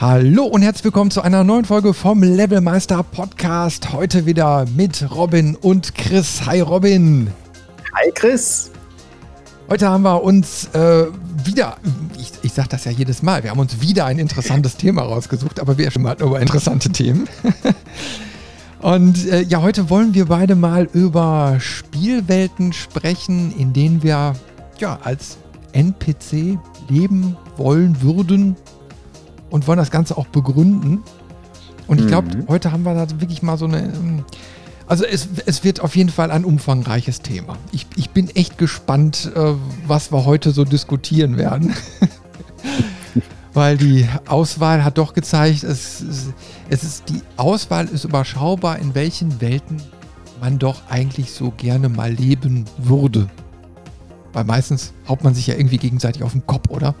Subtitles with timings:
[0.00, 3.92] Hallo und herzlich willkommen zu einer neuen Folge vom Levelmeister Podcast.
[3.92, 6.46] Heute wieder mit Robin und Chris.
[6.46, 7.30] Hi Robin.
[7.94, 8.70] Hi Chris.
[9.68, 11.04] Heute haben wir uns äh,
[11.44, 11.76] wieder,
[12.18, 15.60] ich, ich sage das ja jedes Mal, wir haben uns wieder ein interessantes Thema rausgesucht,
[15.60, 17.28] aber wir schon mal über interessante Themen.
[18.80, 24.32] und äh, ja, heute wollen wir beide mal über Spielwelten sprechen, in denen wir
[24.78, 25.36] ja als
[25.72, 28.56] NPC leben wollen würden
[29.50, 31.02] und wollen das Ganze auch begründen.
[31.86, 32.48] Und ich glaube, mhm.
[32.48, 33.82] heute haben wir da wirklich mal so eine.
[33.82, 34.24] Ähm,
[34.86, 37.56] also es, es wird auf jeden Fall ein umfangreiches Thema.
[37.70, 39.54] Ich, ich bin echt gespannt, äh,
[39.86, 41.74] was wir heute so diskutieren werden.
[43.52, 46.04] Weil die Auswahl hat doch gezeigt, es,
[46.68, 49.82] es ist, die Auswahl ist überschaubar, in welchen Welten
[50.40, 53.28] man doch eigentlich so gerne mal leben würde.
[54.32, 56.94] Weil meistens haut man sich ja irgendwie gegenseitig auf den Kopf, oder?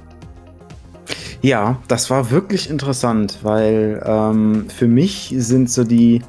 [1.42, 6.20] Ja, das war wirklich interessant, weil ähm, für mich sind so die,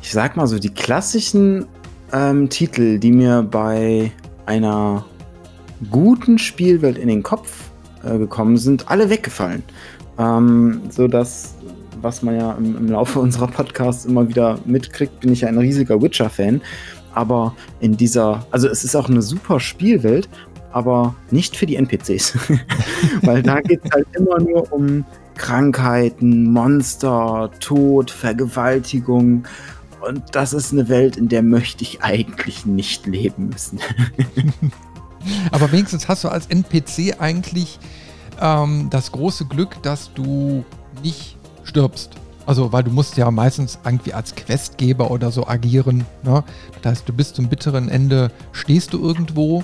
[0.00, 1.66] ich sag mal so, die klassischen
[2.12, 4.12] ähm, Titel, die mir bei
[4.46, 5.04] einer
[5.90, 7.70] guten Spielwelt in den Kopf
[8.04, 9.64] äh, gekommen sind, alle weggefallen.
[10.18, 11.54] Ähm, so dass,
[12.00, 15.58] was man ja im, im Laufe unserer Podcasts immer wieder mitkriegt, bin ich ja ein
[15.58, 16.60] riesiger Witcher-Fan.
[17.12, 20.28] Aber in dieser, also es ist auch eine super Spielwelt,
[20.72, 22.38] aber nicht für die NPCs.
[23.22, 25.04] Weil da geht es halt immer nur um
[25.36, 29.44] Krankheiten, Monster, Tod, Vergewaltigung.
[30.06, 33.80] Und das ist eine Welt, in der möchte ich eigentlich nicht leben müssen.
[35.50, 37.78] aber wenigstens hast du als NPC eigentlich
[38.40, 40.64] ähm, das große Glück, dass du
[41.02, 42.10] nicht stirbst.
[42.46, 46.04] Also, weil du musst ja meistens irgendwie als Questgeber oder so agieren.
[46.22, 46.42] Ne?
[46.82, 49.62] Das heißt, du bist zum bitteren Ende, stehst du irgendwo,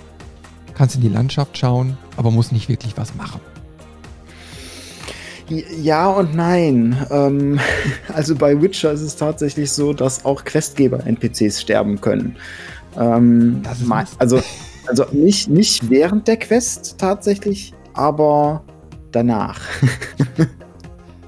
[0.76, 3.40] kannst in die Landschaft schauen, aber musst nicht wirklich was machen.
[5.80, 6.96] Ja und nein.
[7.10, 7.58] Ähm,
[8.14, 12.36] also bei Witcher ist es tatsächlich so, dass auch Questgeber-NPCs sterben können.
[12.96, 13.62] Ähm,
[14.18, 14.40] also
[14.86, 18.64] also nicht, nicht während der Quest tatsächlich, aber
[19.12, 19.60] danach.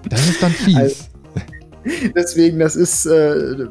[0.09, 0.77] Das ist dann fies.
[0.77, 1.05] Also,
[2.17, 3.67] deswegen, das ist äh,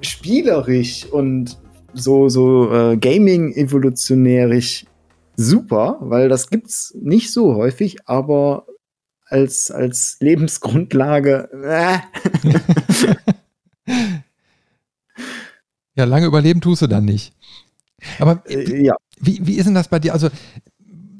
[0.00, 1.59] spielerisch und
[1.94, 4.86] so, so äh, Gaming-evolutionärisch
[5.36, 8.66] super, weil das gibt's nicht so häufig, aber
[9.26, 11.48] als, als Lebensgrundlage.
[11.64, 11.98] Äh.
[15.94, 17.32] ja, lange überleben tust du dann nicht.
[18.18, 18.94] Aber äh, ja.
[19.18, 20.12] wie, wie ist denn das bei dir?
[20.12, 20.28] Also,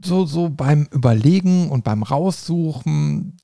[0.04, 3.36] so, so beim Überlegen und beim Raussuchen,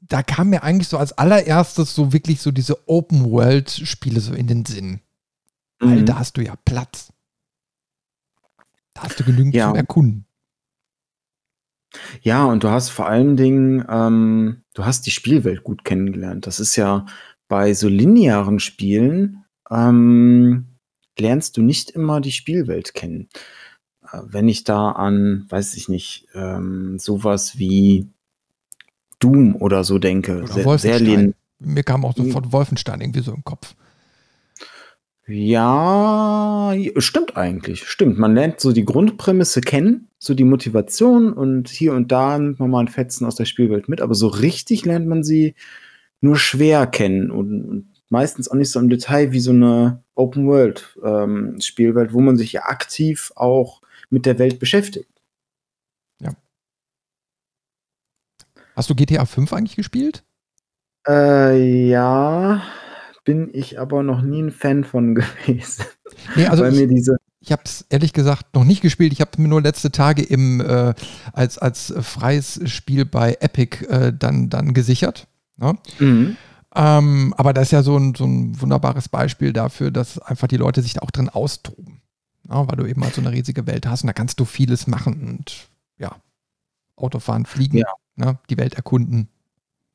[0.00, 4.64] da kam mir eigentlich so als allererstes so wirklich so diese Open-World-Spiele so in den
[4.64, 5.00] Sinn.
[5.84, 6.06] Weil mhm.
[6.06, 7.12] da hast du ja Platz.
[8.94, 9.68] Da hast du genügend ja.
[9.68, 10.26] zum Erkunden.
[12.22, 16.46] Ja, und du hast vor allen Dingen, ähm, du hast die Spielwelt gut kennengelernt.
[16.46, 17.06] Das ist ja
[17.48, 20.66] bei so linearen Spielen, ähm,
[21.18, 23.28] lernst du nicht immer die Spielwelt kennen.
[24.12, 28.08] Äh, wenn ich da an, weiß ich nicht, ähm, sowas wie
[29.18, 30.42] Doom oder so denke.
[30.42, 33.74] Oder sehr, sehr Mir kam auch sofort Wolfenstein irgendwie so im Kopf.
[35.26, 37.88] Ja, stimmt eigentlich.
[37.88, 38.18] Stimmt.
[38.18, 42.70] Man lernt so die Grundprämisse kennen, so die Motivation und hier und da nimmt man
[42.70, 45.54] mal ein Fetzen aus der Spielwelt mit, aber so richtig lernt man sie
[46.20, 50.46] nur schwer kennen und, und meistens auch nicht so im Detail wie so eine Open
[50.46, 53.80] World ähm, Spielwelt, wo man sich ja aktiv auch
[54.10, 55.08] mit der Welt beschäftigt.
[56.20, 56.34] Ja.
[58.76, 60.22] Hast du GTA 5 eigentlich gespielt?
[61.06, 62.62] Äh, ja
[63.24, 65.84] bin ich aber noch nie ein Fan von gewesen.
[66.36, 69.12] Nee, also ich, diese ich habe es ehrlich gesagt noch nicht gespielt.
[69.12, 70.94] Ich habe mir nur letzte Tage im, äh,
[71.32, 75.26] als, als freies Spiel bei Epic äh, dann, dann gesichert.
[75.56, 75.76] Ne?
[75.98, 76.36] Mhm.
[76.74, 80.56] Ähm, aber das ist ja so ein, so ein wunderbares Beispiel dafür, dass einfach die
[80.56, 82.00] Leute sich da auch drin austoben.
[82.44, 82.64] Ne?
[82.66, 85.28] Weil du eben halt so eine riesige Welt hast und da kannst du vieles machen
[85.28, 85.68] und
[85.98, 86.16] ja,
[86.96, 87.92] Autofahren, fliegen, ja.
[88.16, 88.38] ne?
[88.48, 89.28] die Welt erkunden,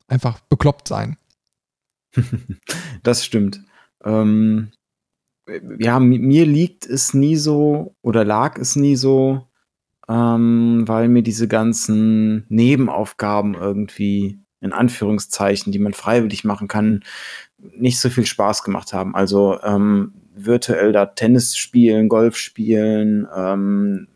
[0.06, 1.16] einfach bekloppt sein.
[3.02, 3.62] Das stimmt.
[4.04, 4.72] Ähm,
[5.78, 9.46] ja, mir liegt es nie so oder lag es nie so,
[10.08, 17.02] ähm, weil mir diese ganzen Nebenaufgaben irgendwie in Anführungszeichen, die man freiwillig machen kann,
[17.58, 19.14] nicht so viel Spaß gemacht haben.
[19.14, 24.08] Also ähm, virtuell da Tennis spielen, Golf spielen, ähm,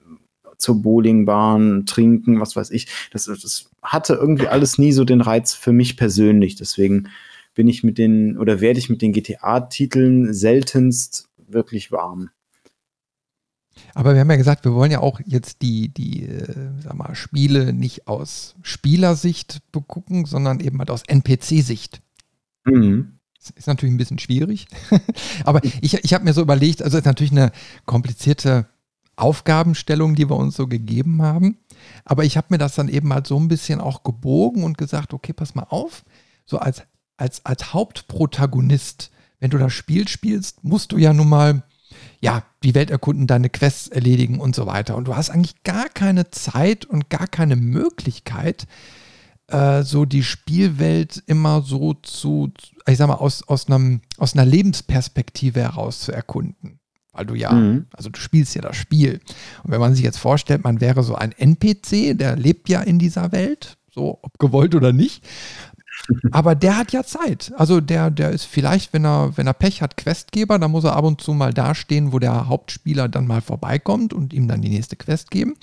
[0.59, 2.89] zur Bowlingbahn, trinken, was weiß ich.
[3.11, 6.57] Das, das hatte irgendwie alles nie so den Reiz für mich persönlich.
[6.57, 7.09] Deswegen
[7.55, 12.31] bin ich mit den oder werde ich mit den GTA-Titeln seltenst wirklich warm.
[13.95, 17.15] Aber wir haben ja gesagt, wir wollen ja auch jetzt die, die äh, sag mal,
[17.15, 22.01] Spiele nicht aus Spielersicht begucken, sondern eben halt aus NPC-Sicht.
[22.65, 23.19] Mhm.
[23.39, 24.67] Das ist natürlich ein bisschen schwierig.
[25.45, 27.53] Aber ich, ich habe mir so überlegt, also ist natürlich eine
[27.85, 28.67] komplizierte
[29.17, 31.59] Aufgabenstellung, die wir uns so gegeben haben.
[32.05, 35.13] Aber ich habe mir das dann eben halt so ein bisschen auch gebogen und gesagt,
[35.13, 36.05] okay, pass mal auf,
[36.47, 36.83] so als,
[37.17, 41.63] als, als Hauptprotagonist, wenn du das Spiel spielst, musst du ja nun mal
[42.21, 44.97] ja, die Welt erkunden, deine Quests erledigen und so weiter.
[44.97, 48.67] Und du hast eigentlich gar keine Zeit und gar keine Möglichkeit,
[49.49, 52.53] äh, so die Spielwelt immer so zu,
[52.87, 56.79] ich sag mal, aus, aus, einem, aus einer Lebensperspektive heraus zu erkunden.
[57.13, 57.87] Weil du ja, mhm.
[57.93, 59.21] also du spielst ja das Spiel.
[59.63, 62.99] Und wenn man sich jetzt vorstellt, man wäre so ein NPC, der lebt ja in
[62.99, 65.25] dieser Welt, so ob gewollt oder nicht.
[66.33, 67.53] Aber der hat ja Zeit.
[67.57, 70.97] Also der, der ist vielleicht, wenn er, wenn er Pech hat, Questgeber, dann muss er
[70.97, 74.69] ab und zu mal dastehen, wo der Hauptspieler dann mal vorbeikommt und ihm dann die
[74.69, 75.57] nächste Quest geben.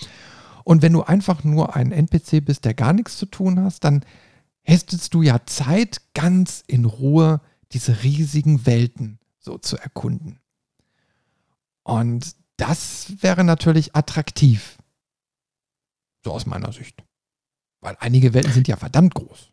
[0.63, 4.03] Und wenn du einfach nur ein NPC bist, der gar nichts zu tun hast, dann
[4.63, 7.41] hättest du ja Zeit, ganz in Ruhe
[7.71, 10.39] diese riesigen Welten so zu erkunden.
[11.83, 14.77] Und das wäre natürlich attraktiv.
[16.23, 17.03] So aus meiner Sicht.
[17.79, 19.50] Weil einige Welten sind ja verdammt groß.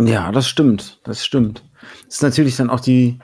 [0.00, 1.00] Ja, das stimmt.
[1.04, 1.64] Das stimmt.
[2.06, 3.18] Das ist natürlich dann auch die.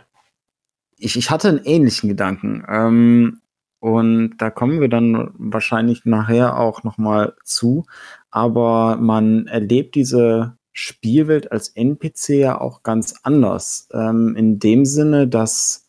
[0.97, 2.65] Ich, ich hatte einen ähnlichen Gedanken.
[2.69, 3.41] Ähm,
[3.81, 7.85] und da kommen wir dann wahrscheinlich nachher auch nochmal zu.
[8.31, 13.89] Aber man erlebt diese Spielwelt als NPC ja auch ganz anders.
[13.93, 15.89] Ähm, in dem Sinne, dass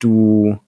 [0.00, 0.58] du,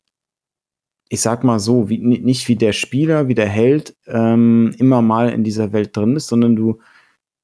[1.08, 5.30] ich sag mal so, wie, nicht wie der Spieler, wie der Held ähm, immer mal
[5.30, 6.78] in dieser Welt drin ist, sondern du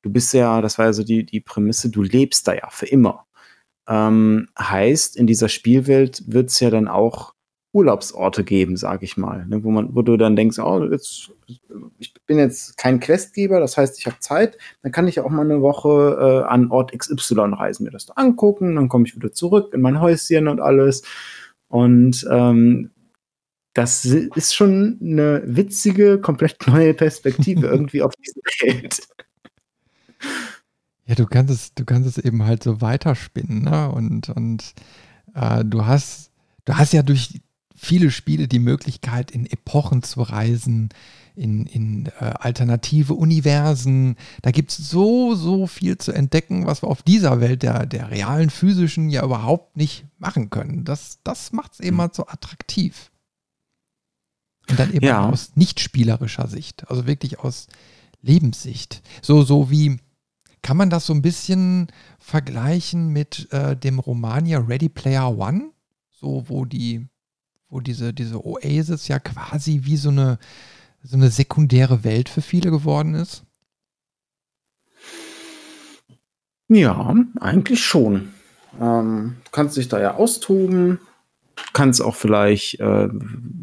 [0.07, 2.87] du bist ja, das war ja so die, die Prämisse, du lebst da ja für
[2.87, 3.27] immer.
[3.89, 7.35] Ähm, heißt, in dieser Spielwelt wird es ja dann auch
[7.73, 11.33] Urlaubsorte geben, sag ich mal, ne, wo man, wo du dann denkst, oh, jetzt,
[11.99, 15.45] ich bin jetzt kein Questgeber, das heißt, ich habe Zeit, dann kann ich auch mal
[15.45, 19.33] eine Woche äh, an Ort XY reisen, mir das da angucken, dann komme ich wieder
[19.33, 21.03] zurück in mein Häuschen und alles.
[21.69, 22.93] Und ähm,
[23.75, 29.01] das ist schon eine witzige, komplett neue Perspektive irgendwie auf diese Welt.
[31.07, 33.91] Ja, du kannst es, du kannst es eben halt so weiterspinnen, ne?
[33.91, 34.75] Und, und
[35.35, 36.33] äh, du hast,
[36.65, 37.41] du hast ja durch
[37.77, 40.89] viele Spiele die Möglichkeit, in Epochen zu reisen,
[41.37, 44.17] in, in äh, alternative Universen.
[44.43, 48.11] Da gibt es so, so viel zu entdecken, was wir auf dieser Welt der, der
[48.11, 50.85] realen physischen ja überhaupt nicht machen können.
[50.85, 52.01] Das, das macht es eben hm.
[52.01, 53.13] halt so attraktiv.
[54.69, 55.29] Und dann eben ja.
[55.29, 57.69] aus nicht spielerischer Sicht, also wirklich aus
[58.23, 59.03] Lebenssicht.
[59.23, 60.01] So, so wie
[60.67, 61.87] kann man das so ein bisschen
[62.19, 65.71] vergleichen mit äh, dem Roman ja Ready Player One?
[66.11, 67.07] So, wo die,
[67.69, 70.41] wo diese, diese Oasis ja quasi wie so eine,
[71.05, 73.45] so eine sekundäre Welt für viele geworden ist?
[76.67, 78.33] Ja, eigentlich schon.
[78.81, 80.99] Ähm, du kannst dich da ja austoben,
[81.75, 83.09] kannst auch vielleicht äh,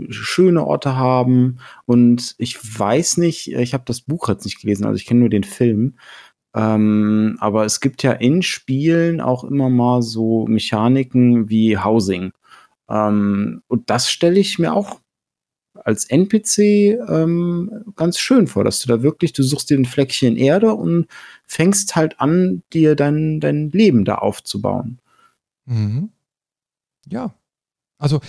[0.07, 1.59] schöne Orte haben.
[1.85, 5.29] Und ich weiß nicht, ich habe das Buch jetzt nicht gelesen, also ich kenne nur
[5.29, 5.95] den Film.
[6.55, 12.31] Ähm, aber es gibt ja in Spielen auch immer mal so Mechaniken wie Housing.
[12.89, 14.99] Ähm, und das stelle ich mir auch
[15.75, 16.59] als NPC
[17.09, 21.07] ähm, ganz schön vor, dass du da wirklich, du suchst dir ein Fleckchen Erde und
[21.45, 24.99] fängst halt an, dir dein, dein Leben da aufzubauen.
[25.65, 26.11] Mhm.
[27.07, 27.33] Ja.
[27.97, 28.21] Also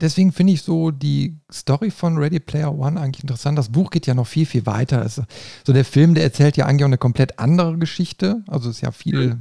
[0.00, 3.58] deswegen finde ich so die Story von Ready Player One eigentlich interessant.
[3.58, 5.00] Das Buch geht ja noch viel, viel weiter.
[5.02, 5.22] Also,
[5.66, 8.42] so der Film, der erzählt ja eigentlich auch eine komplett andere Geschichte.
[8.46, 9.38] Also ist ja viel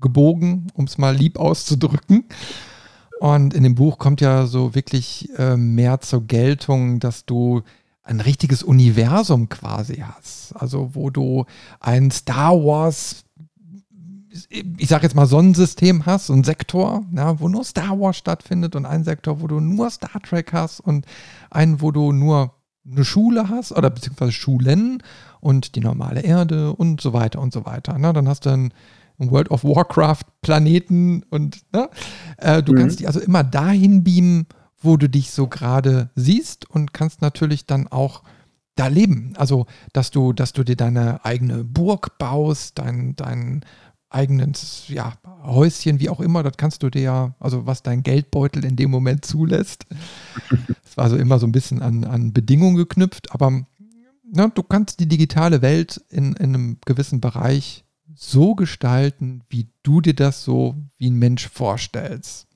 [0.00, 2.24] gebogen, um es mal lieb auszudrücken.
[3.20, 7.62] Und in dem Buch kommt ja so wirklich äh, mehr zur Geltung, dass du
[8.02, 10.52] ein richtiges Universum quasi hast.
[10.56, 11.46] Also wo du
[11.78, 13.24] ein Star Wars
[14.50, 18.74] ich sag jetzt mal, Sonnensystem hast, so ein Sektor, ja, wo nur Star Wars stattfindet
[18.76, 21.06] und einen Sektor, wo du nur Star Trek hast und
[21.50, 22.54] einen, wo du nur
[22.90, 25.02] eine Schule hast oder beziehungsweise Schulen
[25.40, 27.98] und die normale Erde und so weiter und so weiter.
[27.98, 28.12] Ne?
[28.12, 28.72] Dann hast du einen
[29.18, 31.88] World of Warcraft Planeten und ne?
[32.38, 32.76] äh, du mhm.
[32.78, 34.46] kannst dich also immer dahin beamen,
[34.80, 38.22] wo du dich so gerade siehst und kannst natürlich dann auch
[38.74, 39.34] da leben.
[39.36, 43.64] Also, dass du, dass du dir deine eigene Burg baust, dein, dein
[44.14, 48.64] eigenes ja, Häuschen, wie auch immer, das kannst du dir ja, also was dein Geldbeutel
[48.64, 49.86] in dem Moment zulässt.
[50.84, 53.64] Es war so immer so ein bisschen an, an Bedingungen geknüpft, aber
[54.30, 60.02] na, du kannst die digitale Welt in, in einem gewissen Bereich so gestalten, wie du
[60.02, 62.46] dir das so wie ein Mensch vorstellst.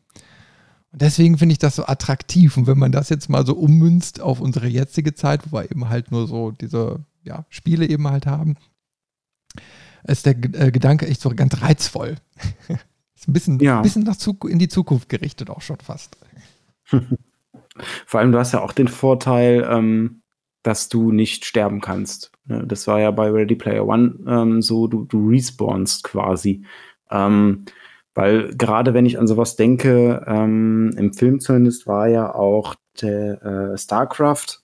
[0.92, 2.56] Und deswegen finde ich das so attraktiv.
[2.56, 5.88] Und wenn man das jetzt mal so ummünzt auf unsere jetzige Zeit, wo wir eben
[5.88, 8.56] halt nur so diese ja, Spiele eben halt haben,
[10.08, 12.16] ist der äh, Gedanke echt so ganz reizvoll.
[13.14, 13.80] ist ein bisschen, ja.
[13.80, 14.16] bisschen nach
[14.48, 16.16] in die Zukunft gerichtet auch schon fast.
[18.06, 20.22] Vor allem, du hast ja auch den Vorteil, ähm,
[20.62, 22.32] dass du nicht sterben kannst.
[22.46, 22.64] Ne?
[22.66, 26.64] Das war ja bei Ready Player One ähm, so, du, du respawnst quasi.
[27.10, 27.66] Ähm,
[28.14, 33.42] weil gerade wenn ich an sowas denke, ähm, im Film zumindest war ja auch der
[33.42, 34.62] äh, StarCraft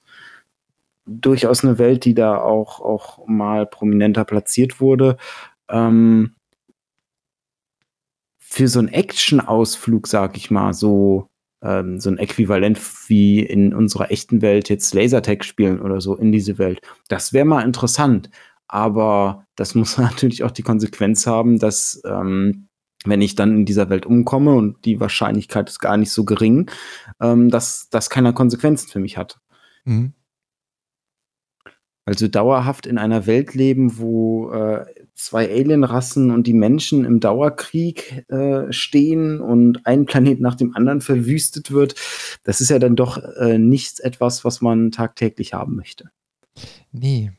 [1.07, 5.17] durchaus eine Welt, die da auch, auch mal prominenter platziert wurde.
[5.69, 6.35] Ähm,
[8.39, 11.31] für so einen Action-Ausflug, sag ich mal, so,
[11.63, 12.79] ähm, so ein Äquivalent
[13.09, 16.81] wie in unserer echten Welt jetzt Lasertag spielen oder so in diese Welt.
[17.09, 18.31] Das wäre mal interessant.
[18.69, 22.69] Aber das muss natürlich auch die Konsequenz haben, dass ähm,
[23.05, 26.71] wenn ich dann in dieser Welt umkomme und die Wahrscheinlichkeit ist gar nicht so gering,
[27.21, 29.41] ähm, dass das keine Konsequenzen für mich hat.
[29.85, 30.15] Mhm.
[32.05, 38.25] Also dauerhaft in einer Welt leben, wo äh, zwei Alienrassen und die Menschen im Dauerkrieg
[38.29, 41.95] äh, stehen und ein Planet nach dem anderen verwüstet wird,
[42.43, 46.11] das ist ja dann doch äh, nichts etwas, was man tagtäglich haben möchte.
[46.91, 47.33] Nee.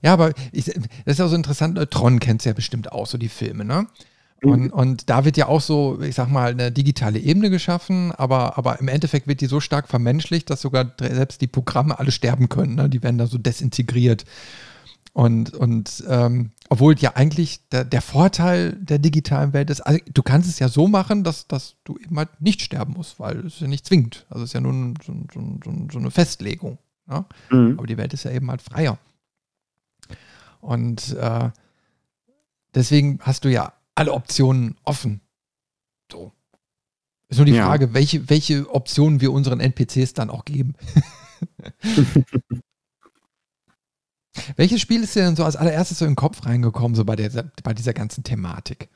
[0.00, 1.76] Ja, aber ich, das ist ja so interessant.
[1.76, 3.88] Äh, Tron kennt ja bestimmt auch so die Filme, ne?
[4.44, 4.70] Und, mhm.
[4.70, 8.78] und da wird ja auch so, ich sag mal, eine digitale Ebene geschaffen, aber, aber
[8.80, 12.74] im Endeffekt wird die so stark vermenschlicht, dass sogar selbst die Programme alle sterben können.
[12.74, 12.90] Ne?
[12.90, 14.24] Die werden da so desintegriert.
[15.12, 20.22] Und, und ähm, obwohl ja eigentlich der, der, Vorteil der digitalen Welt ist, also du
[20.24, 23.60] kannst es ja so machen, dass, dass du eben halt nicht sterben musst, weil es
[23.60, 24.26] ja nicht zwingt.
[24.28, 26.78] Also es ist ja nur so, so, so, so eine Festlegung.
[27.06, 27.24] Ne?
[27.50, 27.74] Mhm.
[27.78, 28.98] Aber die Welt ist ja eben halt freier.
[30.60, 31.50] Und äh,
[32.74, 35.20] deswegen hast du ja alle Optionen offen.
[36.10, 36.32] So.
[37.28, 37.66] Ist nur die ja.
[37.66, 40.74] Frage, welche, welche Optionen wir unseren NPCs dann auch geben.
[44.56, 47.14] Welches Spiel ist dir denn so als allererstes so in den Kopf reingekommen, so bei,
[47.14, 48.88] der, bei dieser ganzen Thematik?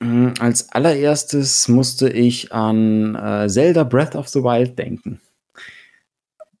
[0.00, 5.20] Mm, als allererstes musste ich an äh, Zelda Breath of the Wild denken.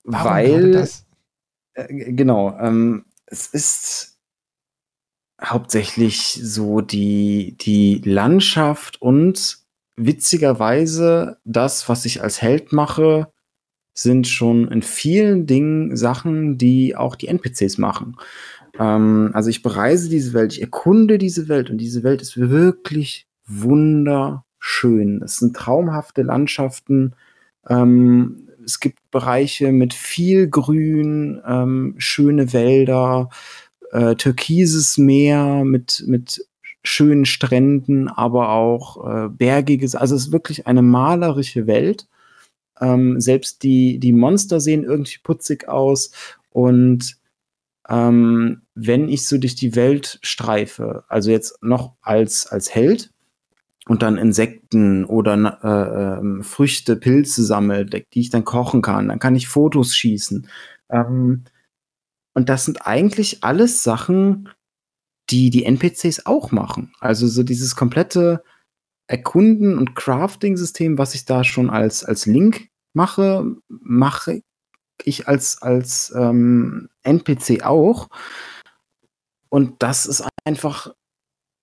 [0.04, 1.04] Warum weil das?
[1.74, 4.13] Äh, genau, ähm, es ist
[5.42, 9.58] hauptsächlich so die, die Landschaft und
[9.96, 13.28] witzigerweise das, was ich als Held mache,
[13.94, 18.16] sind schon in vielen Dingen Sachen, die auch die NPCs machen.
[18.78, 23.28] Ähm, also ich bereise diese Welt, ich erkunde diese Welt und diese Welt ist wirklich
[23.46, 25.22] wunderschön.
[25.22, 27.14] Es sind traumhafte Landschaften.
[27.68, 33.28] Ähm, es gibt Bereiche mit viel Grün, ähm, schöne Wälder,
[33.94, 36.46] äh, türkises Meer mit, mit
[36.82, 39.94] schönen Stränden, aber auch äh, bergiges.
[39.94, 42.08] Also es ist wirklich eine malerische Welt.
[42.80, 46.10] Ähm, selbst die, die Monster sehen irgendwie putzig aus.
[46.50, 47.16] Und
[47.88, 53.12] ähm, wenn ich so durch die Welt streife, also jetzt noch als, als Held
[53.86, 59.20] und dann Insekten oder äh, äh, Früchte, Pilze sammle, die ich dann kochen kann, dann
[59.20, 60.48] kann ich Fotos schießen.
[60.90, 61.44] Ähm,
[62.34, 64.48] und das sind eigentlich alles Sachen,
[65.30, 66.92] die die NPCs auch machen.
[67.00, 68.42] Also so dieses komplette
[69.06, 74.42] Erkunden- und Crafting-System, was ich da schon als, als Link mache, mache
[75.02, 78.08] ich als, als ähm, NPC auch.
[79.48, 80.94] Und das ist einfach,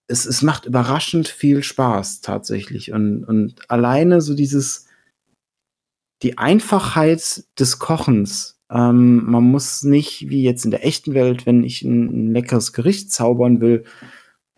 [0.07, 2.91] es, es macht überraschend viel Spaß tatsächlich.
[2.91, 4.87] Und, und alleine so dieses,
[6.21, 11.63] die Einfachheit des Kochens ähm, man muss nicht, wie jetzt in der echten Welt, wenn
[11.63, 13.83] ich ein, ein leckeres Gericht zaubern will,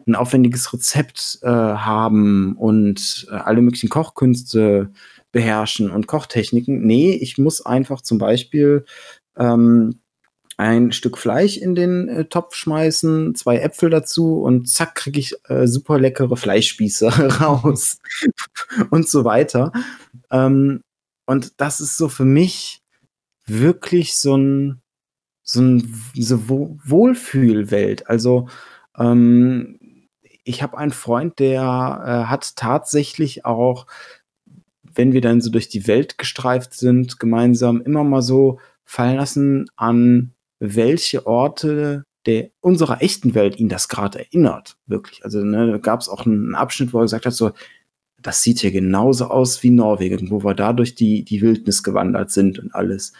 [0.05, 4.91] ein aufwendiges Rezept äh, haben und äh, alle möglichen Kochkünste
[5.31, 6.85] beherrschen und Kochtechniken.
[6.85, 8.85] Nee, ich muss einfach zum Beispiel
[9.37, 9.99] ähm,
[10.57, 15.33] ein Stück Fleisch in den äh, Topf schmeißen, zwei Äpfel dazu und zack, kriege ich
[15.49, 17.07] äh, super leckere Fleischspieße
[17.41, 17.97] raus
[18.91, 19.71] und so weiter.
[20.29, 20.81] Ähm,
[21.25, 22.82] und das ist so für mich
[23.45, 24.81] wirklich so ein
[25.43, 28.07] so ein so Wohlfühlwelt.
[28.09, 28.47] Also
[28.97, 29.79] ähm,
[30.43, 33.87] ich habe einen Freund, der äh, hat tatsächlich auch,
[34.93, 39.65] wenn wir dann so durch die Welt gestreift sind, gemeinsam immer mal so fallen lassen,
[39.75, 44.77] an welche Orte der unserer echten Welt ihn das gerade erinnert.
[44.85, 45.25] Wirklich.
[45.25, 47.51] Also ne, da gab es auch einen Abschnitt, wo er gesagt hat, so,
[48.23, 52.31] das sieht hier genauso aus wie Norwegen, wo wir da durch die, die Wildnis gewandert
[52.31, 53.13] sind und alles.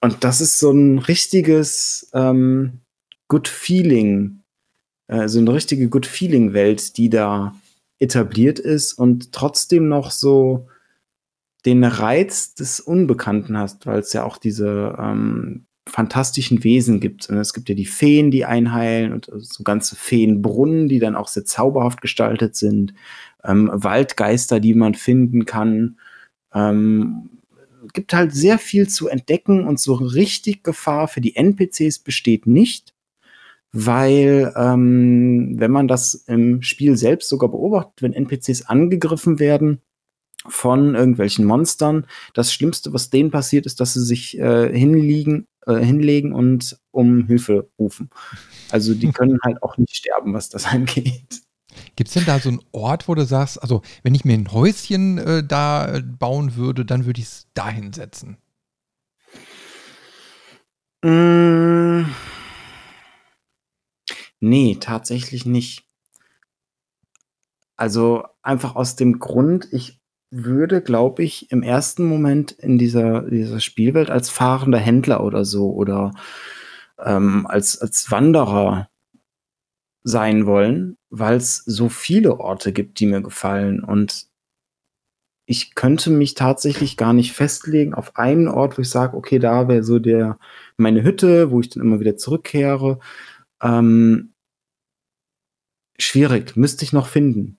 [0.00, 2.80] Und das ist so ein richtiges ähm,
[3.28, 4.42] Good Feeling,
[5.08, 7.54] äh, so eine richtige Good Feeling Welt, die da
[7.98, 10.68] etabliert ist und trotzdem noch so
[11.64, 17.28] den Reiz des Unbekannten hast, weil es ja auch diese ähm, fantastischen Wesen gibt.
[17.28, 21.28] Und es gibt ja die Feen, die einheilen und so ganze Feenbrunnen, die dann auch
[21.28, 22.94] sehr zauberhaft gestaltet sind.
[23.44, 25.98] Ähm, Waldgeister, die man finden kann.
[26.54, 27.30] Ähm,
[27.92, 32.94] gibt halt sehr viel zu entdecken und so richtig Gefahr für die NPCs besteht nicht,
[33.72, 39.80] weil ähm, wenn man das im Spiel selbst sogar beobachtet, wenn NPCs angegriffen werden,
[40.46, 42.06] von irgendwelchen Monstern.
[42.34, 47.26] Das Schlimmste, was denen passiert, ist, dass sie sich äh, hinlegen, äh, hinlegen und um
[47.26, 48.10] Hilfe rufen.
[48.70, 51.42] Also die können halt auch nicht sterben, was das angeht.
[51.96, 54.52] Gibt es denn da so einen Ort, wo du sagst, also wenn ich mir ein
[54.52, 58.36] Häuschen äh, da äh, bauen würde, dann würde ich es da hinsetzen?
[61.02, 62.04] Mm.
[64.40, 65.84] Nee, tatsächlich nicht.
[67.76, 70.01] Also einfach aus dem Grund, ich
[70.32, 75.72] würde, glaube ich, im ersten Moment in dieser, dieser Spielwelt als fahrender Händler oder so
[75.72, 76.12] oder
[76.98, 78.88] ähm, als, als Wanderer
[80.04, 83.84] sein wollen, weil es so viele Orte gibt, die mir gefallen.
[83.84, 84.26] Und
[85.46, 89.68] ich könnte mich tatsächlich gar nicht festlegen auf einen Ort, wo ich sage, okay, da
[89.68, 90.38] wäre so der
[90.78, 92.98] meine Hütte, wo ich dann immer wieder zurückkehre.
[93.62, 94.32] Ähm,
[95.98, 97.58] schwierig, müsste ich noch finden.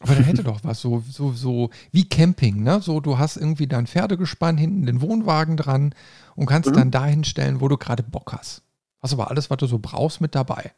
[0.00, 2.80] Aber da hätte doch was, so, so, so wie Camping, ne?
[2.82, 5.94] So, du hast irgendwie dein Pferdegespann hinten den Wohnwagen dran
[6.34, 6.74] und kannst mhm.
[6.74, 8.62] dann dahin stellen, wo du gerade Bock hast.
[9.00, 10.72] Hast aber alles, was du so brauchst, mit dabei.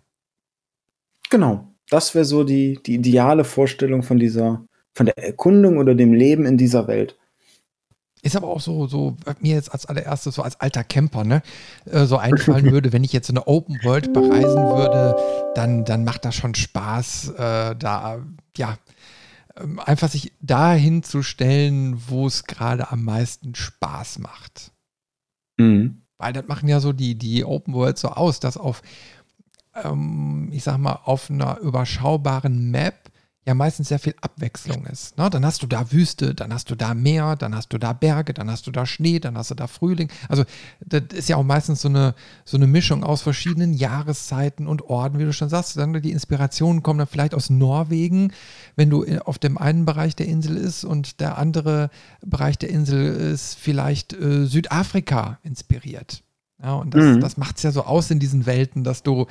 [1.30, 1.68] Genau.
[1.88, 4.64] Das wäre so die, die ideale Vorstellung von dieser,
[4.94, 7.16] von der Erkundung oder dem Leben in dieser Welt.
[8.24, 11.42] Ist aber auch so, so mir jetzt als allererstes, so als alter Camper, ne,
[11.86, 15.16] äh, so einfallen würde, wenn ich jetzt eine Open World bereisen würde,
[15.56, 18.20] dann, dann macht das schon Spaß, äh, da,
[18.56, 18.78] ja,
[19.54, 24.72] einfach sich dahin zu stellen, wo es gerade am meisten Spaß macht.
[25.58, 26.02] Mhm.
[26.18, 28.82] Weil das machen ja so die, die Open World so aus, dass auf,
[29.74, 33.11] ähm, ich sag mal, auf einer überschaubaren Map
[33.44, 35.18] ja meistens sehr viel Abwechslung ist.
[35.18, 35.28] Ne?
[35.28, 38.34] Dann hast du da Wüste, dann hast du da Meer, dann hast du da Berge,
[38.34, 40.10] dann hast du da Schnee, dann hast du da Frühling.
[40.28, 40.44] Also
[40.80, 45.18] das ist ja auch meistens so eine, so eine Mischung aus verschiedenen Jahreszeiten und Orten,
[45.18, 45.76] wie du schon sagst.
[45.76, 48.32] Dann die Inspirationen kommen dann vielleicht aus Norwegen,
[48.76, 51.90] wenn du auf dem einen Bereich der Insel ist und der andere
[52.24, 56.22] Bereich der Insel ist vielleicht äh, Südafrika inspiriert.
[56.62, 57.20] Ja, und das, mhm.
[57.20, 59.26] das macht es ja so aus in diesen Welten, dass du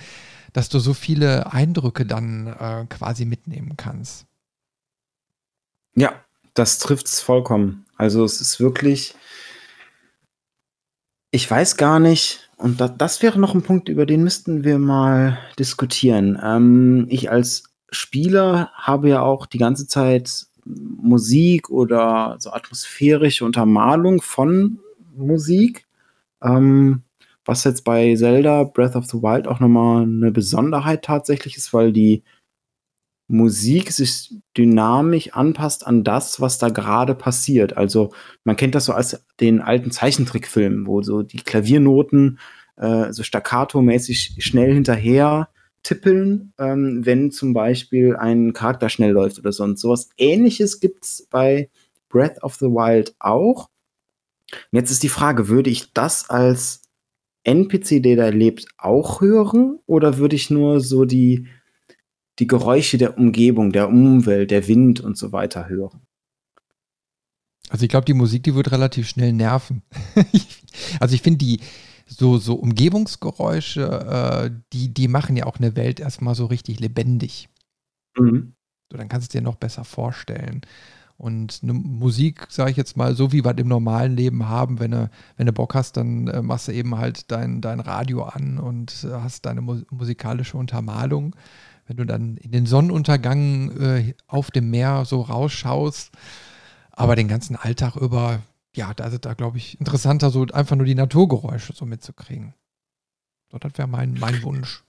[0.54, 4.26] dass du so viele Eindrücke dann äh, quasi mitnehmen kannst.
[5.96, 6.14] Ja,
[6.54, 7.86] das trifft es vollkommen.
[7.98, 9.16] Also es ist wirklich,
[11.32, 14.78] ich weiß gar nicht, und da, das wäre noch ein Punkt, über den müssten wir
[14.78, 16.40] mal diskutieren.
[16.44, 24.22] Ähm, ich als Spieler habe ja auch die ganze Zeit Musik oder so atmosphärische Untermalung
[24.22, 24.80] von
[25.16, 25.86] Musik.
[26.42, 27.04] Ähm,
[27.46, 31.92] was jetzt bei Zelda Breath of the Wild auch nochmal eine Besonderheit tatsächlich ist, weil
[31.92, 32.24] die
[33.28, 37.78] Musik sich dynamisch anpasst an das, was da gerade passiert.
[37.78, 42.40] Also man kennt das so als den alten Zeichentrickfilm, wo so die Klaviernoten
[42.76, 45.50] äh, so staccato-mäßig schnell hinterher
[45.84, 49.64] tippeln, ähm, wenn zum Beispiel ein Charakter schnell läuft oder so.
[49.64, 51.70] Und sowas ähnliches gibt es bei
[52.10, 53.70] Breath of the Wild auch.
[54.72, 56.81] Jetzt ist die Frage, würde ich das als
[57.44, 59.80] NPC, der da lebt, auch hören?
[59.86, 61.48] Oder würde ich nur so die,
[62.40, 66.02] die Geräusche der Umgebung, der Umwelt, der Wind und so weiter hören?
[67.70, 69.82] Also ich glaube, die Musik, die wird relativ schnell nerven.
[71.00, 71.60] also ich finde die
[72.06, 77.48] so, so Umgebungsgeräusche, äh, die, die machen ja auch eine Welt erstmal so richtig lebendig.
[78.18, 78.54] Mhm.
[78.92, 80.62] So, dann kannst du dir noch besser vorstellen.
[81.22, 84.90] Und eine Musik, sage ich jetzt mal, so wie wir im normalen Leben haben, wenn
[84.90, 85.08] du,
[85.38, 89.04] wenn du Bock hast, dann äh, machst du eben halt dein, dein Radio an und
[89.04, 91.36] äh, hast deine mu musikalische Untermalung.
[91.86, 96.10] Wenn du dann in den Sonnenuntergang äh, auf dem Meer so rausschaust,
[96.90, 98.40] aber den ganzen Alltag über,
[98.76, 102.56] ja, da ist da, glaube ich, interessanter, so einfach nur die Naturgeräusche so mitzukriegen.
[103.52, 104.84] So, das wäre mein, mein Wunsch.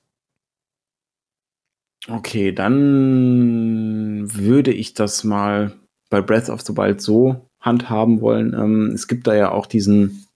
[2.08, 5.78] Okay, dann würde ich das mal
[6.12, 8.52] bei Breath of the Wild so handhaben wollen.
[8.52, 10.26] Ähm, es gibt da ja auch diesen,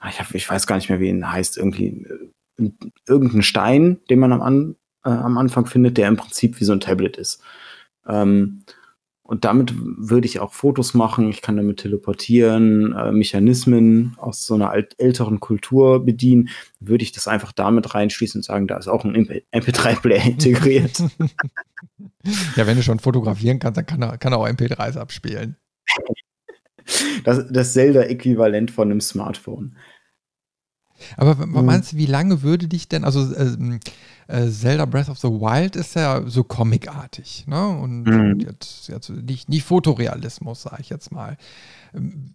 [0.00, 2.04] ah, ich, hab, ich weiß gar nicht mehr, wie ihn heißt, irgendwie
[2.58, 2.70] äh,
[3.06, 6.72] irgendeinen Stein, den man am, an, äh, am Anfang findet, der im Prinzip wie so
[6.72, 7.40] ein Tablet ist.
[8.08, 8.64] Ähm,
[9.26, 11.28] und damit würde ich auch Fotos machen.
[11.28, 16.48] Ich kann damit teleportieren, äh, Mechanismen aus so einer alt, älteren Kultur bedienen.
[16.78, 19.16] Würde ich das einfach damit reinschließen und sagen, da ist auch ein
[19.52, 21.02] MP3-Player integriert.
[22.56, 25.56] ja, wenn du schon fotografieren kannst, dann kann er, kann er auch MP3s abspielen.
[27.24, 29.76] das, das Zelda-Äquivalent von einem Smartphone.
[31.16, 31.64] Aber mhm.
[31.64, 33.78] meinst du, wie lange würde dich denn, also äh,
[34.28, 37.68] äh, Zelda Breath of the Wild ist ja so comicartig, ne?
[37.68, 38.32] Und, mhm.
[38.32, 41.36] und jetzt, jetzt nicht, nicht Fotorealismus, sage ich jetzt mal.
[41.94, 42.34] Ähm,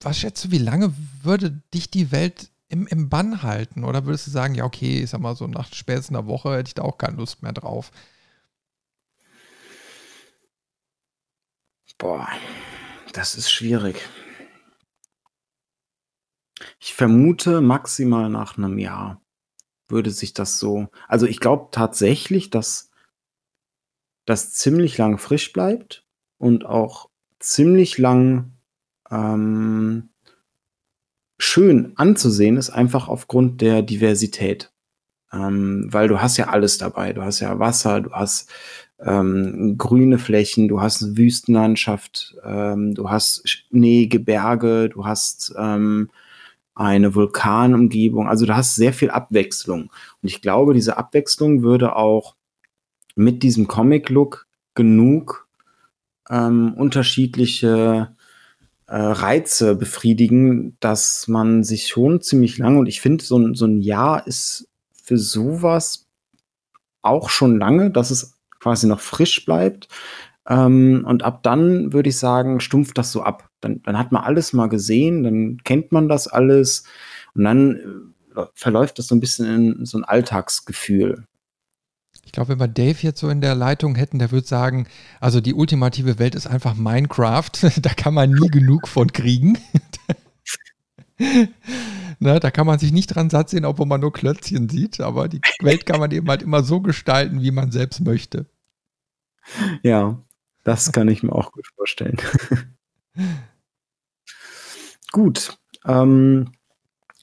[0.00, 3.84] was schätzt du, wie lange würde dich die Welt im, im Bann halten?
[3.84, 6.68] Oder würdest du sagen, ja, okay, ich sag mal, so nach spätestens einer Woche hätte
[6.68, 7.90] ich da auch keine Lust mehr drauf?
[11.98, 12.28] Boah,
[13.12, 13.96] das ist schwierig.
[16.78, 19.20] Ich vermute maximal nach einem Jahr
[19.88, 22.90] würde sich das so also, ich glaube tatsächlich, dass
[24.24, 26.06] das ziemlich lang frisch bleibt
[26.38, 28.52] und auch ziemlich lang,
[29.10, 30.08] ähm
[31.38, 34.72] schön anzusehen ist, einfach aufgrund der Diversität.
[35.32, 37.12] Ähm, weil du hast ja alles dabei.
[37.12, 38.50] Du hast ja Wasser, du hast
[39.00, 46.10] ähm, grüne Flächen, du hast eine Wüstenlandschaft, ähm, du hast Schnee, Gebirge, du hast ähm,
[46.74, 48.28] eine Vulkanumgebung.
[48.28, 49.82] Also du hast sehr viel Abwechslung.
[49.82, 52.34] Und ich glaube, diese Abwechslung würde auch
[53.14, 55.46] mit diesem Comic-Look genug
[56.28, 58.14] ähm, unterschiedliche
[58.86, 63.80] äh, Reize befriedigen, dass man sich schon ziemlich lange, und ich finde, so, so ein
[63.80, 66.06] Jahr ist für sowas
[67.02, 69.88] auch schon lange, dass es quasi noch frisch bleibt.
[70.48, 73.48] Ähm, und ab dann würde ich sagen, stumpft das so ab.
[73.60, 76.84] Dann, dann hat man alles mal gesehen, dann kennt man das alles
[77.34, 81.26] und dann äh, verläuft das so ein bisschen in so ein Alltagsgefühl.
[82.26, 84.86] Ich glaube, wenn wir Dave jetzt so in der Leitung hätten, der würde sagen,
[85.20, 87.50] also die ultimative Welt ist einfach Minecraft.
[87.82, 89.58] da kann man nie genug von kriegen.
[92.18, 95.28] ne, da kann man sich nicht dran satt sehen, obwohl man nur Klötzchen sieht, aber
[95.28, 98.46] die Welt kann man eben halt immer so gestalten, wie man selbst möchte.
[99.82, 100.18] Ja,
[100.64, 102.16] das kann ich mir auch gut vorstellen.
[105.12, 105.56] gut.
[105.86, 106.52] Ähm,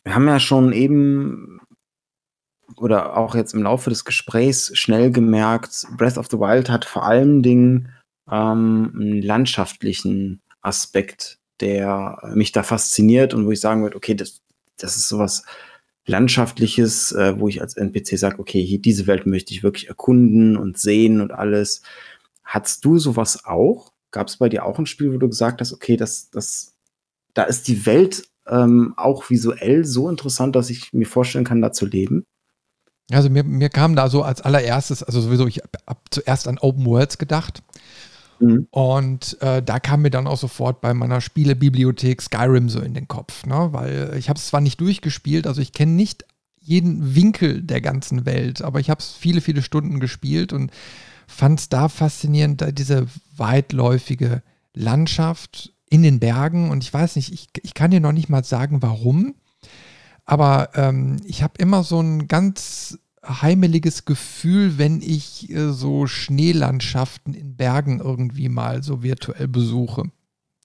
[0.04, 1.60] wir haben ja schon eben
[2.78, 7.06] oder auch jetzt im Laufe des Gesprächs schnell gemerkt, Breath of the Wild hat vor
[7.06, 7.90] allen Dingen
[8.30, 14.42] ähm, einen landschaftlichen Aspekt, der mich da fasziniert und wo ich sagen würde, okay, das,
[14.78, 15.44] das ist sowas
[16.08, 20.58] Landschaftliches, äh, wo ich als NPC sage, okay, hier diese Welt möchte ich wirklich erkunden
[20.58, 21.84] und sehen und alles.
[22.52, 23.94] Hattest du sowas auch?
[24.12, 26.74] Gab es bei dir auch ein Spiel, wo du gesagt hast, okay, das, das,
[27.34, 31.72] da ist die Welt ähm, auch visuell so interessant, dass ich mir vorstellen kann, da
[31.72, 32.26] zu leben?
[33.10, 36.86] Also mir, mir kam da so als allererstes, also sowieso, ich habe zuerst an Open
[36.86, 37.64] Worlds gedacht.
[38.40, 38.68] Mhm.
[38.70, 43.08] Und äh, da kam mir dann auch sofort bei meiner Spielebibliothek Skyrim so in den
[43.08, 43.70] Kopf, ne?
[43.72, 46.26] weil ich habe es zwar nicht durchgespielt, also ich kenne nicht
[46.60, 50.70] jeden Winkel der ganzen Welt, aber ich habe es viele, viele Stunden gespielt und
[51.32, 56.70] fand es da faszinierend, diese weitläufige Landschaft in den Bergen.
[56.70, 59.36] Und ich weiß nicht, ich, ich kann dir noch nicht mal sagen, warum.
[60.26, 67.34] Aber ähm, ich habe immer so ein ganz heimeliges Gefühl, wenn ich äh, so Schneelandschaften
[67.34, 70.04] in Bergen irgendwie mal so virtuell besuche.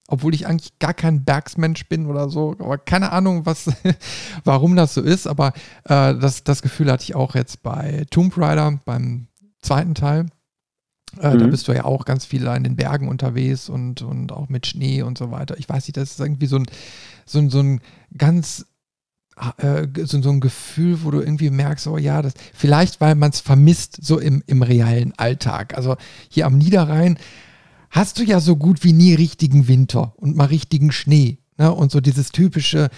[0.09, 3.68] Obwohl ich eigentlich gar kein Bergsmensch bin oder so, aber keine Ahnung, was,
[4.44, 5.26] warum das so ist.
[5.26, 5.48] Aber
[5.85, 9.26] äh, das, das Gefühl hatte ich auch jetzt bei Tomb Raider, beim
[9.61, 10.26] zweiten Teil.
[11.20, 11.38] Äh, mhm.
[11.38, 14.66] Da bist du ja auch ganz viel in den Bergen unterwegs und, und auch mit
[14.66, 15.59] Schnee und so weiter.
[15.59, 16.66] Ich weiß nicht, das ist irgendwie so ein,
[17.24, 17.81] so ein, so ein
[18.16, 18.66] ganz
[19.59, 23.31] äh, so, so, ein Gefühl, wo du irgendwie merkst, oh ja, das, vielleicht weil man
[23.31, 25.76] es vermisst, so im, im realen Alltag.
[25.76, 25.96] Also
[26.31, 27.18] hier am Niederrhein
[27.90, 31.38] hast du ja so gut wie nie richtigen Winter und mal richtigen Schnee.
[31.59, 31.72] Ne?
[31.72, 32.88] Und so dieses typische,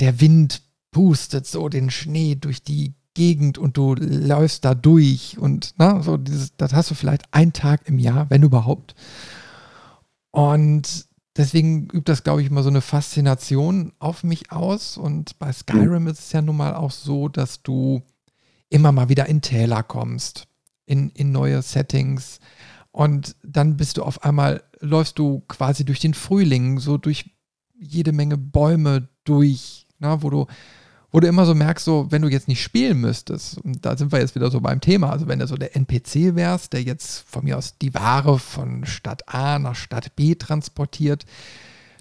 [0.00, 5.74] der Wind pustet so den Schnee durch die Gegend und du läufst da durch und
[5.78, 8.94] na, ne, so dieses, das hast du vielleicht einen Tag im Jahr, wenn überhaupt.
[10.30, 14.96] Und deswegen übt das, glaube ich, immer so eine Faszination auf mich aus.
[14.96, 18.02] Und bei Skyrim ist es ja nun mal auch so, dass du
[18.68, 20.48] immer mal wieder in Täler kommst,
[20.86, 22.40] in, in neue Settings.
[22.90, 27.30] Und dann bist du auf einmal, läufst du quasi durch den Frühling, so durch
[27.78, 30.46] jede Menge Bäume durch, na, wo du
[31.14, 34.10] wo du immer so merkst, so, wenn du jetzt nicht spielen müsstest, und da sind
[34.10, 37.20] wir jetzt wieder so beim Thema, also wenn du so der NPC wärst, der jetzt
[37.28, 41.24] von mir aus die Ware von Stadt A nach Stadt B transportiert,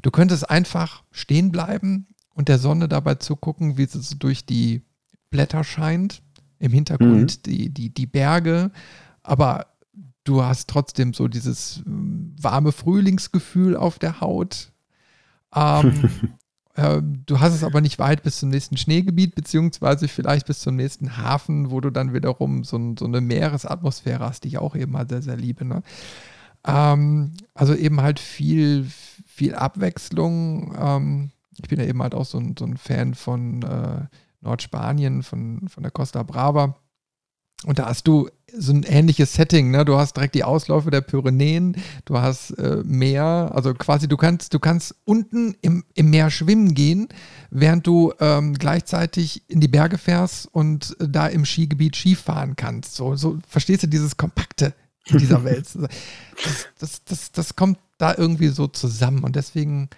[0.01, 4.81] du könntest einfach stehen bleiben und der Sonne dabei zugucken, wie sie so durch die
[5.29, 6.23] Blätter scheint,
[6.57, 7.51] im Hintergrund mhm.
[7.51, 8.71] die, die, die Berge,
[9.21, 9.67] aber
[10.23, 14.71] du hast trotzdem so dieses ähm, warme Frühlingsgefühl auf der Haut.
[15.53, 16.09] Ähm,
[16.75, 21.17] du hast es aber nicht weit bis zum nächsten Schneegebiet, beziehungsweise vielleicht bis zum nächsten
[21.17, 25.09] Hafen, wo du dann wiederum so, so eine Meeresatmosphäre hast, die ich auch eben halt
[25.09, 25.65] sehr, sehr liebe.
[25.65, 25.83] Ne?
[26.65, 28.87] Ähm, also eben halt viel,
[29.25, 30.75] viel Abwechslung.
[30.79, 34.05] Ähm, ich bin ja eben halt auch so ein, so ein Fan von äh,
[34.41, 36.75] Nordspanien, von, von der Costa Brava.
[37.65, 39.85] Und da hast du so ein ähnliches Setting, ne?
[39.85, 44.53] Du hast direkt die Ausläufe der Pyrenäen, du hast äh, Meer, also quasi du kannst,
[44.53, 47.07] du kannst unten im, im Meer schwimmen gehen,
[47.49, 52.95] während du ähm, gleichzeitig in die Berge fährst und äh, da im Skigebiet Skifahren kannst.
[52.95, 54.73] So, so verstehst du dieses Kompakte
[55.07, 55.67] in dieser Welt.
[56.43, 59.89] Das, das, das, das kommt da irgendwie so zusammen und deswegen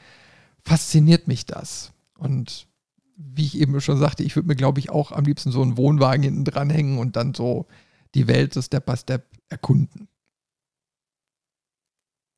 [0.63, 1.91] fasziniert mich das.
[2.17, 2.67] Und
[3.15, 5.78] wie ich eben schon sagte, ich würde mir, glaube ich, auch am liebsten so einen
[5.78, 7.67] Wohnwagen hinten dranhängen und dann so
[8.13, 10.08] die Welt so Step by Step erkunden.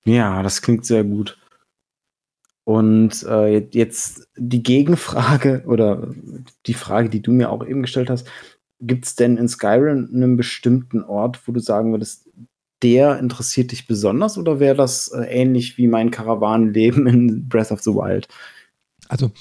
[0.05, 1.37] Ja, das klingt sehr gut.
[2.63, 6.13] Und äh, jetzt die Gegenfrage oder
[6.65, 8.27] die Frage, die du mir auch eben gestellt hast,
[8.79, 12.29] gibt es denn in Skyrim einen bestimmten Ort, wo du sagen würdest,
[12.83, 17.81] der interessiert dich besonders oder wäre das äh, ähnlich wie mein Karawanenleben in Breath of
[17.81, 18.27] the Wild?
[19.07, 19.31] Also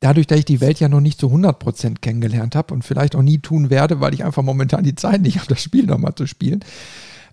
[0.00, 3.22] dadurch, dass ich die Welt ja noch nicht zu 100% kennengelernt habe und vielleicht auch
[3.22, 6.26] nie tun werde, weil ich einfach momentan die Zeit nicht habe, das Spiel nochmal zu
[6.26, 6.64] spielen,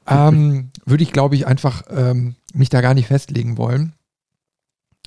[0.08, 3.94] ähm, würde ich, glaube ich, einfach ähm, mich da gar nicht festlegen wollen.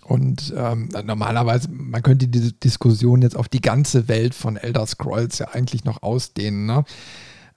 [0.05, 5.39] Und ähm, normalerweise, man könnte diese Diskussion jetzt auf die ganze Welt von Elder Scrolls
[5.39, 6.85] ja eigentlich noch ausdehnen, ne?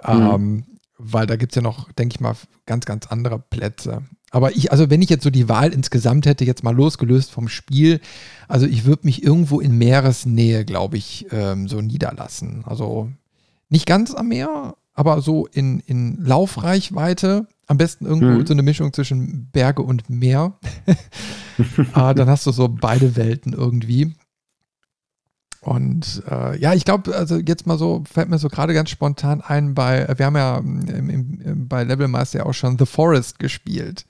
[0.05, 0.21] Mhm.
[0.21, 0.65] Ähm,
[0.97, 4.03] weil da gibt es ja noch, denke ich mal, ganz, ganz andere Plätze.
[4.33, 7.47] Aber ich, also wenn ich jetzt so die Wahl insgesamt hätte, jetzt mal losgelöst vom
[7.47, 8.01] Spiel,
[8.47, 12.63] also ich würde mich irgendwo in Meeresnähe, glaube ich, ähm, so niederlassen.
[12.65, 13.11] Also
[13.69, 17.45] nicht ganz am Meer, aber so in, in Laufreichweite.
[17.67, 18.47] Am besten irgendwo mhm.
[18.47, 20.57] so eine Mischung zwischen Berge und Meer.
[21.93, 24.15] ah, dann hast du so beide Welten irgendwie.
[25.63, 29.41] Und äh, ja, ich glaube, also jetzt mal so, fällt mir so gerade ganz spontan
[29.41, 34.05] ein, bei, wir haben ja im, im, bei Levelmeister ja auch schon The Forest gespielt.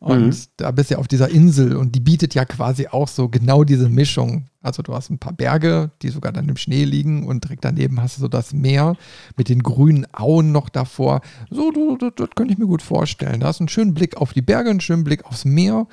[0.00, 0.44] Und mhm.
[0.56, 3.64] da bist du ja auf dieser Insel und die bietet ja quasi auch so genau
[3.64, 4.46] diese Mischung.
[4.62, 8.00] Also du hast ein paar Berge, die sogar dann im Schnee liegen und direkt daneben
[8.00, 8.96] hast du so das Meer
[9.36, 11.20] mit den grünen Auen noch davor.
[11.50, 13.40] So, das, das könnte ich mir gut vorstellen.
[13.40, 15.86] Da hast du einen schönen Blick auf die Berge, einen schönen Blick aufs Meer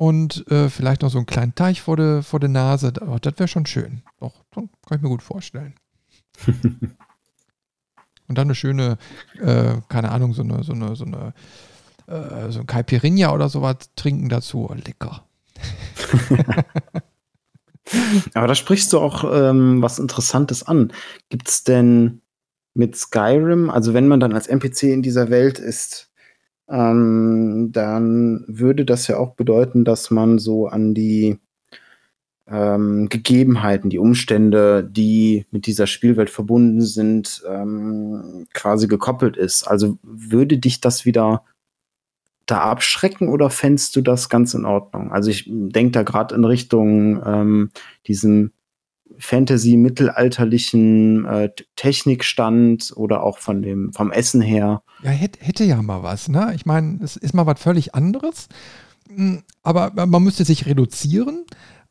[0.00, 2.90] und äh, vielleicht noch so einen kleinen Teich vor der vor de Nase.
[3.02, 4.00] Oh, das wäre schon schön.
[4.18, 5.74] Doch, kann ich mir gut vorstellen.
[6.46, 6.96] und
[8.26, 8.96] dann eine schöne,
[9.42, 11.34] äh, keine Ahnung, so eine, so eine, so eine,
[12.06, 14.70] äh, so ein Caipirinha oder sowas trinken dazu.
[14.70, 15.26] Oh, lecker.
[18.32, 20.94] Aber da sprichst du auch ähm, was Interessantes an.
[21.28, 22.22] Gibt es denn
[22.72, 26.09] mit Skyrim, also wenn man dann als NPC in dieser Welt ist,
[26.70, 31.38] ähm, dann würde das ja auch bedeuten, dass man so an die
[32.46, 39.64] ähm, Gegebenheiten, die Umstände, die mit dieser Spielwelt verbunden sind, ähm, quasi gekoppelt ist.
[39.64, 41.44] Also würde dich das wieder
[42.46, 45.12] da abschrecken oder fändest du das ganz in Ordnung?
[45.12, 47.70] Also ich denke da gerade in Richtung ähm,
[48.06, 48.52] diesem
[49.20, 54.82] Fantasy-mittelalterlichen äh, Technikstand oder auch von dem, vom Essen her.
[55.02, 56.52] Ja, hätte, hätte ja mal was, ne?
[56.54, 58.48] Ich meine, es ist mal was völlig anderes,
[59.08, 61.44] hm, aber man müsste sich reduzieren.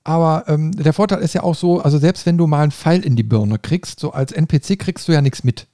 [0.03, 3.05] Aber ähm, der Vorteil ist ja auch so, also selbst wenn du mal einen Pfeil
[3.05, 5.67] in die Birne kriegst, so als NPC kriegst du ja nichts mit.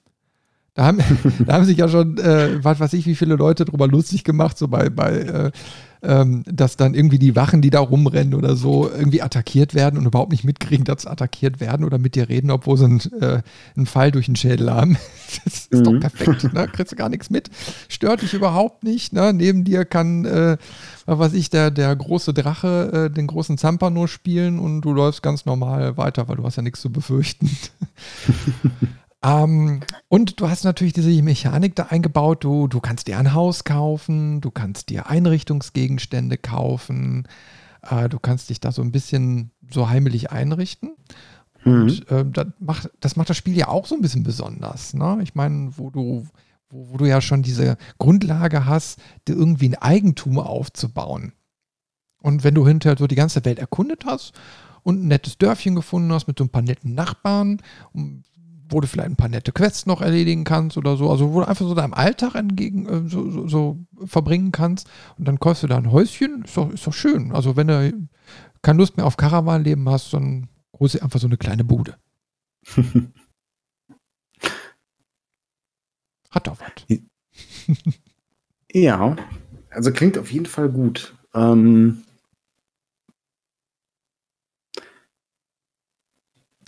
[0.73, 0.99] Da haben,
[1.45, 4.57] da haben sich ja schon, äh, was weiß ich, wie viele Leute drüber lustig gemacht,
[4.57, 5.51] so bei, bei äh,
[6.05, 10.05] ähm, dass dann irgendwie die Wachen, die da rumrennen oder so, irgendwie attackiert werden und
[10.05, 13.41] überhaupt nicht mitkriegen, dass sie attackiert werden oder mit dir reden, obwohl sie einen, äh,
[13.75, 14.97] einen Fall durch den Schädel haben.
[15.43, 15.83] Das ist mhm.
[15.83, 16.67] doch perfekt, ne?
[16.67, 17.49] Kriegst du gar nichts mit.
[17.89, 19.11] Stört dich überhaupt nicht.
[19.11, 19.33] Ne?
[19.33, 20.57] Neben dir kann, äh,
[21.05, 25.23] was weiß ich, der, der große Drache äh, den großen Zampano spielen und du läufst
[25.23, 27.49] ganz normal weiter, weil du hast ja nichts zu befürchten.
[29.25, 32.43] Ähm, und du hast natürlich diese Mechanik da eingebaut.
[32.43, 37.27] Du, du kannst dir ein Haus kaufen, du kannst dir Einrichtungsgegenstände kaufen,
[37.81, 40.95] äh, du kannst dich da so ein bisschen so heimelig einrichten.
[41.63, 41.81] Mhm.
[41.81, 44.93] Und äh, das, macht, das macht das Spiel ja auch so ein bisschen besonders.
[44.93, 45.19] Ne?
[45.23, 46.27] Ich meine, wo du,
[46.69, 51.33] wo, wo du ja schon diese Grundlage hast, dir irgendwie ein Eigentum aufzubauen.
[52.21, 54.33] Und wenn du hinterher so die ganze Welt erkundet hast
[54.83, 57.61] und ein nettes Dörfchen gefunden hast mit so ein paar netten Nachbarn,
[58.69, 61.47] wo du vielleicht ein paar nette Quests noch erledigen kannst oder so, also wo du
[61.47, 65.67] einfach so deinem Alltag entgegen äh, so, so, so, verbringen kannst und dann kaufst du
[65.67, 67.31] da ein Häuschen, ist doch, ist doch schön.
[67.31, 68.07] Also wenn du
[68.61, 70.49] keine Lust mehr auf Karawanleben hast, dann
[70.79, 71.97] holst du einfach so eine kleine Bude.
[76.31, 76.99] Hat doch was.
[78.71, 79.15] ja,
[79.69, 81.15] also klingt auf jeden Fall gut.
[81.33, 82.03] Ähm,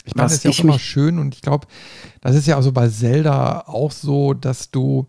[0.08, 1.68] Ich meine, das ist ja auch immer schön und ich glaube,
[2.22, 5.08] das ist ja also bei Zelda auch so, dass du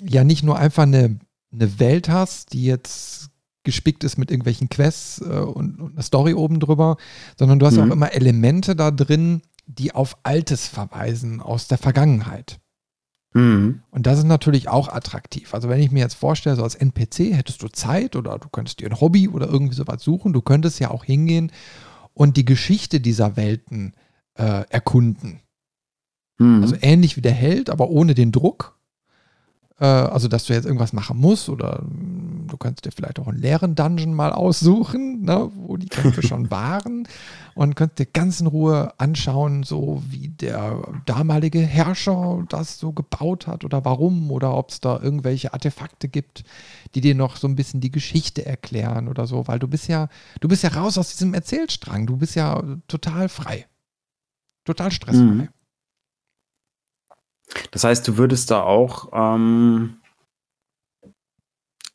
[0.00, 1.18] ja nicht nur einfach eine,
[1.52, 3.30] eine Welt hast, die jetzt
[3.64, 6.96] gespickt ist mit irgendwelchen Quests äh, und, und einer Story oben drüber,
[7.38, 7.82] sondern du hast mhm.
[7.82, 12.58] auch immer Elemente da drin, die auf Altes verweisen aus der Vergangenheit.
[13.34, 13.82] Mhm.
[13.90, 15.54] Und das ist natürlich auch attraktiv.
[15.54, 18.80] Also wenn ich mir jetzt vorstelle, so als NPC hättest du Zeit oder du könntest
[18.80, 21.52] dir ein Hobby oder irgendwie sowas suchen, du könntest ja auch hingehen
[22.14, 23.94] und die Geschichte dieser Welten
[24.34, 25.40] äh, erkunden.
[26.38, 26.62] Mhm.
[26.62, 28.78] Also ähnlich wie der Held, aber ohne den Druck.
[29.82, 33.40] Äh, also dass du jetzt irgendwas machen musst oder du kannst dir vielleicht auch einen
[33.40, 37.08] leeren Dungeon mal aussuchen, ne, wo die Kämpfe schon waren
[37.54, 43.48] und könntest dir ganz in Ruhe anschauen, so wie der damalige Herrscher das so gebaut
[43.48, 46.44] hat oder warum oder ob es da irgendwelche Artefakte gibt,
[46.94, 50.08] die dir noch so ein bisschen die Geschichte erklären oder so, weil du bist ja,
[50.40, 53.66] du bist ja raus aus diesem Erzählstrang, du bist ja total frei.
[54.64, 55.24] Total stressfrei.
[55.24, 55.48] Mhm.
[57.70, 60.02] Das heißt, du würdest da auch ähm,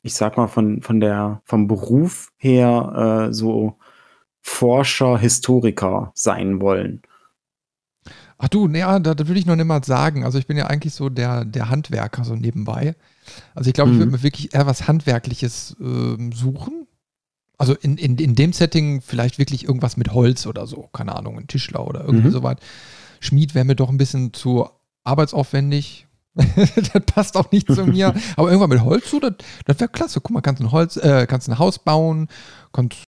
[0.02, 3.76] ich sag mal, von, von der, vom Beruf her äh, so
[4.40, 7.02] Forscher, Historiker sein wollen.
[8.38, 10.24] Ach du, naja, da, da würde ich noch nicht mal sagen.
[10.24, 12.94] Also ich bin ja eigentlich so der, der Handwerker so nebenbei.
[13.54, 13.96] Also ich glaube, mhm.
[13.96, 16.86] ich würde mir wirklich eher was Handwerkliches äh, suchen.
[17.58, 20.88] Also in, in, in dem Setting vielleicht wirklich irgendwas mit Holz oder so.
[20.92, 22.32] Keine Ahnung, ein Tischler oder irgendwie mhm.
[22.32, 22.56] sowas.
[23.20, 24.68] Schmied wäre mir doch ein bisschen zu
[25.08, 26.06] arbeitsaufwendig.
[26.34, 28.14] das passt auch nicht zu mir.
[28.36, 30.20] Aber irgendwann mit Holz so, das, das wäre klasse.
[30.20, 32.28] Guck mal, kannst ein Holz, äh, kannst ein Haus bauen,
[32.72, 33.04] kannst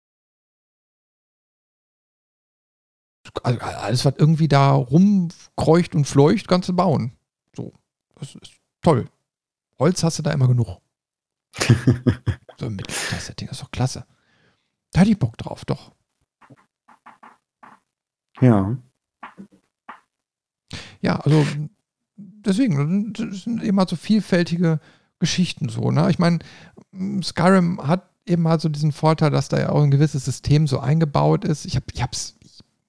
[3.42, 7.12] also alles, was irgendwie da rumkreucht und fleucht, kannst du bauen.
[7.54, 7.74] So,
[8.14, 9.10] das ist toll.
[9.78, 10.80] Holz hast du da immer genug.
[12.58, 14.06] so mit das Setting ist doch klasse.
[14.92, 15.92] Da hätte ich Bock drauf, doch.
[18.40, 18.78] Ja.
[21.00, 21.44] Ja, also
[22.18, 24.80] deswegen, das sind eben halt so vielfältige
[25.18, 25.90] Geschichten so.
[25.90, 26.10] Ne?
[26.10, 26.40] Ich meine,
[27.22, 30.80] Skyrim hat eben halt so diesen Vorteil, dass da ja auch ein gewisses System so
[30.80, 31.64] eingebaut ist.
[31.64, 32.36] Ich habe es,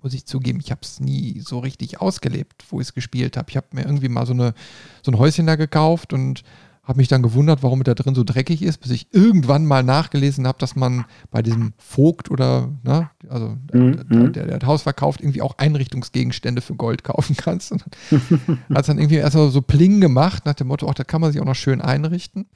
[0.01, 3.49] muss ich zugeben, ich habe es nie so richtig ausgelebt, wo ich es gespielt habe.
[3.49, 4.53] Ich habe mir irgendwie mal so, eine,
[5.01, 6.43] so ein Häuschen da gekauft und
[6.89, 9.83] habe mich dann gewundert, warum es da drin so dreckig ist, bis ich irgendwann mal
[9.83, 14.09] nachgelesen habe, dass man bei diesem Vogt oder, ne, also mhm.
[14.09, 17.71] der, der, der, das Haus verkauft, irgendwie auch Einrichtungsgegenstände für Gold kaufen kannst.
[17.71, 17.83] Und
[18.73, 21.31] hat es dann irgendwie erstmal so Pling gemacht, nach dem Motto, ach, da kann man
[21.31, 22.47] sich auch noch schön einrichten.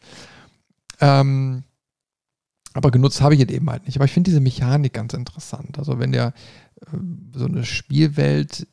[0.99, 1.63] Ähm,
[2.73, 3.97] aber genutzt habe ich es eben halt nicht.
[3.97, 5.77] Aber ich finde diese Mechanik ganz interessant.
[5.77, 6.33] Also wenn der
[6.81, 6.97] äh,
[7.35, 8.65] so eine Spielwelt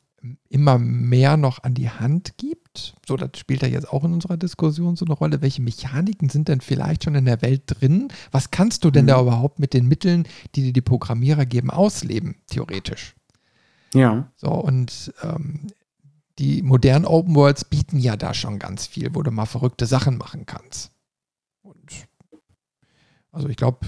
[0.48, 2.59] immer mehr noch an die Hand gibt.
[3.06, 5.42] So, das spielt ja jetzt auch in unserer Diskussion so eine Rolle.
[5.42, 8.08] Welche Mechaniken sind denn vielleicht schon in der Welt drin?
[8.30, 9.08] Was kannst du denn mhm.
[9.08, 13.14] da überhaupt mit den Mitteln, die dir die Programmierer geben, ausleben, theoretisch?
[13.94, 14.30] Ja.
[14.36, 15.66] So, und ähm,
[16.38, 20.16] die modernen Open Worlds bieten ja da schon ganz viel, wo du mal verrückte Sachen
[20.16, 20.90] machen kannst.
[21.62, 21.90] Und
[23.32, 23.86] also ich glaube,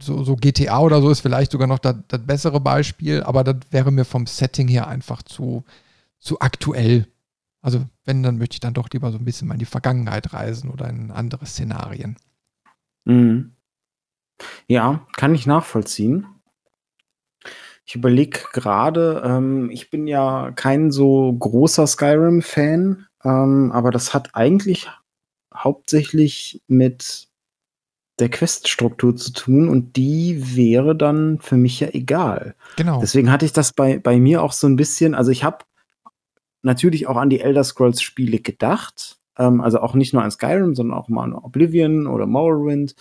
[0.00, 3.56] so, so, GTA oder so ist vielleicht sogar noch das, das, bessere Beispiel, aber das
[3.70, 5.64] wäre mir vom Setting her einfach zu,
[6.18, 7.06] zu aktuell.
[7.62, 10.32] Also wenn, dann möchte ich dann doch lieber so ein bisschen mal in die Vergangenheit
[10.32, 12.16] reisen oder in andere Szenarien.
[13.04, 13.52] Mhm.
[14.66, 16.26] Ja, kann ich nachvollziehen.
[17.84, 24.34] Ich überlege gerade, ähm, ich bin ja kein so großer Skyrim-Fan, ähm, aber das hat
[24.34, 24.90] eigentlich
[25.54, 27.28] hauptsächlich mit
[28.18, 32.54] der Queststruktur zu tun und die wäre dann für mich ja egal.
[32.76, 33.00] Genau.
[33.00, 35.64] Deswegen hatte ich das bei, bei mir auch so ein bisschen, also ich habe
[36.62, 40.74] natürlich auch an die Elder Scrolls Spiele gedacht, ähm, also auch nicht nur an Skyrim,
[40.74, 42.94] sondern auch mal an Oblivion oder Morrowind,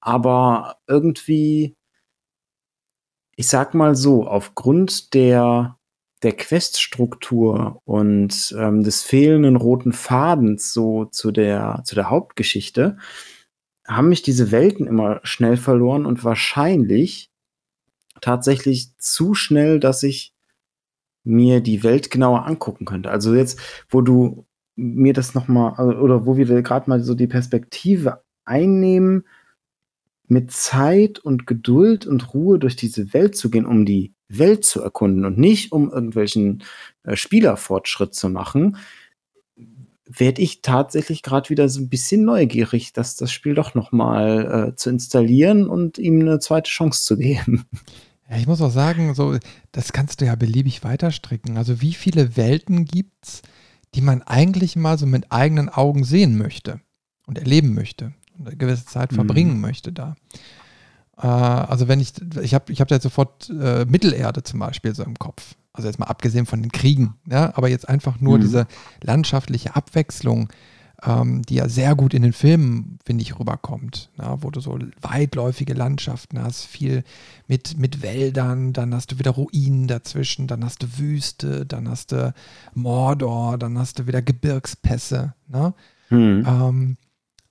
[0.00, 1.76] aber irgendwie,
[3.36, 5.76] ich sag mal so, aufgrund der
[6.22, 12.96] der Queststruktur und ähm, des fehlenden roten Fadens so zu der zu der Hauptgeschichte
[13.86, 17.30] haben mich diese Welten immer schnell verloren und wahrscheinlich
[18.20, 20.34] tatsächlich zu schnell, dass ich
[21.24, 23.10] mir die Welt genauer angucken könnte.
[23.10, 27.14] Also jetzt, wo du mir das noch mal also, oder wo wir gerade mal so
[27.14, 29.24] die Perspektive einnehmen,
[30.28, 34.82] mit Zeit und Geduld und Ruhe durch diese Welt zu gehen, um die Welt zu
[34.82, 36.62] erkunden und nicht um irgendwelchen
[37.04, 38.76] äh, Spielerfortschritt zu machen,
[40.04, 44.70] werde ich tatsächlich gerade wieder so ein bisschen neugierig, dass das Spiel doch noch mal
[44.70, 47.64] äh, zu installieren und ihm eine zweite Chance zu geben.
[48.30, 49.38] Ja, ich muss auch sagen, so,
[49.72, 51.56] das kannst du ja beliebig weiterstricken.
[51.56, 53.42] Also wie viele Welten gibt es,
[53.94, 56.80] die man eigentlich mal so mit eigenen Augen sehen möchte
[57.26, 59.60] und erleben möchte und eine gewisse Zeit verbringen mhm.
[59.62, 60.16] möchte da.
[61.16, 62.12] Äh, also wenn ich,
[62.42, 65.98] ich habe ich hab da sofort äh, Mittelerde zum Beispiel so im Kopf also jetzt
[65.98, 68.42] mal abgesehen von den Kriegen, ja, aber jetzt einfach nur mhm.
[68.42, 68.66] diese
[69.00, 70.48] landschaftliche Abwechslung,
[71.04, 74.10] ähm, die ja sehr gut in den Filmen, finde ich, rüberkommt.
[74.16, 77.04] Na, wo du so weitläufige Landschaften hast, viel
[77.46, 82.12] mit, mit Wäldern, dann hast du wieder Ruinen dazwischen, dann hast du Wüste, dann hast
[82.12, 82.34] du
[82.74, 85.34] Mordor, dann hast du wieder Gebirgspässe.
[85.46, 85.74] Ne?
[86.08, 86.44] Hm.
[86.46, 86.96] Ähm,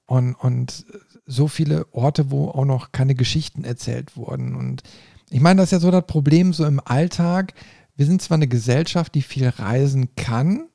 [0.06, 0.86] und, und
[1.26, 4.56] so viele Orte, wo auch noch keine Geschichten erzählt wurden.
[4.56, 4.84] Und
[5.30, 7.54] ich meine, das ist ja so das Problem so im Alltag.
[7.96, 10.68] Wir sind zwar eine Gesellschaft, die viel reisen kann,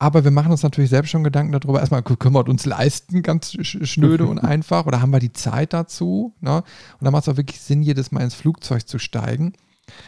[0.00, 1.78] aber wir machen uns natürlich selbst schon Gedanken darüber.
[1.78, 6.34] Erstmal können wir uns leisten, ganz schnöde und einfach, oder haben wir die Zeit dazu?
[6.40, 6.56] Ne?
[6.56, 9.52] Und dann macht es auch wirklich Sinn, jedes Mal ins Flugzeug zu steigen.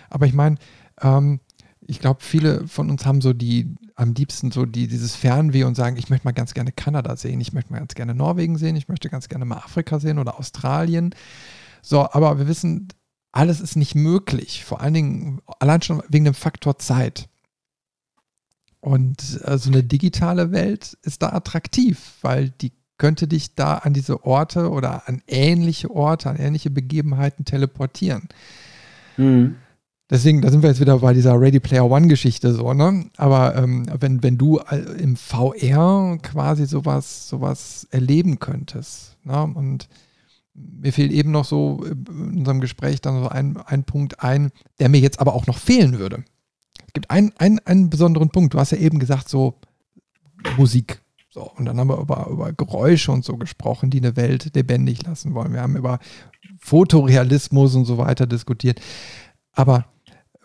[0.08, 0.56] Aber ich meine,
[1.02, 1.40] ähm,
[1.86, 5.74] ich glaube, viele von uns haben so die, am liebsten so die, dieses Fernweh und
[5.74, 8.76] sagen, ich möchte mal ganz gerne Kanada sehen, ich möchte mal ganz gerne Norwegen sehen,
[8.76, 11.14] ich möchte ganz gerne mal Afrika sehen oder Australien.
[11.82, 12.88] So, aber wir wissen,
[13.30, 14.64] alles ist nicht möglich.
[14.64, 17.28] Vor allen Dingen, allein schon wegen dem Faktor Zeit.
[18.82, 23.94] Und äh, so eine digitale Welt ist da attraktiv, weil die könnte dich da an
[23.94, 28.28] diese Orte oder an ähnliche Orte, an ähnliche Begebenheiten teleportieren.
[29.16, 29.54] Mhm.
[30.10, 33.06] Deswegen, da sind wir jetzt wieder bei dieser Ready Player One-Geschichte so, ne?
[33.16, 34.58] Aber ähm, wenn, wenn du
[34.98, 39.44] im VR quasi sowas, sowas erleben könntest, ne?
[39.44, 39.88] Und
[40.54, 44.88] mir fehlt eben noch so in unserem Gespräch dann so ein, ein Punkt ein, der
[44.88, 46.24] mir jetzt aber auch noch fehlen würde.
[46.92, 48.52] Es gibt einen, einen, einen besonderen Punkt.
[48.52, 49.54] Du hast ja eben gesagt, so
[50.58, 51.00] Musik.
[51.30, 55.02] So, und dann haben wir über, über Geräusche und so gesprochen, die eine Welt lebendig
[55.06, 55.54] lassen wollen.
[55.54, 56.00] Wir haben über
[56.58, 58.78] Fotorealismus und so weiter diskutiert.
[59.52, 59.86] Aber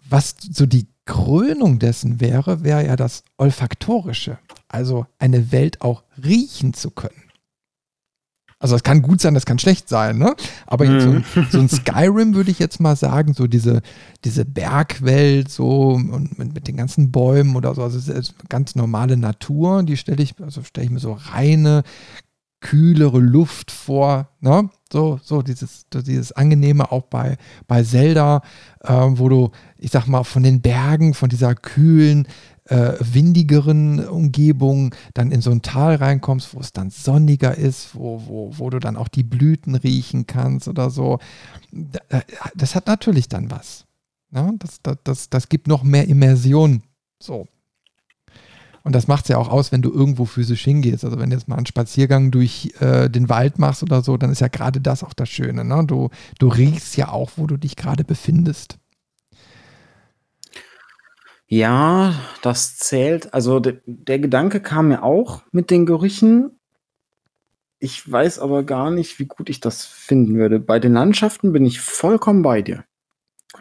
[0.07, 4.39] was so die Krönung dessen wäre, wäre ja das Olfaktorische.
[4.69, 7.26] Also eine Welt auch riechen zu können.
[8.59, 10.35] Also das kann gut sein, das kann schlecht sein, ne?
[10.65, 11.23] Aber mm.
[11.35, 13.81] so, so, ein Skyrim würde ich jetzt mal sagen, so diese,
[14.23, 19.83] diese Bergwelt, so und mit, mit den ganzen Bäumen oder so, also ganz normale Natur,
[19.83, 21.83] die stelle ich, also stelle ich mir so reine,
[22.59, 24.69] kühlere Luft vor, ne?
[24.91, 27.37] So, so dieses, dieses Angenehme auch bei,
[27.67, 28.41] bei Zelda,
[28.83, 32.27] äh, wo du, ich sag mal, von den Bergen, von dieser kühlen,
[32.67, 38.21] äh, windigeren Umgebung dann in so ein Tal reinkommst, wo es dann sonniger ist, wo,
[38.25, 41.19] wo, wo du dann auch die Blüten riechen kannst oder so.
[42.55, 43.85] Das hat natürlich dann was.
[44.31, 44.53] Ne?
[44.59, 46.83] Das, das, das, das gibt noch mehr Immersion.
[47.21, 47.47] So.
[48.83, 51.03] Und das macht es ja auch aus, wenn du irgendwo physisch hingehst.
[51.03, 54.31] Also wenn du jetzt mal einen Spaziergang durch äh, den Wald machst oder so, dann
[54.31, 55.65] ist ja gerade das auch das Schöne.
[55.65, 55.83] Ne?
[55.85, 56.09] Du,
[56.39, 58.77] du riechst ja auch, wo du dich gerade befindest.
[61.47, 63.33] Ja, das zählt.
[63.33, 66.59] Also de der Gedanke kam mir auch mit den Gerüchen.
[67.79, 70.59] Ich weiß aber gar nicht, wie gut ich das finden würde.
[70.59, 72.83] Bei den Landschaften bin ich vollkommen bei dir.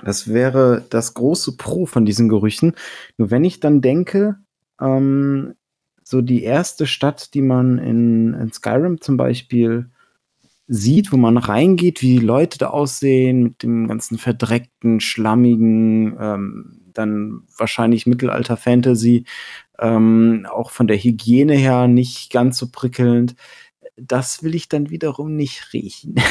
[0.05, 2.74] Das wäre das große Pro von diesen Gerüchen.
[3.18, 4.37] Nur wenn ich dann denke,
[4.80, 5.55] ähm,
[6.03, 9.91] so die erste Stadt, die man in, in Skyrim zum Beispiel
[10.66, 16.86] sieht, wo man reingeht, wie die Leute da aussehen, mit dem ganzen verdreckten, schlammigen, ähm,
[16.97, 19.25] dann wahrscheinlich Mittelalter-Fantasy,
[19.79, 23.35] ähm, auch von der Hygiene her nicht ganz so prickelnd.
[23.97, 26.17] Das will ich dann wiederum nicht riechen.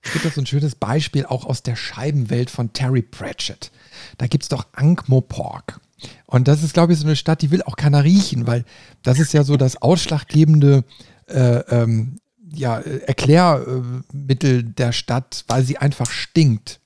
[0.00, 3.70] Es gibt so ein schönes Beispiel auch aus der Scheibenwelt von Terry Pratchett.
[4.16, 5.80] Da gibt es doch Ankh-Morpork.
[6.26, 8.64] Und das ist, glaube ich, so eine Stadt, die will auch keiner riechen, weil
[9.02, 10.84] das ist ja so das ausschlaggebende
[11.26, 12.20] äh, ähm,
[12.52, 16.80] ja, Erklärmittel der Stadt, weil sie einfach stinkt.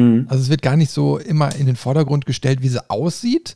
[0.00, 0.26] Mhm.
[0.28, 3.54] Also es wird gar nicht so immer in den Vordergrund gestellt, wie sie aussieht,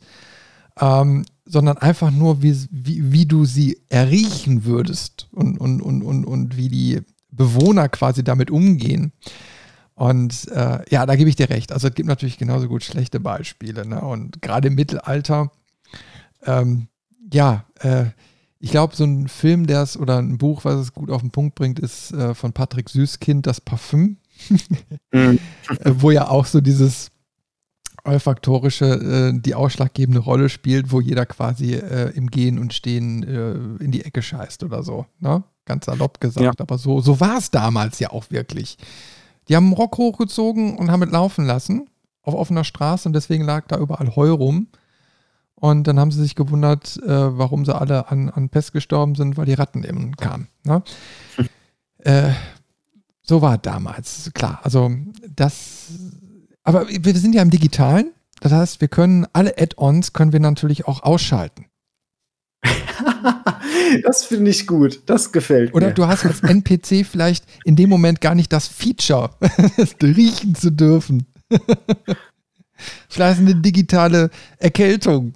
[0.79, 6.25] ähm, sondern einfach nur, wie, wie, wie du sie erriechen würdest und, und, und, und,
[6.25, 9.11] und wie die Bewohner quasi damit umgehen.
[9.93, 11.71] Und äh, ja, da gebe ich dir recht.
[11.71, 13.87] Also es gibt natürlich genauso gut schlechte Beispiele.
[13.87, 14.01] Ne?
[14.01, 15.51] Und gerade im Mittelalter,
[16.45, 16.87] ähm,
[17.31, 18.05] ja, äh,
[18.59, 21.31] ich glaube, so ein Film, der es oder ein Buch, was es gut auf den
[21.31, 24.17] Punkt bringt, ist äh, von Patrick Süßkind, Das Parfüm.
[25.11, 25.39] Mhm.
[25.69, 27.09] Äh, wo ja auch so dieses
[28.03, 33.23] olfaktorische äh, die ausschlaggebende Rolle spielt, wo jeder quasi äh, im Gehen und Stehen
[33.79, 35.05] in die Ecke scheißt oder so.
[35.19, 35.43] Ne?
[35.65, 36.45] Ganz salopp gesagt.
[36.45, 36.53] Ja.
[36.57, 38.77] Aber so, so war es damals ja auch wirklich.
[39.47, 41.89] Die haben einen Rock hochgezogen und haben es laufen lassen
[42.25, 44.67] auf offener Straße und deswegen lag da überall Heu rum.
[45.55, 49.37] Und dann haben sie sich gewundert, äh, warum sie alle an, an Pest gestorben sind,
[49.37, 50.47] weil die Ratten eben kamen.
[50.63, 50.83] Ne?
[53.25, 54.59] so war damals, klar.
[54.63, 54.91] Also
[55.35, 55.87] das,
[56.63, 58.11] aber wir sind ja im Digitalen.
[58.39, 61.65] Das heißt, wir können alle Add-ons können wir natürlich auch ausschalten.
[64.03, 65.01] das finde ich gut.
[65.07, 65.93] Das gefällt Oder mir.
[65.93, 69.31] Oder du hast als NPC vielleicht in dem Moment gar nicht das Feature,
[70.03, 71.25] riechen zu dürfen.
[73.09, 75.33] vielleicht eine digitale Erkältung.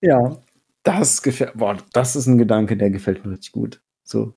[0.00, 0.36] Ja,
[0.82, 3.80] das gefällt boah, das ist ein Gedanke, der gefällt mir richtig gut.
[4.04, 4.34] So.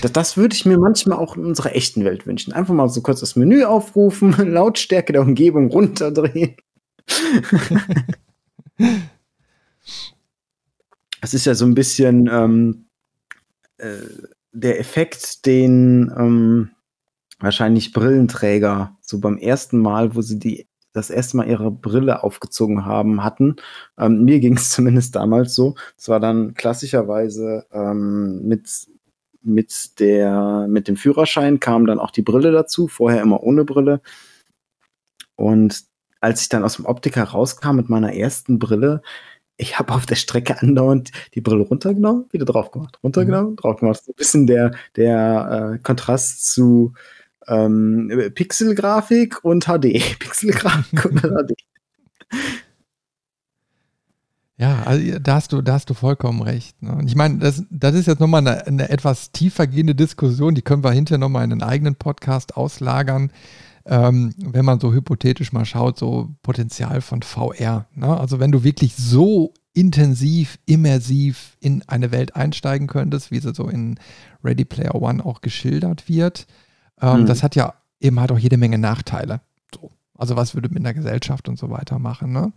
[0.00, 2.52] Das das würde ich mir manchmal auch in unserer echten Welt wünschen.
[2.52, 6.56] Einfach mal so kurz das Menü aufrufen, Lautstärke der Umgebung runterdrehen.
[11.24, 12.86] Es ist ja so ein bisschen, ähm,
[13.78, 13.92] äh,
[14.52, 16.70] der Effekt, den, ähm,
[17.38, 22.84] wahrscheinlich Brillenträger so beim ersten Mal, wo sie die das erste Mal ihre Brille aufgezogen
[22.84, 23.56] haben, hatten.
[23.98, 25.74] Ähm, mir ging es zumindest damals so.
[25.96, 28.68] Es war dann klassischerweise ähm, mit,
[29.42, 34.00] mit, der, mit dem Führerschein kam dann auch die Brille dazu, vorher immer ohne Brille.
[35.36, 35.84] Und
[36.20, 39.02] als ich dann aus dem Optiker rauskam mit meiner ersten Brille,
[39.56, 43.56] ich habe auf der Strecke andauernd die Brille runtergenommen, wieder drauf gemacht, runtergenommen, mhm.
[43.56, 44.02] drauf gemacht.
[44.04, 46.94] So ein bisschen der, der äh, Kontrast zu
[47.48, 50.00] ähm, Pixelgrafik und HD.
[50.18, 51.54] Pixelgrafik und HD.
[54.62, 56.80] Ja, also da hast du, da hast du vollkommen recht.
[56.82, 56.92] Ne?
[56.92, 60.62] Und ich meine, das, das ist jetzt nochmal eine, eine etwas tiefer gehende Diskussion, die
[60.62, 63.32] können wir hinterher nochmal in einen eigenen Podcast auslagern,
[63.86, 67.86] ähm, wenn man so hypothetisch mal schaut, so Potenzial von VR.
[67.96, 68.16] Ne?
[68.16, 73.68] Also wenn du wirklich so intensiv, immersiv in eine Welt einsteigen könntest, wie sie so
[73.68, 73.98] in
[74.44, 76.46] Ready Player One auch geschildert wird,
[77.02, 77.26] ähm, mhm.
[77.26, 79.40] Das hat ja eben halt auch jede Menge Nachteile.
[79.74, 79.90] So.
[80.16, 82.32] Also was würde mit einer Gesellschaft und so weiter machen.
[82.32, 82.52] Ne?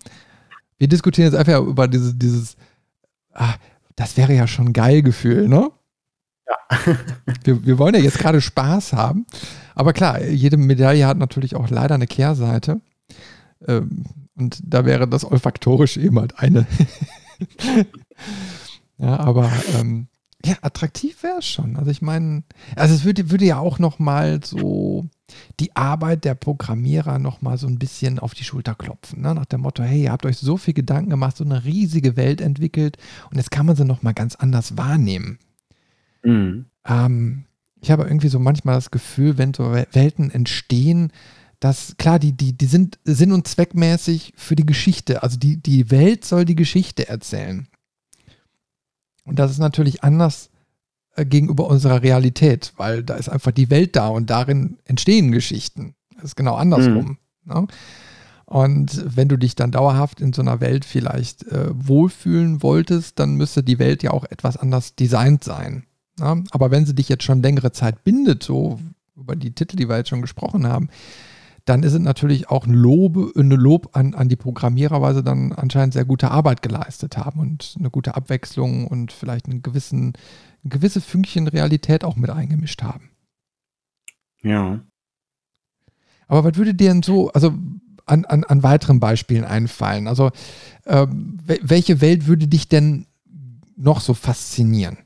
[0.77, 2.57] Wir diskutieren jetzt einfach über dieses, dieses
[3.35, 3.55] ah,
[3.95, 5.71] das wäre ja schon geil Gefühl, ne?
[6.47, 6.77] Ja.
[7.43, 9.25] wir, wir wollen ja jetzt gerade Spaß haben.
[9.75, 12.81] Aber klar, jede Medaille hat natürlich auch leider eine Kehrseite.
[13.67, 14.05] Ähm,
[14.35, 16.65] und da wäre das olfaktorisch eben halt eine.
[18.97, 20.07] ja, aber ähm,
[20.45, 21.77] ja, attraktiv wäre es schon.
[21.77, 22.43] Also ich meine,
[22.75, 25.05] also es würde, würde ja auch noch mal so
[25.59, 29.21] die Arbeit der Programmierer noch mal so ein bisschen auf die Schulter klopfen.
[29.21, 29.33] Ne?
[29.33, 32.41] Nach dem Motto, hey, ihr habt euch so viel Gedanken gemacht, so eine riesige Welt
[32.41, 32.97] entwickelt
[33.29, 35.39] und jetzt kann man sie noch mal ganz anders wahrnehmen.
[36.23, 36.65] Mhm.
[36.85, 37.45] Ähm,
[37.81, 41.11] ich habe irgendwie so manchmal das Gefühl, wenn so Welten entstehen,
[41.59, 45.23] dass, klar, die, die, die sind sinn- und zweckmäßig für die Geschichte.
[45.23, 47.67] Also die, die Welt soll die Geschichte erzählen.
[49.23, 50.49] Und das ist natürlich anders
[51.23, 55.95] gegenüber unserer Realität, weil da ist einfach die Welt da und darin entstehen Geschichten.
[56.15, 57.17] Das ist genau andersrum.
[57.45, 57.53] Mhm.
[57.53, 57.67] Ne?
[58.45, 63.35] Und wenn du dich dann dauerhaft in so einer Welt vielleicht äh, wohlfühlen wolltest, dann
[63.35, 65.85] müsste die Welt ja auch etwas anders designt sein.
[66.19, 66.43] Ne?
[66.51, 68.79] Aber wenn sie dich jetzt schon längere Zeit bindet, so
[69.15, 70.89] über die Titel, die wir jetzt schon gesprochen haben,
[71.65, 75.23] dann ist es natürlich auch ein Lob, eine Lob an, an die Programmierer, weil sie
[75.23, 80.13] dann anscheinend sehr gute Arbeit geleistet haben und eine gute Abwechslung und vielleicht einen gewissen,
[80.65, 83.11] gewisse Fünkchen Realität auch mit eingemischt haben.
[84.41, 84.79] Ja.
[86.27, 87.53] Aber was würde dir denn so, also
[88.05, 90.07] an, an, an weiteren Beispielen einfallen?
[90.07, 90.31] Also,
[90.85, 93.07] äh, welche Welt würde dich denn
[93.75, 94.97] noch so faszinieren?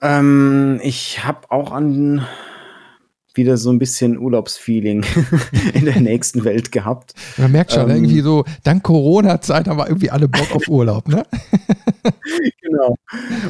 [0.00, 2.26] Ähm, ich habe auch an
[3.38, 5.02] wieder so ein bisschen Urlaubsfeeling
[5.72, 7.14] in der nächsten Welt gehabt.
[7.38, 11.08] Man merkt schon, ähm, irgendwie so, dank Corona-Zeit haben wir irgendwie alle Bock auf Urlaub,
[11.08, 11.24] ne?
[12.60, 12.96] genau.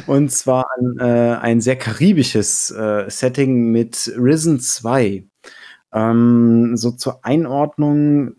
[0.07, 5.25] Und zwar ein, äh, ein sehr karibisches äh, Setting mit Risen 2.
[5.93, 8.35] Ähm, so zur Einordnung,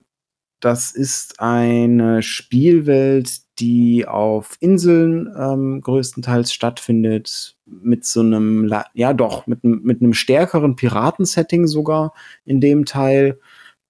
[0.60, 9.46] das ist eine Spielwelt, die auf Inseln ähm, größtenteils stattfindet, mit so einem, ja doch,
[9.46, 12.12] mit, mit einem stärkeren Piratensetting sogar
[12.44, 13.38] in dem Teil.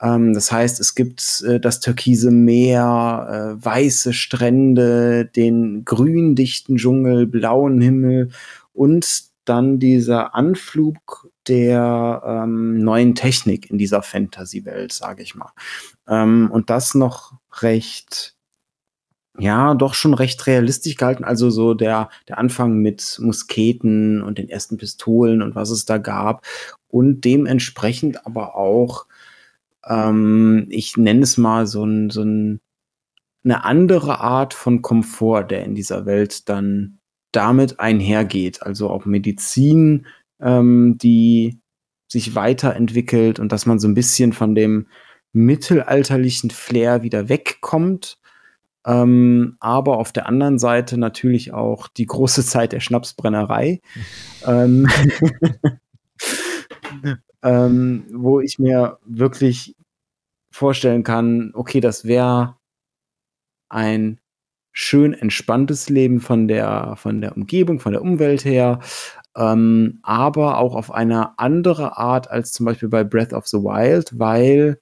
[0.03, 7.27] Ähm, das heißt, es gibt äh, das türkise Meer, äh, weiße Strände, den gründichten Dschungel,
[7.27, 8.31] blauen Himmel
[8.73, 15.53] und dann dieser Anflug der ähm, neuen Technik in dieser Fantasy-Welt, sage ich mal.
[16.07, 18.37] Ähm, und das noch recht
[19.41, 21.25] ja, doch schon recht realistisch gehalten.
[21.25, 25.99] Also so der, der Anfang mit Musketen und den ersten Pistolen und was es da
[25.99, 26.45] gab.
[26.89, 29.07] Und dementsprechend aber auch,
[29.87, 32.61] ähm, ich nenne es mal so ein, so ein,
[33.45, 36.99] eine andere Art von Komfort, der in dieser Welt dann
[37.33, 38.63] damit einhergeht.
[38.63, 40.07] Also auch Medizin,
[40.41, 41.61] ähm, die
[42.09, 44.89] sich weiterentwickelt und dass man so ein bisschen von dem
[45.33, 48.20] mittelalterlichen Flair wieder wegkommt
[48.87, 53.81] ähm, aber auf der anderen Seite natürlich auch die große Zeit der Schnapsbrennerei,
[54.47, 54.89] ähm,
[57.43, 59.77] ähm, wo ich mir wirklich
[60.51, 62.57] vorstellen kann, okay, das wäre
[63.69, 64.19] ein
[64.73, 68.81] schön entspanntes Leben von der, von der Umgebung, von der Umwelt her,
[69.37, 74.19] ähm, aber auch auf eine andere Art als zum Beispiel bei Breath of the Wild,
[74.19, 74.81] weil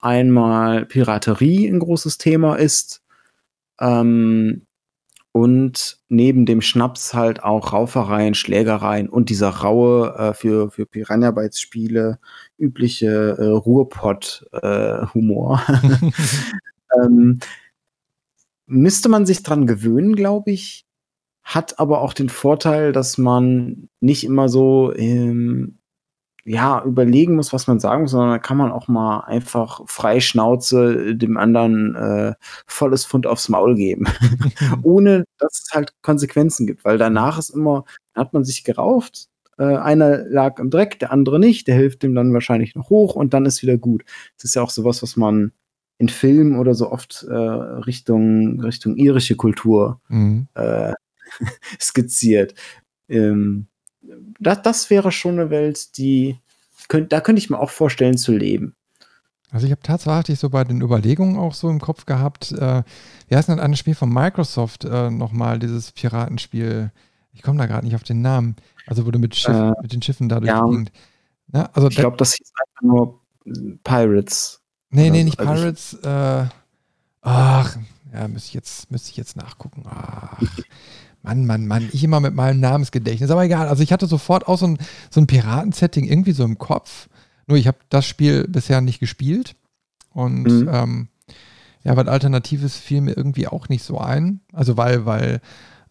[0.00, 3.05] einmal Piraterie ein großes Thema ist
[3.80, 4.66] Ähm,
[5.36, 11.30] und neben dem Schnaps halt auch Raufereien, Schlägereien und dieser raue, äh, für, für Piranha
[11.30, 12.18] Bytes Spiele
[12.56, 15.62] übliche äh, Ruhrpott-Humor.
[15.68, 16.10] Äh,
[17.02, 17.40] ähm,
[18.64, 20.86] müsste man sich dran gewöhnen, glaube ich.
[21.42, 25.76] Hat aber auch den Vorteil, dass man nicht immer so ähm,
[26.46, 30.20] ja, überlegen muss, was man sagen muss, sondern da kann man auch mal einfach frei
[30.20, 32.34] Schnauze dem anderen äh,
[32.66, 34.06] volles Pfund aufs Maul geben.
[34.82, 37.84] Ohne dass es halt Konsequenzen gibt, weil danach ist immer,
[38.14, 39.28] hat man sich gerauft,
[39.58, 43.16] äh, einer lag im Dreck, der andere nicht, der hilft dem dann wahrscheinlich noch hoch
[43.16, 44.04] und dann ist wieder gut.
[44.36, 45.50] Das ist ja auch sowas, was man
[45.98, 50.46] in Filmen oder so oft äh, Richtung, Richtung irische Kultur mhm.
[50.54, 50.92] äh,
[51.80, 52.54] skizziert.
[53.08, 53.66] Ähm,
[54.38, 56.38] das, das wäre schon eine Welt, die
[56.88, 58.74] könnt, da könnte ich mir auch vorstellen zu leben.
[59.50, 62.82] Also ich habe tatsächlich so bei den Überlegungen auch so im Kopf gehabt, äh,
[63.28, 66.90] wie heißt denn ein Spiel von Microsoft äh, nochmal, dieses Piratenspiel,
[67.32, 69.92] ich komme da gerade nicht auf den Namen, also wo du mit, Schiff, äh, mit
[69.92, 70.62] den Schiffen dadurch ja,
[71.52, 71.74] Ne?
[71.74, 73.20] Also ich glaube, das hieß einfach nur
[73.84, 74.60] Pirates.
[74.90, 75.94] Nee, nee, nicht also Pirates.
[76.02, 76.46] Äh,
[77.22, 77.76] ach,
[78.12, 79.84] ja, müsste ich jetzt, müsste ich jetzt nachgucken.
[79.88, 80.40] Ach.
[81.26, 83.30] Mann, Mann, Mann, ich immer mit meinem Namensgedächtnis.
[83.30, 84.78] Aber egal, also ich hatte sofort auch so ein,
[85.10, 87.08] so ein Piraten-Setting irgendwie so im Kopf.
[87.48, 89.56] Nur ich habe das Spiel bisher nicht gespielt.
[90.12, 90.70] Und mhm.
[90.72, 91.08] ähm,
[91.82, 94.40] ja, was Alternatives fiel mir irgendwie auch nicht so ein.
[94.52, 95.40] Also weil, weil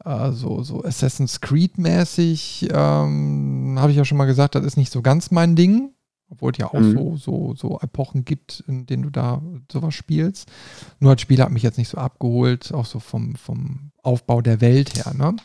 [0.05, 4.91] äh, so, so Assassin's Creed-mäßig, ähm, habe ich ja schon mal gesagt, das ist nicht
[4.91, 5.91] so ganz mein Ding.
[6.29, 6.93] Obwohl es ja auch mhm.
[6.93, 10.51] so, so, so Epochen gibt, in denen du da sowas spielst.
[10.99, 14.59] Nur als Spieler hat mich jetzt nicht so abgeholt, auch so vom, vom Aufbau der
[14.59, 15.13] Welt her.
[15.13, 15.35] Ne?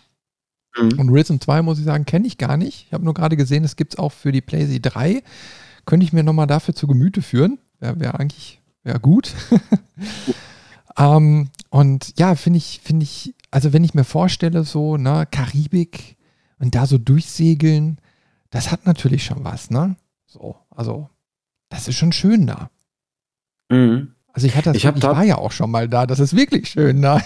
[0.77, 0.99] Mhm.
[0.99, 2.87] Und Rhythm 2, muss ich sagen, kenne ich gar nicht.
[2.87, 5.23] Ich habe nur gerade gesehen, es gibt es auch für die PlayStation 3.
[5.85, 7.59] Könnte ich mir nochmal dafür zu Gemüte führen.
[7.79, 9.35] Wäre wär eigentlich wär gut.
[10.99, 16.17] ähm, und ja, finde ich, finde ich, also wenn ich mir vorstelle, so, ne, Karibik
[16.59, 17.99] und da so durchsegeln,
[18.51, 19.97] das hat natürlich schon was, ne?
[20.31, 21.11] So, also,
[21.71, 22.71] das ist schon schön da.
[23.69, 24.15] Mhm.
[24.33, 26.69] Also ich hatte das, ich, ich war ja auch schon mal da, das ist wirklich
[26.69, 27.21] schön da.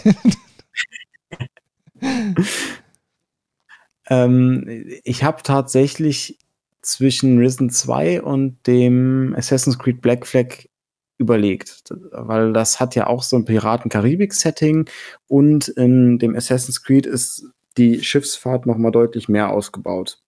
[4.08, 6.38] ähm, ich habe tatsächlich
[6.80, 10.64] zwischen Risen 2 und dem Assassin's Creed Black Flag
[11.18, 14.88] überlegt, weil das hat ja auch so ein Piraten-Karibik-Setting
[15.28, 20.23] und in dem Assassin's Creed ist die Schiffsfahrt noch mal deutlich mehr ausgebaut.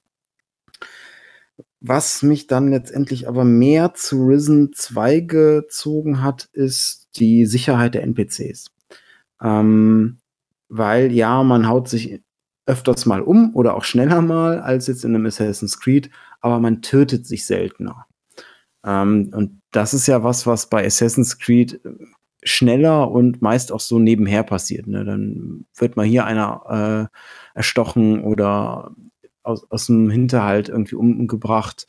[1.81, 8.03] Was mich dann letztendlich aber mehr zu Risen 2 gezogen hat, ist die Sicherheit der
[8.03, 8.71] NPCs.
[9.43, 10.19] Ähm,
[10.69, 12.23] weil ja, man haut sich
[12.67, 16.11] öfters mal um oder auch schneller mal als jetzt in einem Assassin's Creed,
[16.41, 18.07] aber man tötet sich seltener.
[18.85, 21.81] Ähm, und das ist ja was, was bei Assassin's Creed
[22.43, 24.87] schneller und meist auch so nebenher passiert.
[24.87, 25.05] Ne?
[25.05, 28.93] Dann wird mal hier einer äh, erstochen oder
[29.47, 31.87] aus, aus dem Hinterhalt irgendwie umgebracht.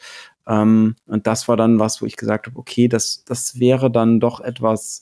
[0.47, 4.19] Ähm, und das war dann was, wo ich gesagt habe, okay, das, das wäre dann
[4.19, 5.01] doch etwas,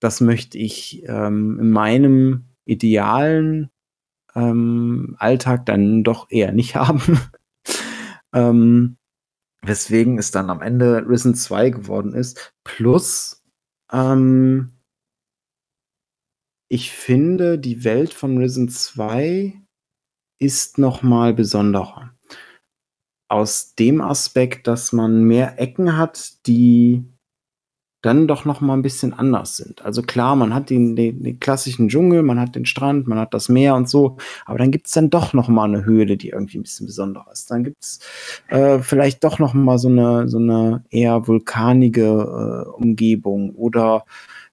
[0.00, 3.70] das möchte ich ähm, in meinem idealen
[4.34, 7.02] ähm, Alltag dann doch eher nicht haben.
[8.34, 8.96] ähm,
[9.62, 12.54] weswegen es dann am Ende Risen 2 geworden ist.
[12.64, 13.42] Plus,
[13.92, 14.72] ähm,
[16.68, 19.62] ich finde, die Welt von Risen 2
[20.38, 22.10] ist nochmal besonderer.
[23.28, 27.04] Aus dem Aspekt, dass man mehr Ecken hat, die
[28.00, 29.84] dann doch noch mal ein bisschen anders sind.
[29.84, 33.34] Also klar, man hat den, den, den klassischen Dschungel, man hat den Strand, man hat
[33.34, 36.58] das Meer und so, aber dann gibt's dann doch noch mal eine Höhle, die irgendwie
[36.58, 37.50] ein bisschen besonderer ist.
[37.50, 37.98] Dann gibt's
[38.48, 42.04] äh, vielleicht doch noch mal so eine, so eine eher vulkanige
[42.66, 44.04] äh, Umgebung oder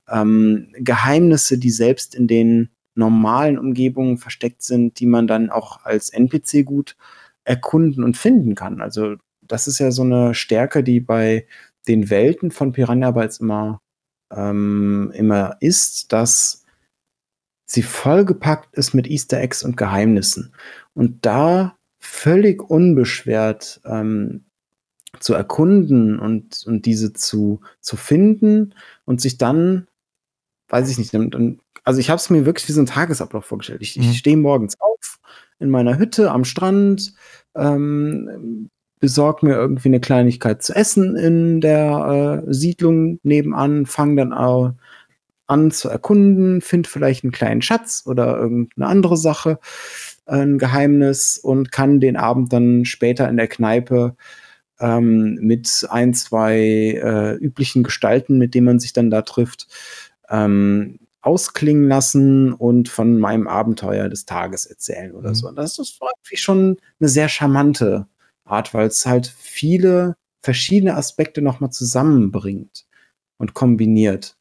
[0.10, 6.10] ähm, Geheimnisse, die selbst in den normalen Umgebungen versteckt sind, die man dann auch als
[6.10, 6.96] NPC gut
[7.44, 8.82] erkunden und finden kann.
[8.82, 11.46] Also das ist ja so eine Stärke, die bei
[11.88, 13.82] den Welten von Piranha Bytes immer,
[14.34, 16.66] ähm, immer ist, dass
[17.66, 20.54] sie vollgepackt ist mit Easter Eggs und Geheimnissen.
[20.94, 24.46] Und da völlig unbeschwert ähm,
[25.20, 28.76] zu erkunden und, und diese zu, zu finden
[29.06, 29.88] und sich dann,
[30.70, 33.82] weiß ich nicht, dann, also ich habe es mir wirklich wie so ein Tagesablauf vorgestellt.
[33.82, 34.14] Ich, ich mhm.
[34.14, 35.20] stehe morgens auf
[35.60, 37.14] in meiner Hütte am Strand,
[37.56, 38.70] ähm,
[39.00, 44.74] besorg mir irgendwie eine Kleinigkeit zu essen in der äh, Siedlung nebenan, fange dann auch
[45.48, 49.60] an zu erkunden, finde vielleicht einen kleinen Schatz oder irgendeine andere Sache,
[50.26, 54.16] ein Geheimnis und kann den Abend dann später in der Kneipe
[54.80, 59.68] ähm, mit ein, zwei äh, üblichen Gestalten, mit denen man sich dann da trifft,
[60.30, 65.36] ähm, ausklingen lassen und von meinem Abenteuer des Tages erzählen oder mhm.
[65.36, 65.48] so.
[65.48, 68.08] Und das ist irgendwie schon eine sehr charmante
[68.44, 72.86] Art, weil es halt viele verschiedene Aspekte nochmal zusammenbringt
[73.38, 74.38] und kombiniert.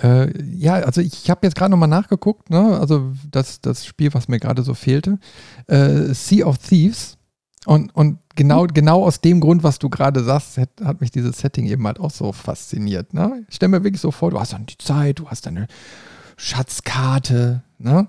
[0.00, 2.78] Äh, ja, also ich habe jetzt gerade nochmal nachgeguckt, ne?
[2.78, 5.18] also das, das Spiel, was mir gerade so fehlte,
[5.66, 7.17] äh, Sea of Thieves.
[7.66, 11.38] Und, und genau, genau aus dem Grund, was du gerade sagst, hat, hat, mich dieses
[11.38, 13.14] Setting eben halt auch so fasziniert.
[13.14, 13.44] Ne?
[13.48, 15.66] Ich stelle mir wirklich so vor, du hast dann die Zeit, du hast deine
[16.36, 18.08] Schatzkarte, ne?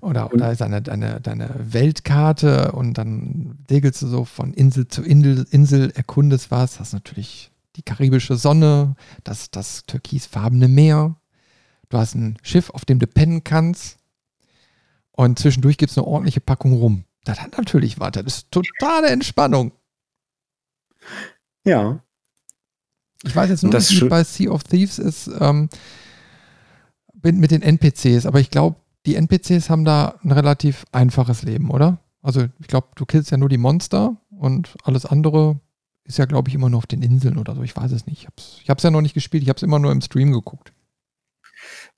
[0.00, 5.02] Oder, oder ist deine, deine, deine Weltkarte und dann segelst du so von Insel zu
[5.02, 11.16] Insel, Insel erkundest was, hast natürlich die karibische Sonne, das, das türkisfarbene Meer,
[11.94, 13.98] Du hast ein Schiff, auf dem du pennen kannst.
[15.12, 17.04] Und zwischendurch gibt es eine ordentliche Packung rum.
[17.24, 18.12] Das hat natürlich was.
[18.12, 19.72] Das ist totale Entspannung.
[21.64, 22.00] Ja.
[23.24, 25.70] Ich weiß jetzt nur nicht, wie bei Sea of Thieves ist ähm,
[27.22, 31.98] mit den NPCs, aber ich glaube, die NPCs haben da ein relativ einfaches Leben, oder?
[32.20, 35.58] Also ich glaube, du killst ja nur die Monster und alles andere
[36.04, 37.62] ist ja, glaube ich, immer nur auf den Inseln oder so.
[37.62, 38.28] Ich weiß es nicht.
[38.62, 39.42] Ich habe es ja noch nicht gespielt.
[39.42, 40.72] Ich habe es immer nur im Stream geguckt.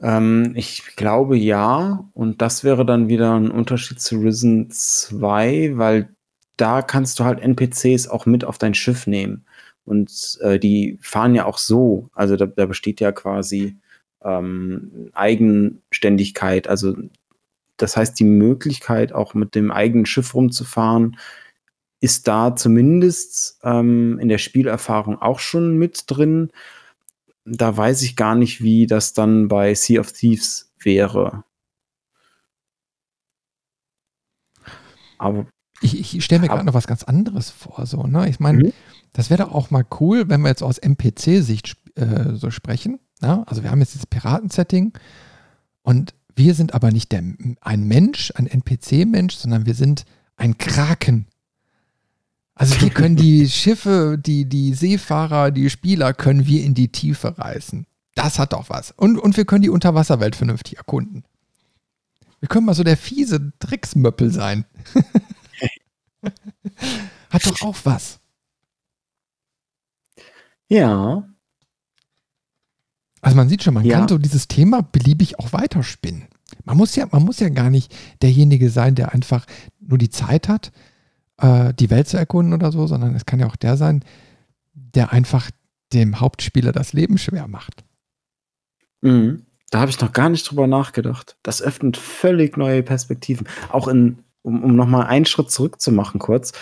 [0.00, 2.08] Ähm, ich glaube ja.
[2.14, 6.14] Und das wäre dann wieder ein Unterschied zu Risen 2, weil
[6.56, 9.46] da kannst du halt NPCs auch mit auf dein Schiff nehmen.
[9.84, 12.10] Und äh, die fahren ja auch so.
[12.14, 13.76] Also da, da besteht ja quasi
[14.24, 16.68] ähm, Eigenständigkeit.
[16.68, 16.96] Also
[17.76, 21.16] das heißt, die Möglichkeit, auch mit dem eigenen Schiff rumzufahren,
[22.00, 26.50] ist da zumindest ähm, in der Spielerfahrung auch schon mit drin
[27.46, 31.44] da weiß ich gar nicht, wie das dann bei Sea of Thieves wäre.
[35.18, 35.46] Aber
[35.80, 37.86] ich, ich stelle mir gerade noch was ganz anderes vor.
[37.86, 38.28] So, ne?
[38.28, 38.72] Ich meine, mhm.
[39.12, 42.98] das wäre doch auch mal cool, wenn wir jetzt aus MPC-Sicht äh, so sprechen.
[43.20, 43.44] Ne?
[43.46, 44.92] Also wir haben jetzt dieses Piraten-Setting
[45.82, 47.22] und wir sind aber nicht der,
[47.60, 50.04] ein Mensch, ein NPC-Mensch, sondern wir sind
[50.36, 51.26] ein Kraken.
[52.58, 57.36] Also wir können die Schiffe, die, die Seefahrer, die Spieler können wir in die Tiefe
[57.38, 57.86] reißen.
[58.14, 58.92] Das hat doch was.
[58.92, 61.24] Und, und wir können die Unterwasserwelt vernünftig erkunden.
[62.40, 64.64] Wir können mal so der fiese Drecksmöppel sein.
[67.30, 68.20] hat doch auch was.
[70.68, 71.28] Ja.
[73.20, 73.98] Also man sieht schon, man ja.
[73.98, 76.28] kann so dieses Thema beliebig auch weiterspinnen.
[76.64, 79.44] Man muss ja, man muss ja gar nicht derjenige sein, der einfach
[79.78, 80.72] nur die Zeit hat,
[81.38, 84.04] äh, die Welt zu erkunden oder so, sondern es kann ja auch der sein,
[84.74, 85.50] der einfach
[85.92, 87.84] dem Hauptspieler das Leben schwer macht.
[89.02, 89.46] Mhm.
[89.70, 91.36] Da habe ich noch gar nicht drüber nachgedacht.
[91.42, 93.48] Das öffnet völlig neue Perspektiven.
[93.70, 96.52] Auch in, um, um nochmal einen Schritt zurück zu machen, kurz.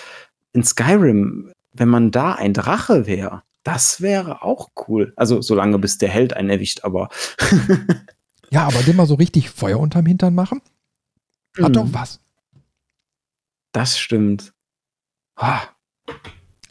[0.52, 5.12] In Skyrim, wenn man da ein Drache wäre, das wäre auch cool.
[5.16, 7.08] Also, solange bis der Held einen erwischt, aber.
[8.50, 10.60] ja, aber den mal so richtig Feuer unterm Hintern machen,
[11.58, 11.72] hat mhm.
[11.72, 12.20] doch was.
[13.72, 14.53] Das stimmt.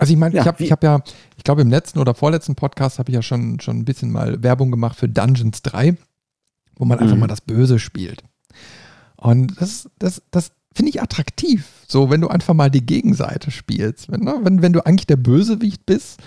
[0.03, 1.01] Also ich meine, ja, ich habe ich hab ja,
[1.38, 4.41] ich glaube im letzten oder vorletzten Podcast habe ich ja schon, schon ein bisschen mal
[4.43, 5.97] Werbung gemacht für Dungeons 3,
[6.76, 7.03] wo man mhm.
[7.03, 8.24] einfach mal das Böse spielt.
[9.16, 14.11] Und das, das, das finde ich attraktiv, so wenn du einfach mal die Gegenseite spielst.
[14.11, 14.39] Wenn, ne?
[14.41, 16.20] wenn, wenn du eigentlich der Bösewicht bist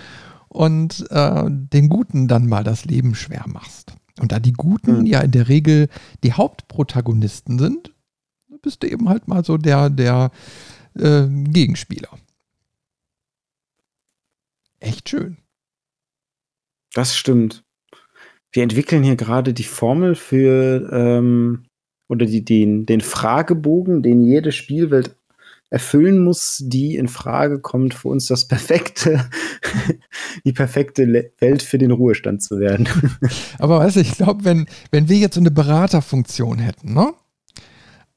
[0.49, 3.95] und äh, den Guten dann mal das Leben schwer machst.
[4.21, 5.07] Und da die Guten mhm.
[5.07, 5.89] ja in der Regel
[6.23, 7.93] die Hauptprotagonisten sind,
[8.63, 10.31] bist du eben halt mal so der, der
[10.95, 12.09] äh, Gegenspieler
[14.87, 15.39] echt schön.
[16.95, 17.65] Das stimmt.
[18.53, 21.67] Wir entwickeln hier gerade die Formel für ähm,
[22.09, 25.17] oder die, den, den Fragebogen, den jede Spielwelt
[25.69, 29.29] erfüllen muss, die in Frage kommt, für uns das perfekte,
[30.45, 32.89] die perfekte Welt für den Ruhestand zu werden.
[33.59, 37.13] Aber weißt du, ich glaube, wenn, wenn wir jetzt so eine Beraterfunktion hätten, ne?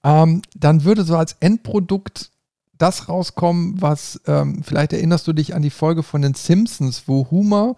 [0.03, 2.31] Ähm, dann würde so als Endprodukt
[2.79, 7.29] das rauskommen, was, ähm, vielleicht erinnerst du dich an die Folge von den Simpsons, wo
[7.29, 7.75] Homer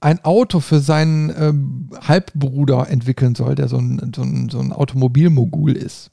[0.00, 4.72] ein Auto für seinen ähm, Halbbruder entwickeln soll, der so ein, so ein, so ein
[4.72, 6.10] Automobilmogul ist.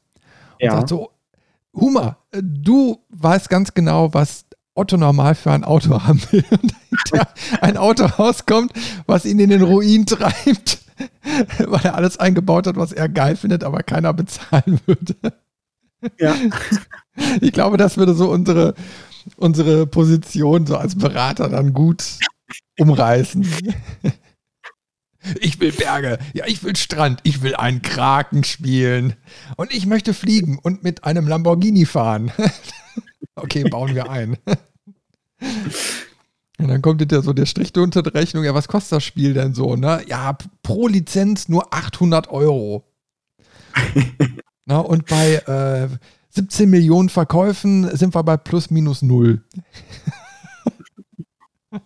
[0.54, 0.72] Und ja.
[0.72, 1.12] sagt so,
[1.74, 6.46] Homer, äh, du weißt ganz genau, was Otto normal für ein Auto haben will.
[6.50, 6.74] Und
[7.62, 8.74] ein Auto rauskommt,
[9.06, 10.80] was ihn in den Ruin treibt,
[11.60, 15.16] weil er alles eingebaut hat, was er geil findet, aber keiner bezahlen würde.
[16.20, 16.36] Ja.
[17.42, 18.74] Ich glaube, das würde so unsere,
[19.36, 22.04] unsere Position so als Berater dann gut
[22.80, 23.46] umreißen.
[25.40, 29.16] Ich will Berge, ja, ich will Strand, ich will einen Kraken spielen
[29.58, 32.32] und ich möchte fliegen und mit einem Lamborghini fahren.
[33.36, 34.38] Okay, bauen wir ein.
[36.60, 39.34] Und dann kommt der so der Strich unter der Rechnung, ja, was kostet das Spiel
[39.34, 40.04] denn so, ne?
[40.08, 42.84] Ja, pro Lizenz nur 800 Euro.
[44.72, 45.90] Na, und bei äh,
[46.30, 49.44] 17 Millionen Verkäufen sind wir bei plus minus null.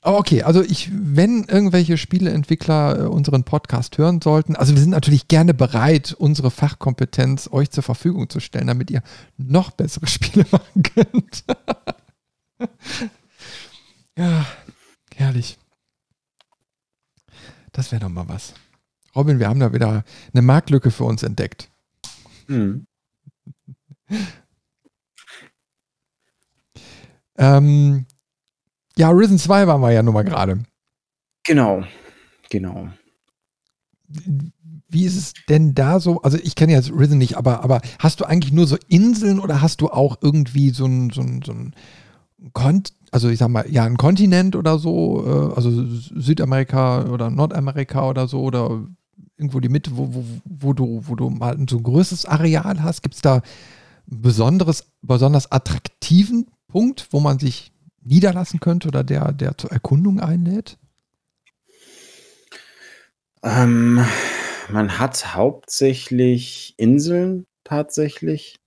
[0.00, 4.92] Aber okay, also ich, wenn irgendwelche Spieleentwickler äh, unseren Podcast hören sollten, also wir sind
[4.92, 9.02] natürlich gerne bereit, unsere Fachkompetenz euch zur Verfügung zu stellen, damit ihr
[9.36, 11.44] noch bessere Spiele machen könnt.
[14.16, 14.46] ja,
[15.14, 15.58] herrlich.
[17.72, 18.54] Das wäre doch mal was.
[19.14, 21.70] Robin, wir haben da wieder eine Marktlücke für uns entdeckt.
[22.46, 22.86] Mhm.
[27.36, 28.06] ähm,
[28.96, 30.62] ja, Risen 2 waren wir ja nun mal gerade.
[31.44, 31.84] Genau,
[32.50, 32.88] genau.
[34.88, 36.20] Wie ist es denn da so?
[36.22, 39.62] Also ich kenne jetzt Risen nicht, aber, aber hast du eigentlich nur so Inseln oder
[39.62, 41.74] hast du auch irgendwie so ein, so ein, so ein
[42.52, 48.08] Kont also ich sag mal, ja, ein Kontinent oder so, äh, also Südamerika oder Nordamerika
[48.08, 48.84] oder so, oder
[49.40, 53.02] irgendwo die Mitte, wo, wo, wo du, wo du mal so ein größeres Areal hast?
[53.02, 53.42] Gibt es da einen
[54.22, 57.72] besonderes, besonders attraktiven Punkt, wo man sich
[58.02, 60.76] niederlassen könnte oder der, der zur Erkundung einlädt?
[63.42, 64.04] Ähm,
[64.70, 68.60] man hat hauptsächlich Inseln tatsächlich.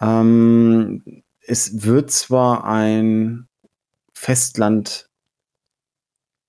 [0.00, 3.48] Ähm, es wird zwar ein
[4.14, 5.09] Festland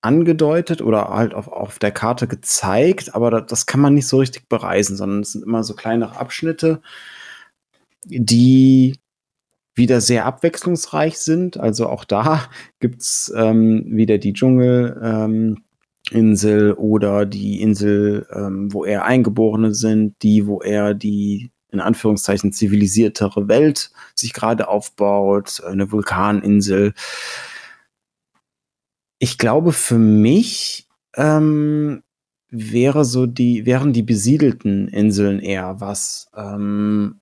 [0.02, 4.18] angedeutet oder halt auf, auf der Karte gezeigt, aber das, das kann man nicht so
[4.18, 6.82] richtig bereisen, sondern es sind immer so kleinere Abschnitte,
[8.06, 8.96] die
[9.76, 11.58] wieder sehr abwechslungsreich sind.
[11.58, 12.50] Also auch da
[12.80, 15.60] gibt's ähm, wieder die Dschungelinsel
[16.12, 22.52] ähm, oder die Insel, ähm, wo eher Eingeborene sind, die, wo er die in Anführungszeichen
[22.52, 26.94] zivilisiertere Welt sich gerade aufbaut, eine Vulkaninsel.
[29.24, 32.02] Ich glaube, für mich ähm,
[32.50, 36.32] wäre so die, wären die besiedelten Inseln eher was.
[36.36, 37.22] Ähm,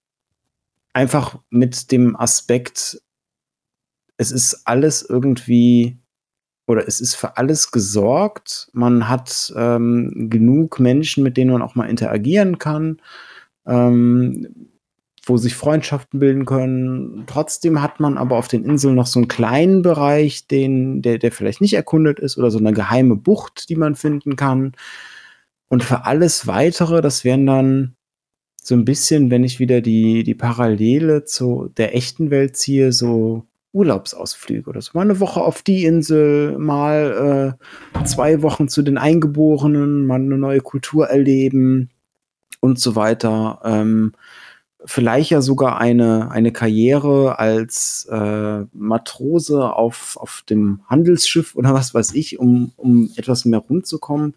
[0.93, 3.01] einfach mit dem Aspekt,
[4.15, 5.97] es ist alles irgendwie
[6.67, 8.69] oder es ist für alles gesorgt.
[8.71, 13.01] Man hat ähm, genug Menschen, mit denen man auch mal interagieren kann,
[13.65, 14.68] ähm,
[15.30, 17.23] wo sich Freundschaften bilden können.
[17.27, 21.32] Trotzdem hat man aber auf den Inseln noch so einen kleinen Bereich, den, der, der
[21.32, 24.73] vielleicht nicht erkundet ist oder so eine geheime Bucht, die man finden kann.
[25.69, 27.95] Und für alles weitere, das wären dann
[28.61, 33.45] so ein bisschen, wenn ich wieder die, die Parallele zu der echten Welt ziehe, so
[33.71, 34.91] Urlaubsausflüge oder so.
[34.93, 37.55] Mal eine Woche auf die Insel, mal
[38.01, 41.89] äh, zwei Wochen zu den Eingeborenen, mal eine neue Kultur erleben
[42.61, 43.61] und so weiter.
[43.63, 44.13] Ähm,
[44.86, 51.93] vielleicht ja sogar eine, eine Karriere als äh, Matrose auf, auf dem Handelsschiff oder was
[51.93, 54.36] weiß ich, um, um etwas mehr rumzukommen.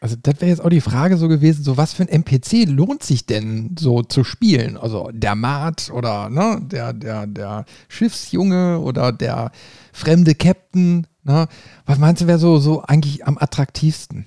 [0.00, 3.02] Also das wäre jetzt auch die Frage so gewesen, so was für ein NPC lohnt
[3.02, 4.76] sich denn so zu spielen?
[4.76, 9.50] Also der Mat oder ne, der, der, der Schiffsjunge oder der
[9.94, 11.06] fremde Captain.
[11.22, 11.48] Ne?
[11.86, 14.26] Was meinst du, wäre so, so eigentlich am attraktivsten?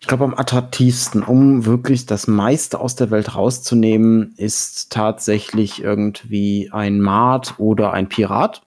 [0.00, 6.70] Ich glaube, am attraktivsten, um wirklich das meiste aus der Welt rauszunehmen, ist tatsächlich irgendwie
[6.72, 8.62] ein Mat oder ein Pirat,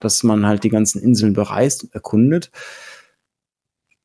[0.00, 2.50] dass man halt die ganzen Inseln bereist und erkundet.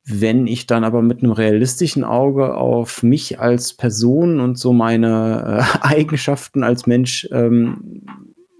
[0.04, 5.60] Wenn ich dann aber mit einem realistischen Auge auf mich als Person und so meine
[5.60, 8.06] äh, Eigenschaften als Mensch ähm,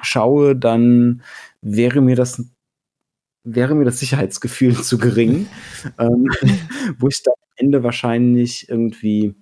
[0.01, 1.23] schaue, dann
[1.63, 2.45] wäre mir das
[3.45, 5.49] wäre mir das Sicherheitsgefühl zu gering,
[5.99, 6.27] ähm,
[6.99, 9.35] wo ich dann am Ende wahrscheinlich irgendwie,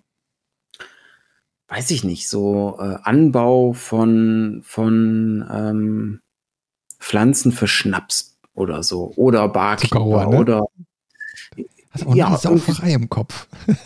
[1.69, 6.21] weiß ich nicht, so äh, Anbau von, von ähm,
[6.99, 10.39] Pflanzen für Schnaps oder so oder Barkeeper ne?
[10.39, 10.67] oder
[11.97, 13.49] Hast auch ja, eine Sauferei im Kopf.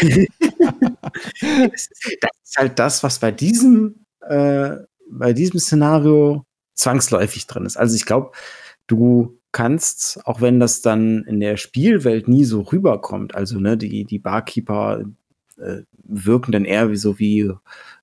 [0.00, 4.76] das ist halt das, was bei diesem, äh,
[5.10, 7.76] bei diesem Szenario zwangsläufig drin ist.
[7.76, 8.32] Also ich glaube,
[8.86, 14.04] du kannst, auch wenn das dann in der Spielwelt nie so rüberkommt, also ne, die,
[14.04, 15.04] die Barkeeper
[15.56, 17.52] äh, wirken dann eher wie so wie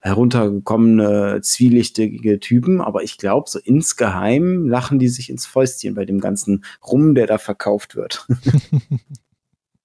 [0.02, 6.20] heruntergekommene, zwielichtige Typen, aber ich glaube, so insgeheim lachen die sich ins Fäustchen bei dem
[6.20, 8.28] ganzen Rum, der da verkauft wird.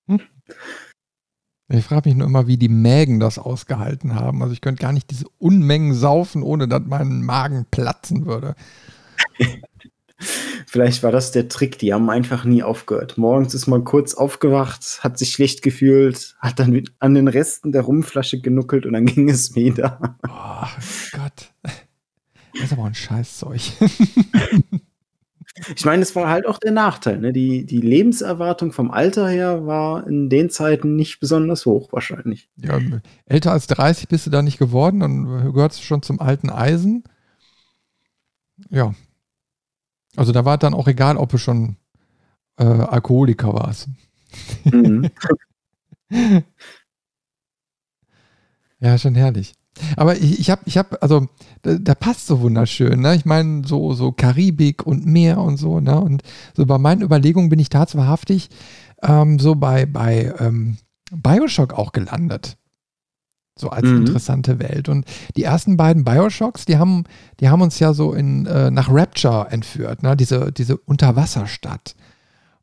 [1.73, 4.43] Ich frage mich nur immer, wie die Mägen das ausgehalten haben.
[4.43, 8.57] Also ich könnte gar nicht diese Unmengen saufen, ohne dass mein Magen platzen würde.
[10.67, 13.19] Vielleicht war das der Trick, die haben einfach nie aufgehört.
[13.19, 17.83] Morgens ist man kurz aufgewacht, hat sich schlecht gefühlt, hat dann an den Resten der
[17.83, 20.17] Rumflasche genuckelt und dann ging es wieder.
[20.29, 20.67] Oh
[21.13, 21.53] Gott.
[22.53, 23.61] Das ist aber ein Scheißzeug.
[25.75, 27.19] ich meine, es war halt auch der Nachteil.
[27.19, 27.33] Ne?
[27.33, 32.51] Die, die Lebenserwartung vom Alter her war in den Zeiten nicht besonders hoch, wahrscheinlich.
[32.57, 32.79] Ja,
[33.27, 37.05] älter als 30 bist du da nicht geworden, dann gehörst du schon zum alten Eisen.
[38.69, 38.95] Ja.
[40.17, 41.77] Also da war dann auch egal, ob du schon
[42.59, 43.89] äh, Alkoholiker warst.
[44.65, 45.11] Mhm.
[48.81, 49.55] ja, schon herrlich.
[49.97, 51.27] Aber ich, ich habe, ich habe, also
[51.63, 53.15] da, da, passt so wunderschön, ne?
[53.15, 56.01] Ich meine, so, so Karibik und Meer und so, ne?
[56.01, 56.23] Und
[56.55, 58.51] so bei meinen Überlegungen bin ich tatsächlich
[59.03, 60.77] ähm, so bei, bei ähm,
[61.11, 62.59] Bioshock auch gelandet.
[63.61, 63.99] So als mhm.
[63.99, 64.89] interessante Welt.
[64.89, 65.05] Und
[65.37, 67.05] die ersten beiden Bioshocks, die haben,
[67.41, 70.17] die haben uns ja so in, äh, nach Rapture entführt, ne?
[70.17, 71.95] Diese, diese Unterwasserstadt.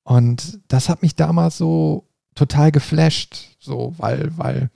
[0.03, 4.69] Und das hat mich damals so total geflasht, so, weil, weil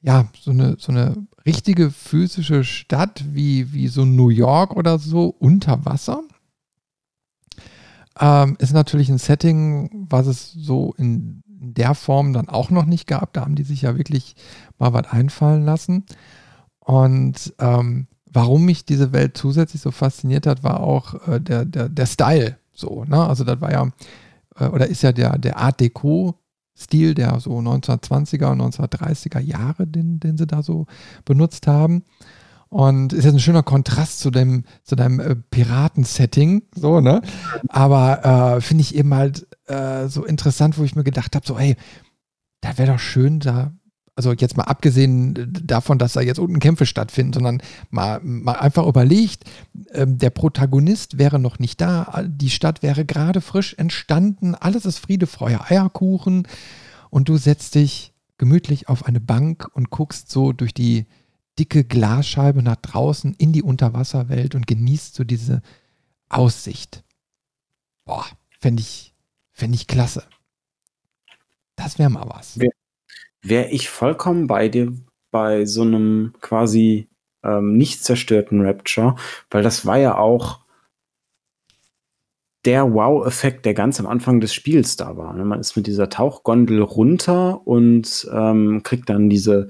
[0.00, 5.28] ja, so eine, so eine richtige physische Stadt wie, wie so New York oder so
[5.38, 6.22] unter Wasser.
[8.18, 11.42] Ähm, ist natürlich ein Setting, was es so in,
[11.72, 13.32] der Form dann auch noch nicht gab.
[13.32, 14.36] Da haben die sich ja wirklich
[14.78, 16.04] mal was einfallen lassen.
[16.80, 21.88] Und ähm, warum mich diese Welt zusätzlich so fasziniert hat, war auch äh, der, der,
[21.88, 22.58] der Style.
[22.72, 23.24] So, ne?
[23.26, 23.88] Also das war ja,
[24.56, 26.38] äh, oder ist ja der, der Art Deco
[26.76, 30.86] Stil der so 1920er und 1930er Jahre, den, den sie da so
[31.24, 32.02] benutzt haben.
[32.74, 37.22] Und ist jetzt ein schöner Kontrast zu dem, zu deinem äh, Piraten-Setting, so, ne?
[37.68, 41.56] Aber äh, finde ich eben halt äh, so interessant, wo ich mir gedacht habe, so,
[41.56, 41.76] ey,
[42.62, 43.72] da wäre doch schön, da
[44.16, 48.88] also jetzt mal abgesehen davon, dass da jetzt unten Kämpfe stattfinden, sondern mal, mal einfach
[48.88, 49.44] überlegt,
[49.92, 54.98] ähm, der Protagonist wäre noch nicht da, die Stadt wäre gerade frisch entstanden, alles ist
[54.98, 56.48] Friede, Freude, Eierkuchen
[57.08, 61.06] und du setzt dich gemütlich auf eine Bank und guckst so durch die
[61.58, 65.62] dicke Glasscheibe nach draußen in die Unterwasserwelt und genießt so diese
[66.28, 67.04] Aussicht.
[68.04, 68.26] Boah,
[68.60, 69.14] fände ich,
[69.52, 70.24] fänd ich klasse.
[71.76, 72.58] Das wäre mal was.
[73.42, 74.92] Wäre ich vollkommen bei dir
[75.30, 77.08] bei so einem quasi
[77.42, 79.16] ähm, nicht zerstörten Rapture,
[79.50, 80.60] weil das war ja auch
[82.64, 85.34] der Wow-Effekt, der ganz am Anfang des Spiels da war.
[85.34, 89.68] Man ist mit dieser Tauchgondel runter und ähm, kriegt dann diese,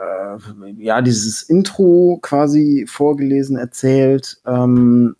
[0.00, 4.40] äh, ja, dieses Intro quasi vorgelesen, erzählt.
[4.46, 5.16] Ähm,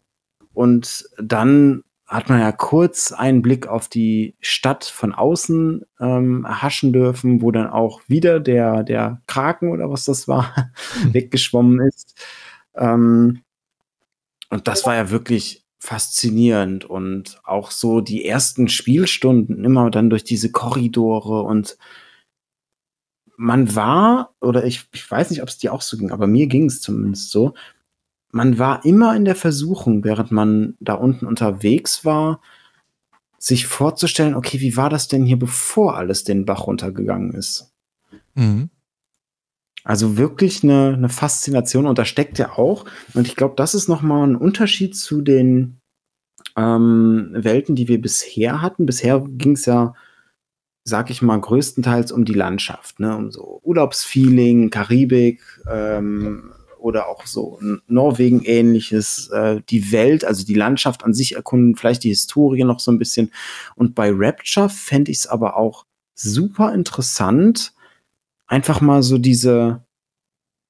[0.54, 6.92] und dann hat man ja kurz einen Blick auf die Stadt von außen ähm, erhaschen
[6.92, 10.72] dürfen, wo dann auch wieder der, der Kraken oder was das war,
[11.12, 12.18] weggeschwommen ist.
[12.74, 13.42] Ähm,
[14.48, 20.24] und das war ja wirklich faszinierend und auch so die ersten Spielstunden immer dann durch
[20.24, 21.78] diese Korridore und
[23.40, 26.46] man war, oder ich, ich weiß nicht, ob es dir auch so ging, aber mir
[26.46, 27.54] ging es zumindest so,
[28.32, 32.42] man war immer in der Versuchung, während man da unten unterwegs war,
[33.38, 37.72] sich vorzustellen, okay, wie war das denn hier, bevor alles den Bach runtergegangen ist?
[38.34, 38.68] Mhm.
[39.84, 42.84] Also wirklich eine, eine Faszination und da steckt ja auch,
[43.14, 45.80] und ich glaube, das ist nochmal ein Unterschied zu den
[46.56, 48.84] ähm, Welten, die wir bisher hatten.
[48.84, 49.94] Bisher ging es ja,
[50.90, 53.16] sag ich mal, größtenteils um die Landschaft, ne?
[53.16, 60.54] um so Urlaubsfeeling, Karibik, ähm, oder auch so Norwegen ähnliches, äh, die Welt, also die
[60.54, 63.30] Landschaft an sich erkunden, vielleicht die Historie noch so ein bisschen.
[63.76, 67.72] Und bei Rapture fände ich es aber auch super interessant,
[68.46, 69.84] einfach mal so diese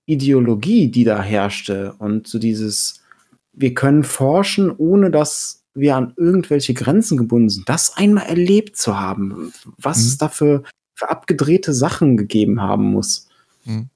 [0.07, 3.03] Ideologie, die da herrschte und so dieses,
[3.53, 8.99] wir können forschen, ohne dass wir an irgendwelche Grenzen gebunden sind, das einmal erlebt zu
[8.99, 10.07] haben, was mhm.
[10.07, 10.63] es da für,
[10.95, 13.29] für abgedrehte Sachen gegeben haben muss.
[13.65, 13.89] Mhm.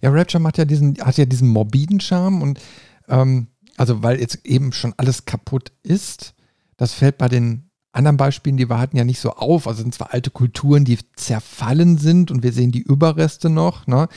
[0.00, 2.60] Ja, Rapture macht ja diesen, hat ja diesen morbiden Charme und
[3.08, 6.34] ähm, also weil jetzt eben schon alles kaputt ist,
[6.76, 9.66] das fällt bei den anderen Beispielen, die wir hatten, ja nicht so auf.
[9.66, 14.08] Also sind zwar alte Kulturen, die zerfallen sind und wir sehen die Überreste noch, ne?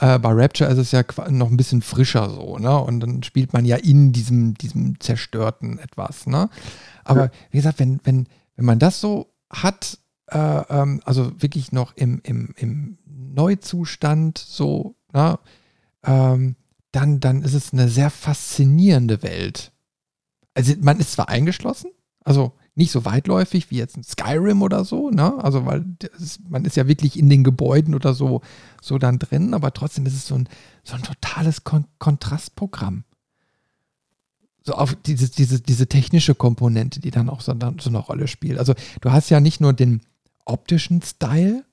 [0.00, 2.78] Äh, bei Rapture ist es ja noch ein bisschen frischer so, ne?
[2.78, 6.48] Und dann spielt man ja in diesem, diesem Zerstörten etwas, ne?
[7.04, 7.30] Aber ja.
[7.50, 8.26] wie gesagt, wenn, wenn,
[8.56, 9.98] wenn man das so hat,
[10.28, 15.38] äh, ähm, also wirklich noch im, im, im Neuzustand, so, na,
[16.02, 16.56] ähm,
[16.92, 19.70] dann, dann ist es eine sehr faszinierende Welt.
[20.54, 21.90] Also man ist zwar eingeschlossen,
[22.24, 25.42] also nicht so weitläufig wie jetzt ein Skyrim oder so, ne?
[25.42, 25.84] Also weil
[26.18, 28.40] ist, man ist ja wirklich in den Gebäuden oder so,
[28.80, 30.48] so dann drin, aber trotzdem ist es so ein,
[30.84, 33.04] so ein totales Kon Kontrastprogramm.
[34.62, 38.28] So auf diese, diese, diese technische Komponente, die dann auch so, dann so eine Rolle
[38.28, 38.58] spielt.
[38.58, 40.02] Also du hast ja nicht nur den
[40.44, 41.64] optischen Style,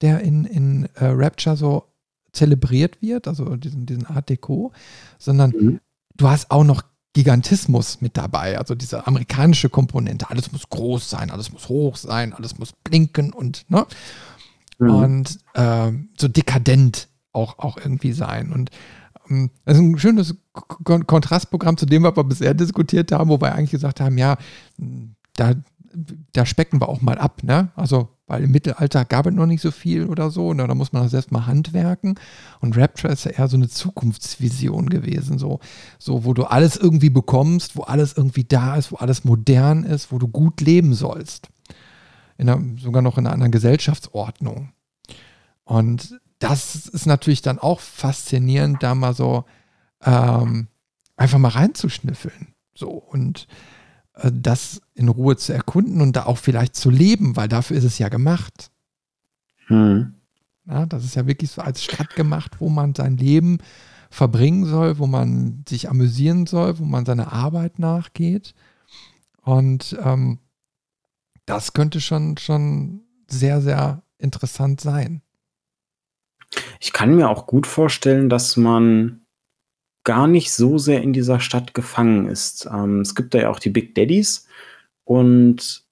[0.00, 1.84] der in, in äh, Rapture so
[2.32, 4.72] zelebriert wird, also diesen, diesen Art Deco,
[5.18, 5.80] sondern mhm.
[6.16, 6.82] du hast auch noch
[7.18, 10.30] Gigantismus mit dabei, also diese amerikanische Komponente.
[10.30, 13.86] Alles muss groß sein, alles muss hoch sein, alles muss blinken und, ne?
[14.78, 14.90] Mhm.
[14.90, 18.52] Und äh, so dekadent auch, auch irgendwie sein.
[18.52, 18.70] Und
[19.28, 23.40] ähm, das ist ein schönes Kon Kontrastprogramm zu dem, was wir bisher diskutiert haben, wo
[23.40, 24.36] wir eigentlich gesagt haben, ja,
[25.34, 25.54] da,
[26.32, 27.70] da specken wir auch mal ab, ne?
[27.76, 30.66] Also, weil im Mittelalter gab es noch nicht so viel oder so, ne?
[30.66, 32.20] da muss man das erstmal handwerken.
[32.60, 35.60] Und Rapture ist ja eher so eine Zukunftsvision gewesen, so,
[35.98, 40.12] so, wo du alles irgendwie bekommst, wo alles irgendwie da ist, wo alles modern ist,
[40.12, 41.48] wo du gut leben sollst.
[42.36, 44.72] In einer, sogar noch in einer anderen Gesellschaftsordnung.
[45.64, 49.44] Und das ist natürlich dann auch faszinierend, da mal so
[50.04, 50.68] ähm,
[51.16, 52.54] einfach mal reinzuschnüffeln.
[52.74, 53.48] So und
[54.22, 57.98] das in Ruhe zu erkunden und da auch vielleicht zu leben, weil dafür ist es
[57.98, 58.70] ja gemacht.
[59.66, 60.14] Hm.
[60.66, 63.58] Ja, das ist ja wirklich so als Stadt gemacht, wo man sein Leben
[64.10, 68.54] verbringen soll, wo man sich amüsieren soll, wo man seiner Arbeit nachgeht.
[69.42, 70.38] Und ähm,
[71.46, 75.22] das könnte schon, schon sehr, sehr interessant sein.
[76.80, 79.22] Ich kann mir auch gut vorstellen, dass man
[80.08, 82.66] gar nicht so sehr in dieser Stadt gefangen ist.
[82.72, 84.48] Ähm, es gibt da ja auch die Big Daddies
[85.04, 85.84] und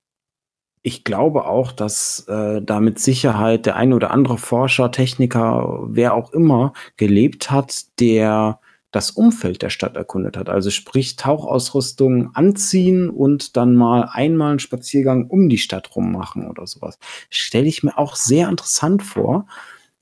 [0.80, 6.14] ich glaube auch, dass äh, da mit Sicherheit der ein oder andere Forscher, Techniker, wer
[6.14, 8.58] auch immer gelebt hat, der
[8.90, 10.48] das Umfeld der Stadt erkundet hat.
[10.48, 16.48] Also sprich Tauchausrüstung anziehen und dann mal einmal einen Spaziergang um die Stadt rum machen
[16.48, 16.98] oder sowas.
[17.28, 19.46] Stelle ich mir auch sehr interessant vor.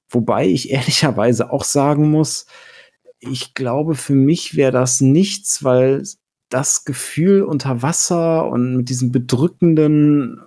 [0.09, 2.47] Wobei ich ehrlicherweise auch sagen muss,
[3.31, 6.05] ich glaube, für mich wäre das nichts, weil
[6.49, 10.41] das Gefühl unter Wasser und mit diesem bedrückenden,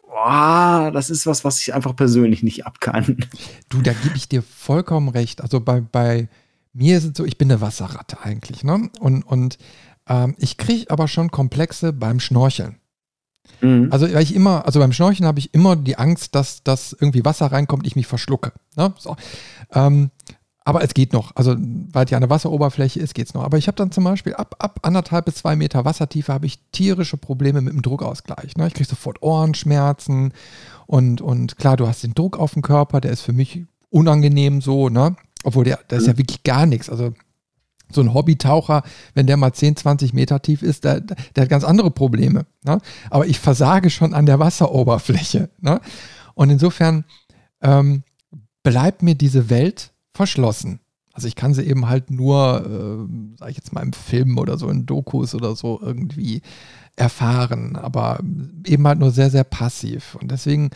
[0.00, 3.24] boah, das ist was, was ich einfach persönlich nicht abkann.
[3.68, 5.40] Du, da gebe ich dir vollkommen recht.
[5.42, 6.28] Also bei, bei
[6.72, 8.90] mir ist es so, ich bin eine Wasserratte eigentlich, ne?
[9.00, 9.58] Und, und
[10.08, 12.76] ähm, ich kriege aber schon Komplexe beim Schnorcheln.
[13.60, 13.88] Mhm.
[13.90, 17.24] Also, weil ich immer, also beim Schnorcheln habe ich immer die Angst, dass, dass irgendwie
[17.24, 18.52] Wasser reinkommt, ich mich verschlucke.
[18.76, 18.92] Ne?
[18.98, 19.16] So.
[19.72, 20.10] Ähm,
[20.66, 21.30] aber es geht noch.
[21.36, 23.44] Also, weil es ja eine Wasseroberfläche ist, geht es noch.
[23.44, 26.58] Aber ich habe dann zum Beispiel ab, ab anderthalb bis zwei Meter Wassertiefe habe ich
[26.72, 28.56] tierische Probleme mit dem Druckausgleich.
[28.56, 28.66] Ne?
[28.66, 30.32] Ich kriege sofort Ohrenschmerzen
[30.86, 34.60] und, und klar, du hast den Druck auf dem Körper, der ist für mich unangenehm
[34.60, 35.14] so, ne?
[35.44, 36.90] Obwohl der, der ist ja wirklich gar nichts.
[36.90, 37.14] Also
[37.92, 38.82] so ein Hobbytaucher,
[39.14, 42.44] wenn der mal 10, 20 Meter tief ist, der, der hat ganz andere Probleme.
[42.64, 42.80] Ne?
[43.08, 45.48] Aber ich versage schon an der Wasseroberfläche.
[45.60, 45.80] Ne?
[46.34, 47.04] Und insofern
[47.62, 48.02] ähm,
[48.64, 50.80] bleibt mir diese Welt verschlossen.
[51.12, 54.58] Also ich kann sie eben halt nur, äh, sag ich jetzt mal im Film oder
[54.58, 56.42] so in Dokus oder so irgendwie
[56.94, 58.20] erfahren, aber
[58.66, 60.16] eben halt nur sehr, sehr passiv.
[60.20, 60.70] Und deswegen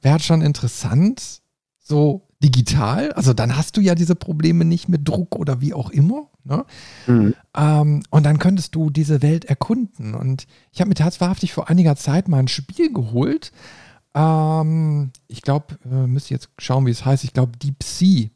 [0.00, 1.42] wäre es schon interessant,
[1.78, 5.90] so digital, also dann hast du ja diese Probleme nicht mit Druck oder wie auch
[5.90, 6.28] immer.
[6.44, 6.64] Ne?
[7.06, 7.34] Mhm.
[7.56, 10.14] Ähm, und dann könntest du diese Welt erkunden.
[10.14, 13.52] Und ich habe mir tatsächlich vor einiger Zeit mal ein Spiel geholt.
[14.14, 17.24] Ähm, ich glaube, äh, müsste jetzt schauen, wie es heißt.
[17.24, 18.28] Ich glaube, Deep Sea.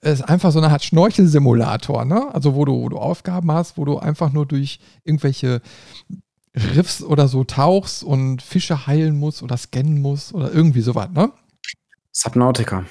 [0.00, 2.34] Ist einfach so eine Art Schnorchelsimulator, ne?
[2.34, 5.60] Also wo du, wo du Aufgaben hast, wo du einfach nur durch irgendwelche
[6.54, 11.32] Riffs oder so tauchst und Fische heilen musst oder scannen musst oder irgendwie sowas, ne?
[12.12, 12.84] Subnautica.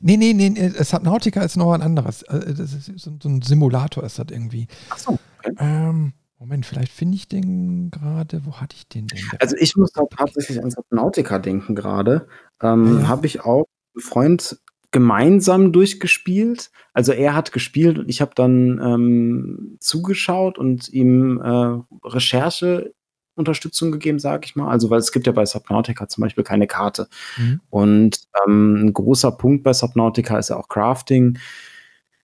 [0.00, 2.22] Nee, nee, nee, nee Subnautica ist noch ein anderes.
[2.22, 4.66] Äh, das ist so, so ein Simulator ist das irgendwie.
[4.90, 5.18] Ach so.
[5.38, 5.54] Okay.
[5.58, 8.44] Ähm, Moment, vielleicht finde ich den gerade.
[8.44, 9.20] Wo hatte ich den denn?
[9.38, 12.26] Also ich muss da tatsächlich an Subnautica denken gerade.
[12.60, 13.08] Ähm, ja.
[13.08, 14.60] Habe ich auch einen Freund
[14.92, 16.70] gemeinsam durchgespielt.
[16.92, 22.94] Also er hat gespielt und ich habe dann ähm, zugeschaut und ihm äh, Recherche
[23.34, 24.68] Unterstützung gegeben, sage ich mal.
[24.68, 27.08] Also, weil es gibt ja bei Subnautica zum Beispiel keine Karte.
[27.38, 27.60] Mhm.
[27.70, 31.38] Und ähm, ein großer Punkt bei Subnautica ist ja auch Crafting.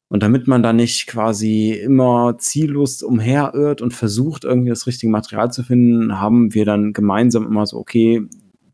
[0.08, 5.52] Und damit man da nicht quasi immer ziellos umherirrt und versucht, irgendwie das richtige Material
[5.52, 8.26] zu finden, haben wir dann gemeinsam immer so, okay,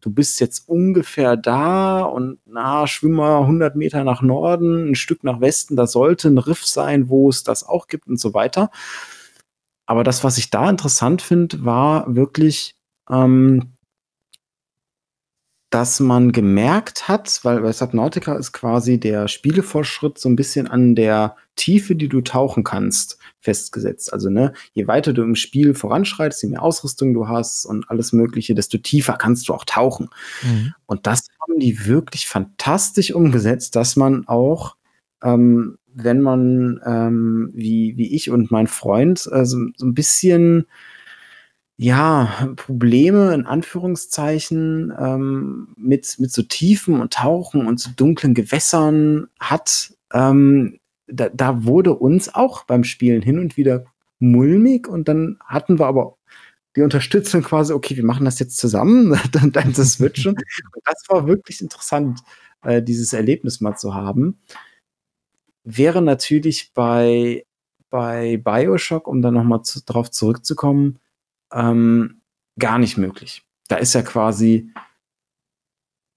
[0.05, 5.24] du bist jetzt ungefähr da und na, schwimm mal 100 Meter nach Norden, ein Stück
[5.24, 8.70] nach Westen, da sollte ein Riff sein, wo es das auch gibt und so weiter.
[9.86, 12.76] Aber das, was ich da interessant finde, war wirklich,
[13.10, 13.73] ähm,
[15.74, 20.94] dass man gemerkt hat, weil bei Subnautica ist quasi der Spielefortschritt so ein bisschen an
[20.94, 24.12] der Tiefe, die du tauchen kannst, festgesetzt.
[24.12, 28.12] Also, ne, je weiter du im Spiel voranschreitest, je mehr Ausrüstung du hast und alles
[28.12, 30.10] Mögliche, desto tiefer kannst du auch tauchen.
[30.44, 30.74] Mhm.
[30.86, 34.76] Und das haben die wirklich fantastisch umgesetzt, dass man auch
[35.24, 40.66] ähm, wenn man ähm, wie, wie ich und mein Freund äh, so, so ein bisschen
[41.76, 49.28] ja, Probleme in Anführungszeichen ähm, mit, mit so Tiefen und Tauchen und so dunklen Gewässern
[49.40, 53.84] hat, ähm, da, da wurde uns auch beim Spielen hin und wieder
[54.20, 56.16] mulmig und dann hatten wir aber
[56.76, 60.34] die Unterstützung quasi, okay, wir machen das jetzt zusammen, dann, dann das wird schon.
[60.34, 62.20] Und das war wirklich interessant,
[62.62, 64.40] äh, dieses Erlebnis mal zu haben.
[65.64, 67.46] Wäre natürlich bei,
[67.90, 70.98] bei Bioshock, um dann nochmal zu, drauf zurückzukommen,
[71.52, 72.20] ähm,
[72.58, 73.42] gar nicht möglich.
[73.68, 74.70] Da ist ja quasi,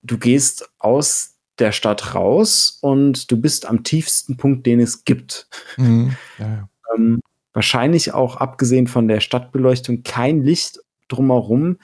[0.01, 5.47] du gehst aus der Stadt raus und du bist am tiefsten Punkt, den es gibt.
[5.77, 6.15] Mhm.
[6.37, 6.69] Ja, ja.
[6.95, 7.19] Ähm,
[7.53, 11.77] wahrscheinlich auch abgesehen von der Stadtbeleuchtung kein Licht drumherum.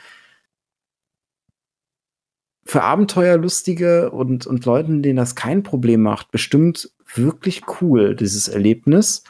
[2.65, 9.23] Für Abenteuerlustige und, und Leuten, denen das kein Problem macht, bestimmt wirklich cool, dieses Erlebnis.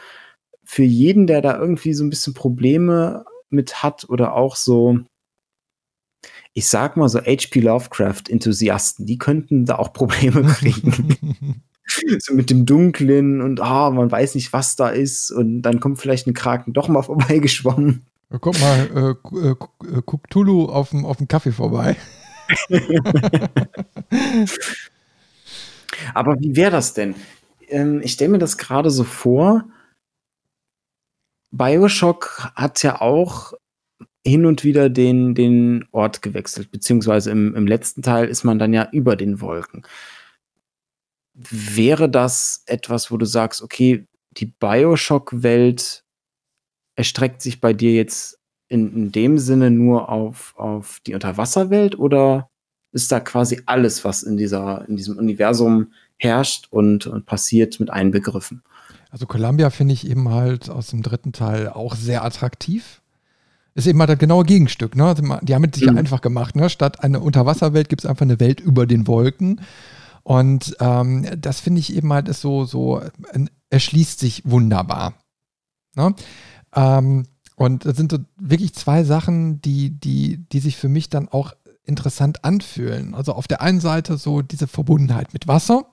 [0.63, 4.99] Für jeden, der da irgendwie so ein bisschen Probleme mit hat oder auch so,
[6.53, 11.63] ich sag mal so HP Lovecraft-Enthusiasten, die könnten da auch Probleme kriegen.
[12.19, 15.99] so mit dem Dunklen und ah, man weiß nicht, was da ist und dann kommt
[15.99, 18.05] vielleicht ein Kraken doch mal vorbeigeschwommen.
[18.41, 21.95] Guck mal, äh, äh, äh guck Tulu auf dem, auf dem Kaffee vorbei.
[26.13, 27.15] Aber wie wäre das denn?
[27.69, 29.65] Ähm, ich stelle mir das gerade so vor,
[31.53, 33.53] Bioshock hat ja auch
[34.25, 38.73] hin und wieder den, den Ort gewechselt, beziehungsweise im, im letzten Teil ist man dann
[38.73, 39.85] ja über den Wolken.
[41.33, 46.03] Wäre das etwas, wo du sagst, okay, die Bioshock-Welt
[46.95, 52.49] erstreckt sich bei dir jetzt in, in dem Sinne nur auf, auf die Unterwasserwelt oder
[52.93, 57.89] ist da quasi alles, was in, dieser, in diesem Universum herrscht und, und passiert, mit
[57.91, 58.63] einbegriffen?
[59.13, 63.03] Also Columbia finde ich eben halt aus dem dritten Teil auch sehr attraktiv.
[63.75, 64.95] Ist eben halt das genaue Gegenstück.
[64.95, 65.13] Ne?
[65.43, 65.99] Die haben es sich mhm.
[65.99, 66.55] einfach gemacht.
[66.55, 66.67] Ne?
[66.67, 69.61] Statt eine Unterwasserwelt gibt es einfach eine Welt über den Wolken.
[70.23, 73.03] Und ähm, das finde ich eben halt ist so, so
[73.69, 75.13] erschließt sich wunderbar.
[75.95, 76.15] Ne?
[76.75, 81.29] Ähm, und das sind so wirklich zwei Sachen, die, die, die sich für mich dann
[81.29, 81.53] auch
[81.85, 83.13] interessant anfühlen.
[83.13, 85.85] Also auf der einen Seite so diese Verbundenheit mit Wasser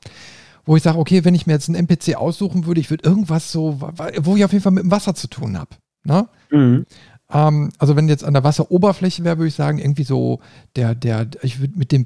[0.65, 3.53] wo ich sage, okay, wenn ich mir jetzt einen NPC aussuchen würde, ich würde irgendwas
[3.53, 3.81] so,
[4.19, 5.70] wo ich auf jeden Fall mit dem Wasser zu tun habe.
[6.05, 6.28] Ne?
[6.51, 6.87] Mhm.
[7.32, 10.41] Ähm, also wenn jetzt an der Wasseroberfläche wäre, würde ich sagen, irgendwie so
[10.77, 12.05] der, der, ich würde mit dem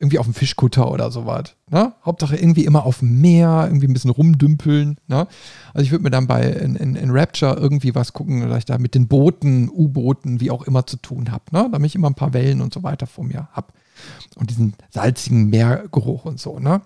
[0.00, 1.56] irgendwie auf dem Fischkutter oder sowas.
[1.70, 1.94] Ne?
[2.04, 4.98] Hauptsache irgendwie immer auf dem Meer, irgendwie ein bisschen rumdümpeln.
[5.06, 5.26] Ne?
[5.72, 8.64] Also ich würde mir dann bei in, in, in, Rapture irgendwie was gucken, dass ich
[8.64, 11.44] da mit den Booten, U-Booten, wie auch immer zu tun habe.
[11.52, 11.68] Ne?
[11.70, 13.68] Damit ich immer ein paar Wellen und so weiter vor mir habe
[14.36, 16.58] und diesen salzigen Meergeruch und so.
[16.58, 16.82] Ne?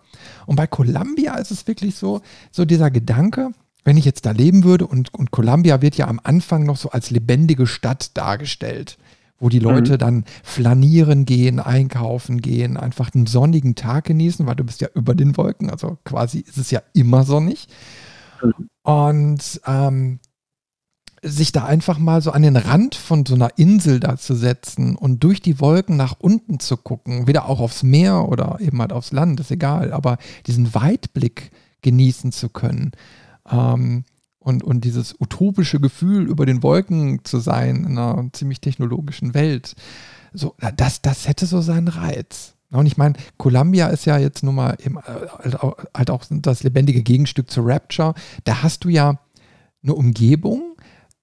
[0.47, 3.51] Und bei Columbia ist es wirklich so, so dieser Gedanke,
[3.85, 6.91] wenn ich jetzt da leben würde und, und Columbia wird ja am Anfang noch so
[6.91, 8.99] als lebendige Stadt dargestellt,
[9.39, 9.99] wo die Leute mhm.
[9.99, 15.15] dann flanieren gehen, einkaufen gehen, einfach einen sonnigen Tag genießen, weil du bist ja über
[15.15, 17.69] den Wolken, also quasi ist es ja immer sonnig.
[18.43, 18.69] Mhm.
[18.83, 20.21] Und ähm,
[21.23, 24.97] sich da einfach mal so an den Rand von so einer Insel da zu setzen
[24.97, 28.93] und durch die Wolken nach unten zu gucken, weder auch aufs Meer oder eben halt
[28.93, 31.51] aufs Land, ist egal, aber diesen Weitblick
[31.83, 32.93] genießen zu können
[33.51, 34.05] ähm,
[34.39, 39.75] und, und dieses utopische Gefühl, über den Wolken zu sein in einer ziemlich technologischen Welt,
[40.33, 42.55] so, das, das hätte so seinen Reiz.
[42.71, 45.57] Und ich meine, Columbia ist ja jetzt nun mal eben äh,
[45.95, 48.15] halt auch das lebendige Gegenstück zu Rapture.
[48.45, 49.19] Da hast du ja
[49.83, 50.68] eine Umgebung,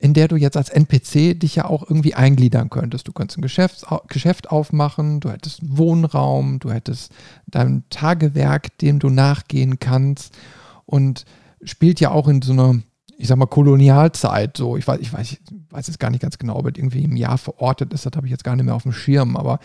[0.05, 3.07] in der du jetzt als NPC dich ja auch irgendwie eingliedern könntest.
[3.07, 7.11] Du könntest ein Geschäft, Geschäft aufmachen, du hättest einen Wohnraum, du hättest
[7.47, 10.37] dein Tagewerk, dem du nachgehen kannst
[10.85, 11.25] und
[11.63, 12.81] spielt ja auch in so einer,
[13.17, 14.55] ich sag mal, Kolonialzeit.
[14.55, 15.39] So, ich weiß, ich weiß, ich
[15.71, 18.27] weiß jetzt gar nicht ganz genau, ob es irgendwie im Jahr verortet ist, das habe
[18.27, 19.57] ich jetzt gar nicht mehr auf dem Schirm, aber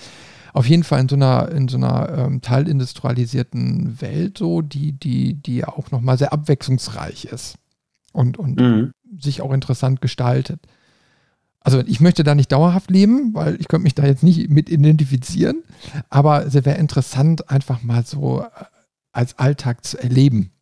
[0.54, 5.34] auf jeden Fall in so einer, in so einer ähm, teilindustrialisierten Welt, so, die, die,
[5.34, 7.58] die ja auch nochmal sehr abwechslungsreich ist.
[8.12, 10.60] Und, und mhm sich auch interessant gestaltet.
[11.60, 14.70] Also ich möchte da nicht dauerhaft leben, weil ich könnte mich da jetzt nicht mit
[14.70, 15.62] identifizieren,
[16.08, 18.64] aber es wäre interessant, einfach mal so äh,
[19.12, 20.52] als Alltag zu erleben.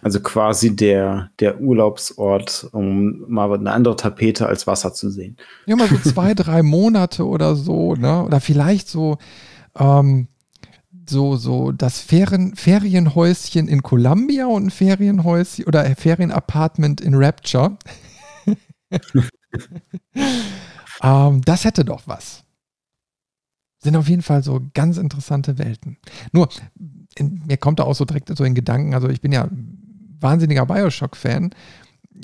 [0.00, 5.36] Also quasi der, der Urlaubsort, um mal eine andere Tapete als Wasser zu sehen.
[5.66, 8.22] Ja, mal so zwei, drei Monate oder so, ne?
[8.22, 9.18] Oder vielleicht so,
[9.76, 10.28] ähm,
[11.06, 17.76] so, so das Ferien, Ferienhäuschen in Columbia und ein Ferienhäuschen oder ein Ferienapartment in Rapture.
[21.02, 22.44] ähm, das hätte doch was.
[23.78, 25.98] Sind auf jeden Fall so ganz interessante Welten.
[26.32, 26.48] Nur,
[27.16, 29.48] in, mir kommt da auch so direkt so in Gedanken, also ich bin ja
[30.20, 31.50] wahnsinniger Bioshock-Fan.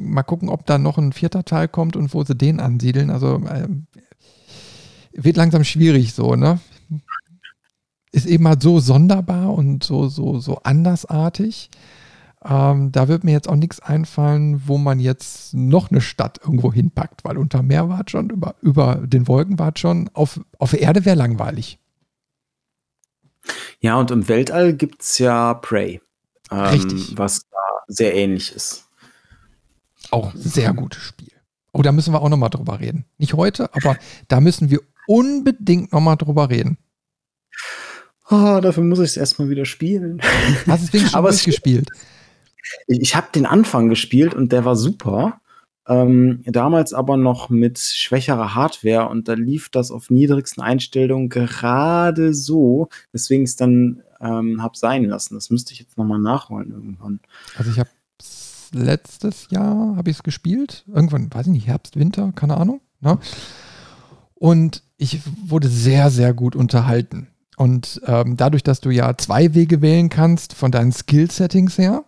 [0.01, 3.11] mal gucken, ob da noch ein vierter Teil kommt und wo sie den ansiedeln.
[3.11, 3.69] Also äh,
[5.13, 6.61] wird langsam schwierig so, ne?
[8.13, 11.71] Ist eben halt so sonderbar und so, so, so andersartig.
[12.43, 16.73] Ähm, da wird mir jetzt auch nichts einfallen, wo man jetzt noch eine Stadt irgendwo
[16.73, 20.09] hinpackt, weil unter Meer war es schon, über, über den Wolken war es schon.
[20.15, 21.79] Auf, auf der Erde wäre langweilig.
[23.81, 26.01] Ja, und im Weltall gibt es ja Prey.
[26.51, 27.17] Ähm, Richtig.
[27.17, 27.59] Was da
[27.89, 28.87] sehr ähnlich ist.
[30.11, 31.33] Auch sehr gutes Spiel.
[31.73, 33.05] Oh, da müssen wir auch nochmal drüber reden.
[33.19, 33.97] Nicht heute, aber
[34.29, 36.79] da müssen wir unbedingt nochmal drüber reden.
[38.31, 40.21] Oh, dafür muss ich es erstmal wieder spielen.
[40.67, 41.89] Hast du es wenigstens schon durchgespielt?
[42.87, 45.41] Ich, ich habe den Anfang gespielt und der war super.
[45.89, 52.33] Ähm, damals aber noch mit schwächerer Hardware und da lief das auf niedrigsten Einstellungen gerade
[52.33, 55.35] so, weswegen ich es dann ähm, habe sein lassen.
[55.35, 57.19] Das müsste ich jetzt nochmal nachholen irgendwann.
[57.57, 57.91] Also ich habe
[58.73, 62.81] letztes Jahr habe ich es gespielt, irgendwann, weiß ich nicht, Herbst, Winter, keine Ahnung.
[63.01, 63.19] Ne?
[64.35, 67.29] Und ich wurde sehr, sehr gut unterhalten.
[67.61, 72.07] Und ähm, dadurch, dass du ja zwei Wege wählen kannst von deinen Skill-Settings her,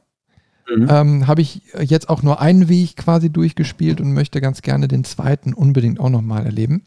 [0.66, 0.87] mhm.
[0.89, 5.05] ähm, habe ich jetzt auch nur einen Weg quasi durchgespielt und möchte ganz gerne den
[5.05, 6.87] zweiten unbedingt auch nochmal erleben.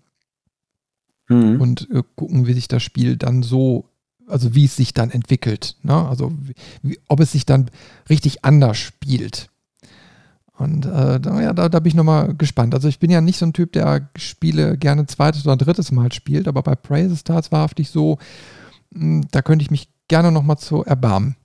[1.28, 1.62] Mhm.
[1.62, 3.86] Und äh, gucken, wie sich das Spiel dann so,
[4.26, 5.76] also wie es sich dann entwickelt.
[5.84, 5.94] Ne?
[5.94, 6.34] Also
[6.82, 7.70] wie, ob es sich dann
[8.10, 9.52] richtig anders spielt.
[10.57, 12.73] Und äh, da, ja, da, da bin ich nochmal gespannt.
[12.73, 16.14] Also ich bin ja nicht so ein Typ, der Spiele gerne zweites oder drittes Mal
[16.14, 18.18] spielt, aber bei Praise es wahrhaftig so,
[18.91, 21.36] mh, hm, da könnte ich mich gerne nochmal zu erbarmen.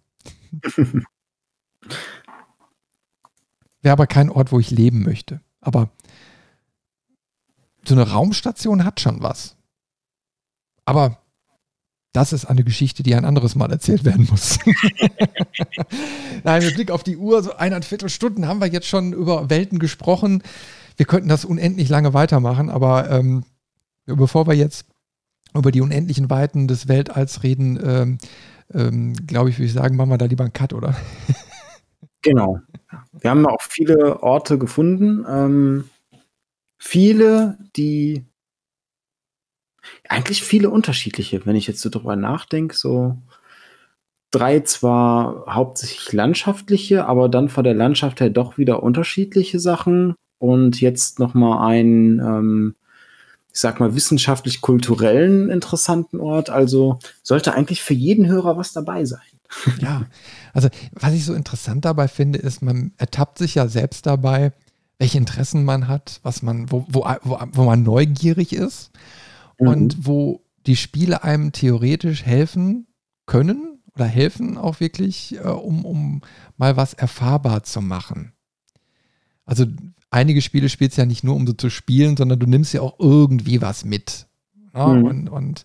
[3.83, 5.41] Wäre aber kein Ort, wo ich leben möchte.
[5.61, 5.91] Aber
[7.85, 9.57] so eine Raumstation hat schon was.
[10.85, 11.20] Aber
[12.13, 14.59] das ist eine Geschichte, die ein anderes Mal erzählt werden muss.
[16.45, 19.79] Nein, mit Blick auf die Uhr, so eineinviertel Stunden haben wir jetzt schon über Welten
[19.79, 20.43] gesprochen.
[20.97, 23.45] Wir könnten das unendlich lange weitermachen, aber ähm,
[24.07, 24.87] bevor wir jetzt
[25.55, 28.19] über die unendlichen Weiten des Weltalls reden, ähm,
[28.73, 30.97] ähm, glaube ich, würde ich sagen, machen wir da lieber einen Cut, oder?
[32.23, 32.61] genau.
[33.13, 35.25] Wir haben auch viele Orte gefunden.
[35.29, 35.91] Ähm,
[36.79, 38.25] viele, die
[40.09, 43.17] eigentlich viele unterschiedliche, wenn ich jetzt so drüber nachdenke, so
[44.31, 50.81] drei zwar hauptsächlich landschaftliche, aber dann von der Landschaft her doch wieder unterschiedliche Sachen und
[50.81, 52.75] jetzt noch mal ein, ähm,
[53.53, 56.51] ich sag mal wissenschaftlich-kulturellen interessanten Ort.
[56.51, 59.21] Also sollte eigentlich für jeden Hörer was dabei sein.
[59.81, 60.07] Ja,
[60.53, 64.53] also was ich so interessant dabei finde, ist, man ertappt sich ja selbst dabei,
[64.99, 68.93] welche Interessen man hat, was man, wo, wo, wo, wo man neugierig ist
[69.61, 69.69] mhm.
[69.69, 72.87] und wo die Spiele einem theoretisch helfen
[73.27, 76.23] können oder helfen auch wirklich, äh, um, um
[76.57, 78.33] mal was erfahrbar zu machen.
[79.45, 79.67] Also
[80.11, 82.99] einige Spiele spielst ja nicht nur, um so zu spielen, sondern du nimmst ja auch
[82.99, 84.27] irgendwie was mit.
[84.75, 84.93] Ja?
[84.93, 85.01] Ne?
[85.01, 85.07] Mhm.
[85.07, 85.65] Und, und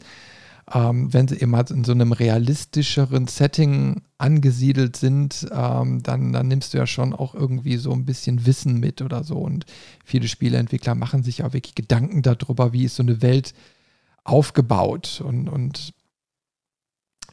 [0.74, 6.48] ähm, wenn sie eben halt in so einem realistischeren Setting angesiedelt sind, ähm, dann, dann
[6.48, 9.38] nimmst du ja schon auch irgendwie so ein bisschen Wissen mit oder so.
[9.38, 9.66] Und
[10.04, 13.54] viele Spieleentwickler machen sich auch wirklich Gedanken darüber, wie ist so eine Welt
[14.26, 15.94] aufgebaut und, und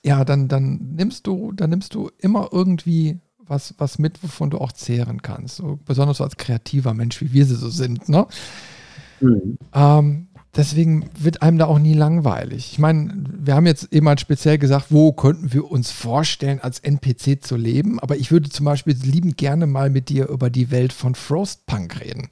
[0.04, 4.58] ja, dann, dann nimmst du, dann nimmst du immer irgendwie was, was mit, wovon du
[4.58, 5.56] auch zehren kannst.
[5.56, 8.26] So, besonders so als kreativer Mensch, wie wir sie so sind, ne?
[9.20, 9.58] Mhm.
[9.72, 12.72] Ähm, deswegen wird einem da auch nie langweilig.
[12.72, 16.80] Ich meine, wir haben jetzt eben mal speziell gesagt, wo könnten wir uns vorstellen, als
[16.80, 20.70] NPC zu leben, aber ich würde zum Beispiel liebend gerne mal mit dir über die
[20.70, 22.28] Welt von Frostpunk reden.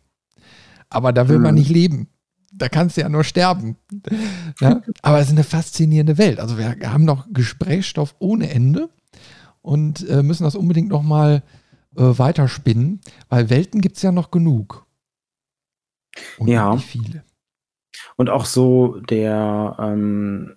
[0.90, 1.44] Aber da will mhm.
[1.44, 2.08] man nicht leben
[2.50, 3.76] da kannst du ja nur sterben.
[4.60, 4.82] Ja?
[5.02, 6.40] Aber es ist eine faszinierende Welt.
[6.40, 8.90] Also wir haben noch Gesprächsstoff ohne Ende
[9.62, 11.42] und äh, müssen das unbedingt nochmal
[11.96, 14.86] äh, weiterspinnen, weil Welten gibt es ja noch genug.
[16.38, 16.76] Und ja.
[16.76, 17.24] viele.
[18.16, 20.54] Und auch so der, ähm,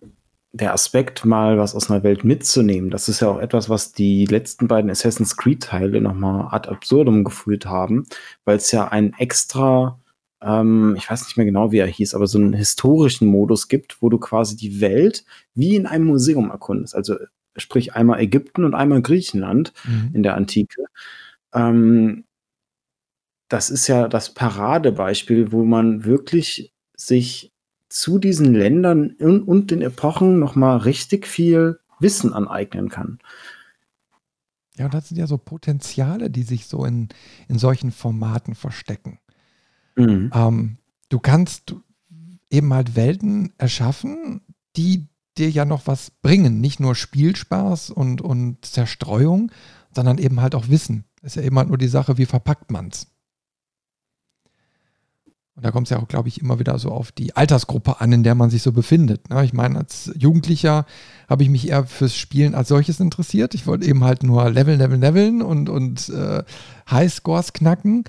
[0.52, 4.26] der Aspekt, mal was aus einer Welt mitzunehmen, das ist ja auch etwas, was die
[4.26, 8.06] letzten beiden Assassin's Creed-Teile nochmal ad absurdum geführt haben,
[8.46, 10.00] weil es ja ein extra
[10.44, 14.02] ähm, ich weiß nicht mehr genau, wie er hieß, aber so einen historischen Modus gibt,
[14.02, 15.24] wo du quasi die Welt
[15.56, 16.96] wie in einem Museum erkundest.
[16.96, 17.16] Also
[17.56, 20.12] sprich einmal Ägypten und einmal Griechenland mhm.
[20.14, 20.86] in der Antike.
[21.54, 22.26] Ähm,
[23.48, 27.54] das ist ja das Paradebeispiel, wo man wirklich sich
[27.90, 33.20] zu diesen Ländern und, und den Epochen noch mal richtig viel Wissen aneignen kann.
[34.76, 37.10] Ja, und das sind ja so Potenziale, die sich so in,
[37.48, 39.20] in solchen Formaten verstecken.
[39.96, 40.32] Mhm.
[40.34, 40.78] Ähm,
[41.10, 41.76] du kannst
[42.50, 44.42] eben halt Welten erschaffen,
[44.76, 45.08] die
[45.38, 46.62] dir ja noch was bringen.
[46.62, 49.52] Nicht nur Spielspaß und, und Zerstreuung,
[49.96, 51.06] sondern eben halt auch Wissen.
[51.22, 53.08] Ist ja eben halt nur die Sache, wie verpackt man es.
[55.56, 58.12] Und da kommt es ja auch, glaube ich, immer wieder so auf die Altersgruppe an,
[58.12, 59.30] in der man sich so befindet.
[59.30, 59.46] Ne?
[59.46, 60.88] Ich meine, als Jugendlicher
[61.30, 63.54] habe ich mich eher fürs Spielen als solches interessiert.
[63.54, 66.44] Ich wollte eben halt nur leveln, leveln, leveln und, und äh,
[66.90, 68.04] Highscores knacken.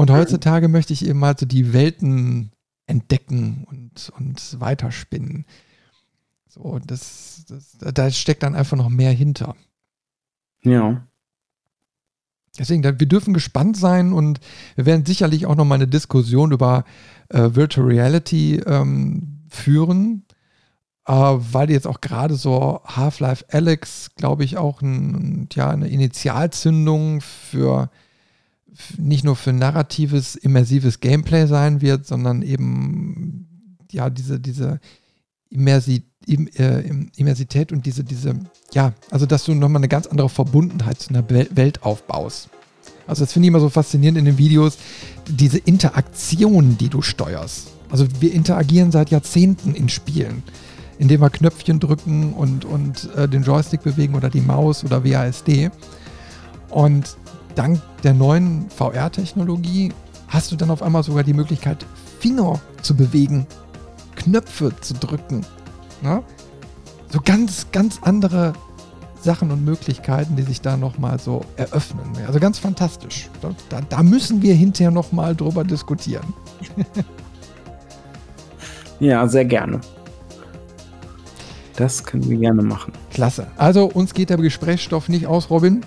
[0.00, 2.52] Und heutzutage möchte ich eben halt so die Welten
[2.86, 5.44] entdecken und, und weiterspinnen.
[6.48, 9.56] So, das, das, da steckt dann einfach noch mehr hinter.
[10.62, 11.06] Ja.
[12.58, 14.40] Deswegen, wir dürfen gespannt sein und
[14.74, 16.84] wir werden sicherlich auch noch mal eine Diskussion über
[17.28, 20.24] äh, Virtual Reality ähm, führen,
[21.04, 27.20] äh, weil jetzt auch gerade so Half-Life Alex, glaube ich, auch ein, ja, eine Initialzündung
[27.20, 27.90] für
[28.98, 33.46] nicht nur für narratives, immersives Gameplay sein wird, sondern eben
[33.90, 34.80] ja diese, diese
[35.50, 36.82] Immersi äh,
[37.16, 38.34] Immersität und diese, diese,
[38.72, 42.50] ja, also dass du nochmal eine ganz andere Verbundenheit zu einer Welt aufbaust.
[43.06, 44.78] Also das finde ich immer so faszinierend in den Videos,
[45.28, 47.68] diese Interaktion, die du steuerst.
[47.90, 50.44] Also wir interagieren seit Jahrzehnten in Spielen,
[50.98, 55.70] indem wir Knöpfchen drücken und, und äh, den Joystick bewegen oder die Maus oder WASD.
[56.68, 57.16] Und
[57.54, 59.92] dank der neuen VR-Technologie
[60.28, 61.84] hast du dann auf einmal sogar die Möglichkeit,
[62.20, 63.46] Finger zu bewegen,
[64.16, 65.44] Knöpfe zu drücken.
[66.02, 66.22] Ne?
[67.08, 68.52] So ganz, ganz andere
[69.22, 72.12] Sachen und Möglichkeiten, die sich da nochmal so eröffnen.
[72.26, 73.28] Also ganz fantastisch.
[73.68, 76.32] Da, da müssen wir hinterher nochmal drüber diskutieren.
[79.00, 79.80] ja, sehr gerne.
[81.76, 82.92] Das können wir gerne machen.
[83.10, 83.46] Klasse.
[83.56, 85.82] Also uns geht der Gesprächsstoff nicht aus, Robin.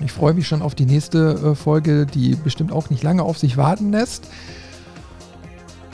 [0.00, 3.38] Ich freue mich schon auf die nächste äh, Folge, die bestimmt auch nicht lange auf
[3.38, 4.28] sich warten lässt.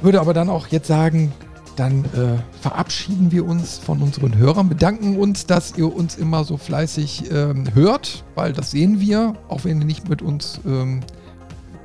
[0.03, 1.33] Würde aber dann auch jetzt sagen,
[1.77, 6.57] dann äh, verabschieden wir uns von unseren Hörern, bedanken uns, dass ihr uns immer so
[6.57, 11.01] fleißig ähm, hört, weil das sehen wir, auch wenn ihr nicht mit uns ähm,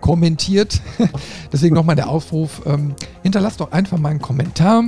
[0.02, 0.82] kommentiert.
[1.54, 2.94] Deswegen nochmal der Aufruf, ähm,
[3.24, 4.86] hinterlasst doch einfach mal einen Kommentar,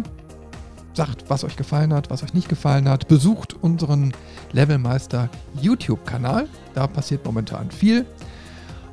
[0.94, 4.14] sagt, was euch gefallen hat, was euch nicht gefallen hat, besucht unseren
[4.52, 5.30] Levelmeister
[5.62, 8.06] YouTube-Kanal, da passiert momentan viel.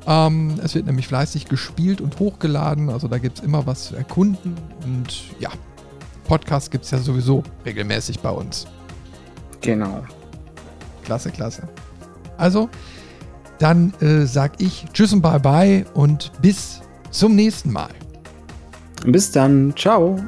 [0.07, 3.95] Ähm, es wird nämlich fleißig gespielt und hochgeladen, also da gibt es immer was zu
[3.95, 5.49] erkunden und ja,
[6.25, 8.67] Podcast gibt es ja sowieso regelmäßig bei uns.
[9.61, 10.03] Genau.
[11.03, 11.67] Klasse, klasse.
[12.37, 12.69] Also,
[13.57, 16.81] dann äh, sag ich Tschüss und Bye-bye und bis
[17.11, 17.89] zum nächsten Mal.
[19.05, 19.73] Bis dann.
[19.75, 20.19] Ciao.